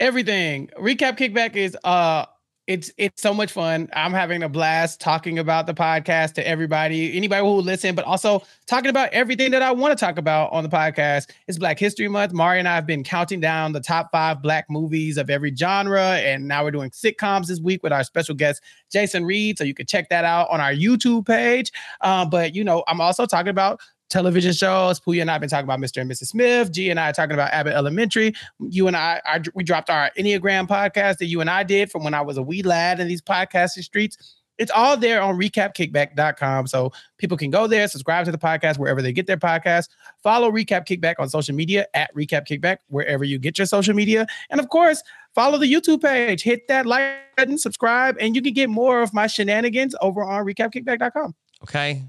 [0.00, 0.70] Everything.
[0.78, 2.26] Recap Kickback is uh
[2.66, 3.88] it's it's so much fun.
[3.92, 8.06] I'm having a blast talking about the podcast to everybody, anybody who will listen, but
[8.06, 11.28] also talking about everything that I want to talk about on the podcast.
[11.46, 12.32] It's Black History Month.
[12.32, 16.14] Mari and I have been counting down the top five black movies of every genre,
[16.16, 19.58] and now we're doing sitcoms this week with our special guest Jason Reed.
[19.58, 21.70] So you can check that out on our YouTube page.
[22.00, 23.80] Uh, but you know, I'm also talking about
[24.14, 25.00] television shows.
[25.00, 26.00] Pooya and I have been talking about Mr.
[26.00, 26.28] and Mrs.
[26.28, 26.70] Smith.
[26.70, 28.32] G and I are talking about Abbott Elementary.
[28.60, 32.04] You and I, I, we dropped our Enneagram podcast that you and I did from
[32.04, 34.36] when I was a wee lad in these podcasting streets.
[34.56, 36.68] It's all there on recapkickback.com.
[36.68, 39.88] So people can go there, subscribe to the podcast wherever they get their podcast.
[40.22, 44.28] Follow Recap Kickback on social media at Recap Kickback, wherever you get your social media.
[44.48, 45.02] And of course,
[45.34, 49.12] follow the YouTube page, hit that like button, subscribe, and you can get more of
[49.12, 51.34] my shenanigans over on recapkickback.com.
[51.64, 52.04] Okay.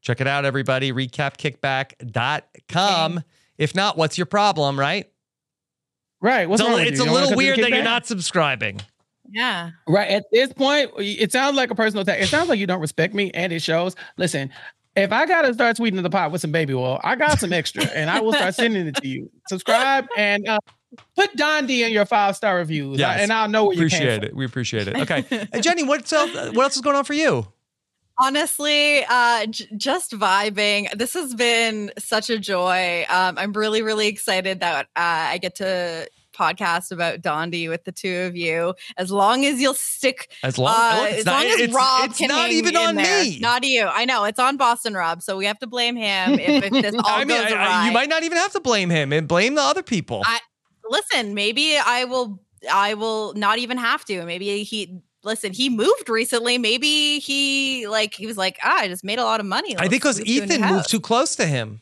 [0.00, 0.92] Check it out, everybody.
[0.92, 3.12] Recapkickback.com.
[3.12, 3.24] Okay.
[3.58, 5.10] If not, what's your problem, right?
[6.20, 6.48] Right.
[6.48, 8.80] What's it's wrong a, it's a little weird that you're not subscribing.
[9.30, 9.70] Yeah.
[9.86, 10.10] Right.
[10.10, 12.20] At this point, it sounds like a personal attack.
[12.20, 13.94] It sounds like you don't respect me, and it shows.
[14.16, 14.50] Listen,
[14.96, 17.84] if I gotta start sweetening the pot with some baby oil, I got some extra,
[17.84, 19.30] and I will start sending it to you.
[19.48, 20.58] Subscribe and uh,
[21.16, 23.20] put Dondi in your five star reviews, yes.
[23.20, 24.34] and I'll know where you appreciate it.
[24.34, 24.96] We appreciate it.
[24.96, 27.46] Okay, Jenny, what's else, what else is going on for you?
[28.20, 34.08] Honestly uh j- just vibing this has been such a joy um i'm really really
[34.08, 36.06] excited that uh, i get to
[36.40, 38.74] podcast about Dondi with the two of you.
[38.96, 42.18] As long as you'll stick, as long, uh, as, not, long as it's, Rob it's
[42.18, 43.24] can not even on there.
[43.24, 43.84] me, not you.
[43.84, 46.94] I know it's on Boston Rob, so we have to blame him if, if this
[46.98, 47.66] all I mean, goes awry.
[47.66, 50.22] I, you might not even have to blame him and blame the other people.
[50.24, 50.40] I,
[50.88, 52.40] listen, maybe I will.
[52.70, 54.22] I will not even have to.
[54.26, 56.58] Maybe he listen, he moved recently.
[56.58, 59.76] Maybe he like he was like, ah, I just made a lot of money.
[59.76, 61.80] I think because Ethan moved too close to him.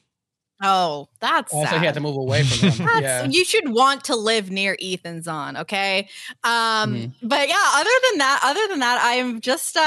[0.61, 1.79] Oh, that's also sad.
[1.79, 2.89] he had to move away from them.
[3.01, 3.27] Yeah.
[3.27, 6.09] You should want to live near Ethan's on, okay?
[6.43, 7.29] Um, Mm-hmm.
[7.29, 9.81] but yeah, other than that, other than that, I'm just uh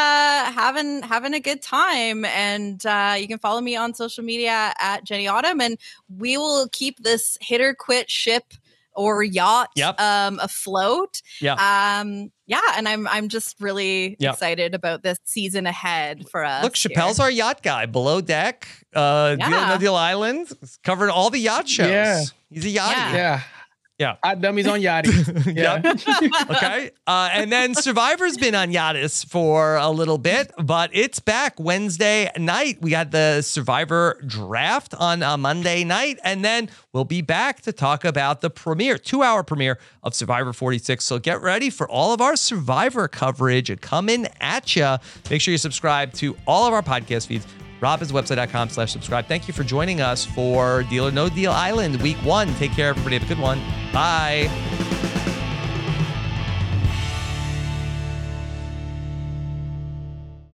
[0.54, 2.24] having having a good time.
[2.24, 5.78] And uh you can follow me on social media at Jenny Autumn, and
[6.18, 8.54] we will keep this hit or quit ship
[8.96, 10.00] or yacht Yep.
[10.00, 11.22] um afloat.
[11.40, 11.54] Yeah.
[12.00, 14.34] Um yeah, and I'm I'm just really Yep.
[14.34, 16.64] excited about this season ahead for us.
[16.64, 16.90] Look, here.
[16.94, 17.86] Chappell's our yacht guy.
[17.86, 19.50] Below deck, uh, Deal.
[19.50, 20.50] No Deal Island,
[20.84, 21.88] covered all the yacht shows.
[21.90, 22.24] Yeah.
[22.50, 22.92] He's a yachty.
[22.92, 23.14] Yeah.
[23.16, 23.42] yeah.
[24.02, 24.16] Yeah.
[24.24, 25.12] Hot dummies on Yachty.
[25.62, 25.94] Yeah.
[26.56, 26.90] okay.
[27.06, 32.32] Uh, and then Survivor's been on Yachtis for a little bit, but it's back Wednesday
[32.36, 32.80] night.
[32.82, 37.72] We got the Survivor draft on a Monday night, and then we'll be back to
[37.72, 41.06] talk about the premiere, two hour premiere of Survivor 46.
[41.06, 44.98] So get ready for all of our Survivor coverage coming at you.
[45.30, 47.46] Make sure you subscribe to all of our podcast feeds.
[47.82, 49.28] RobHasAWebsite.com slash subscribe.
[49.28, 52.54] Thank you for joining us for Deal or No Deal Island week one.
[52.56, 53.18] Take care, everybody.
[53.18, 53.60] Have a good one.
[53.92, 55.01] Bye.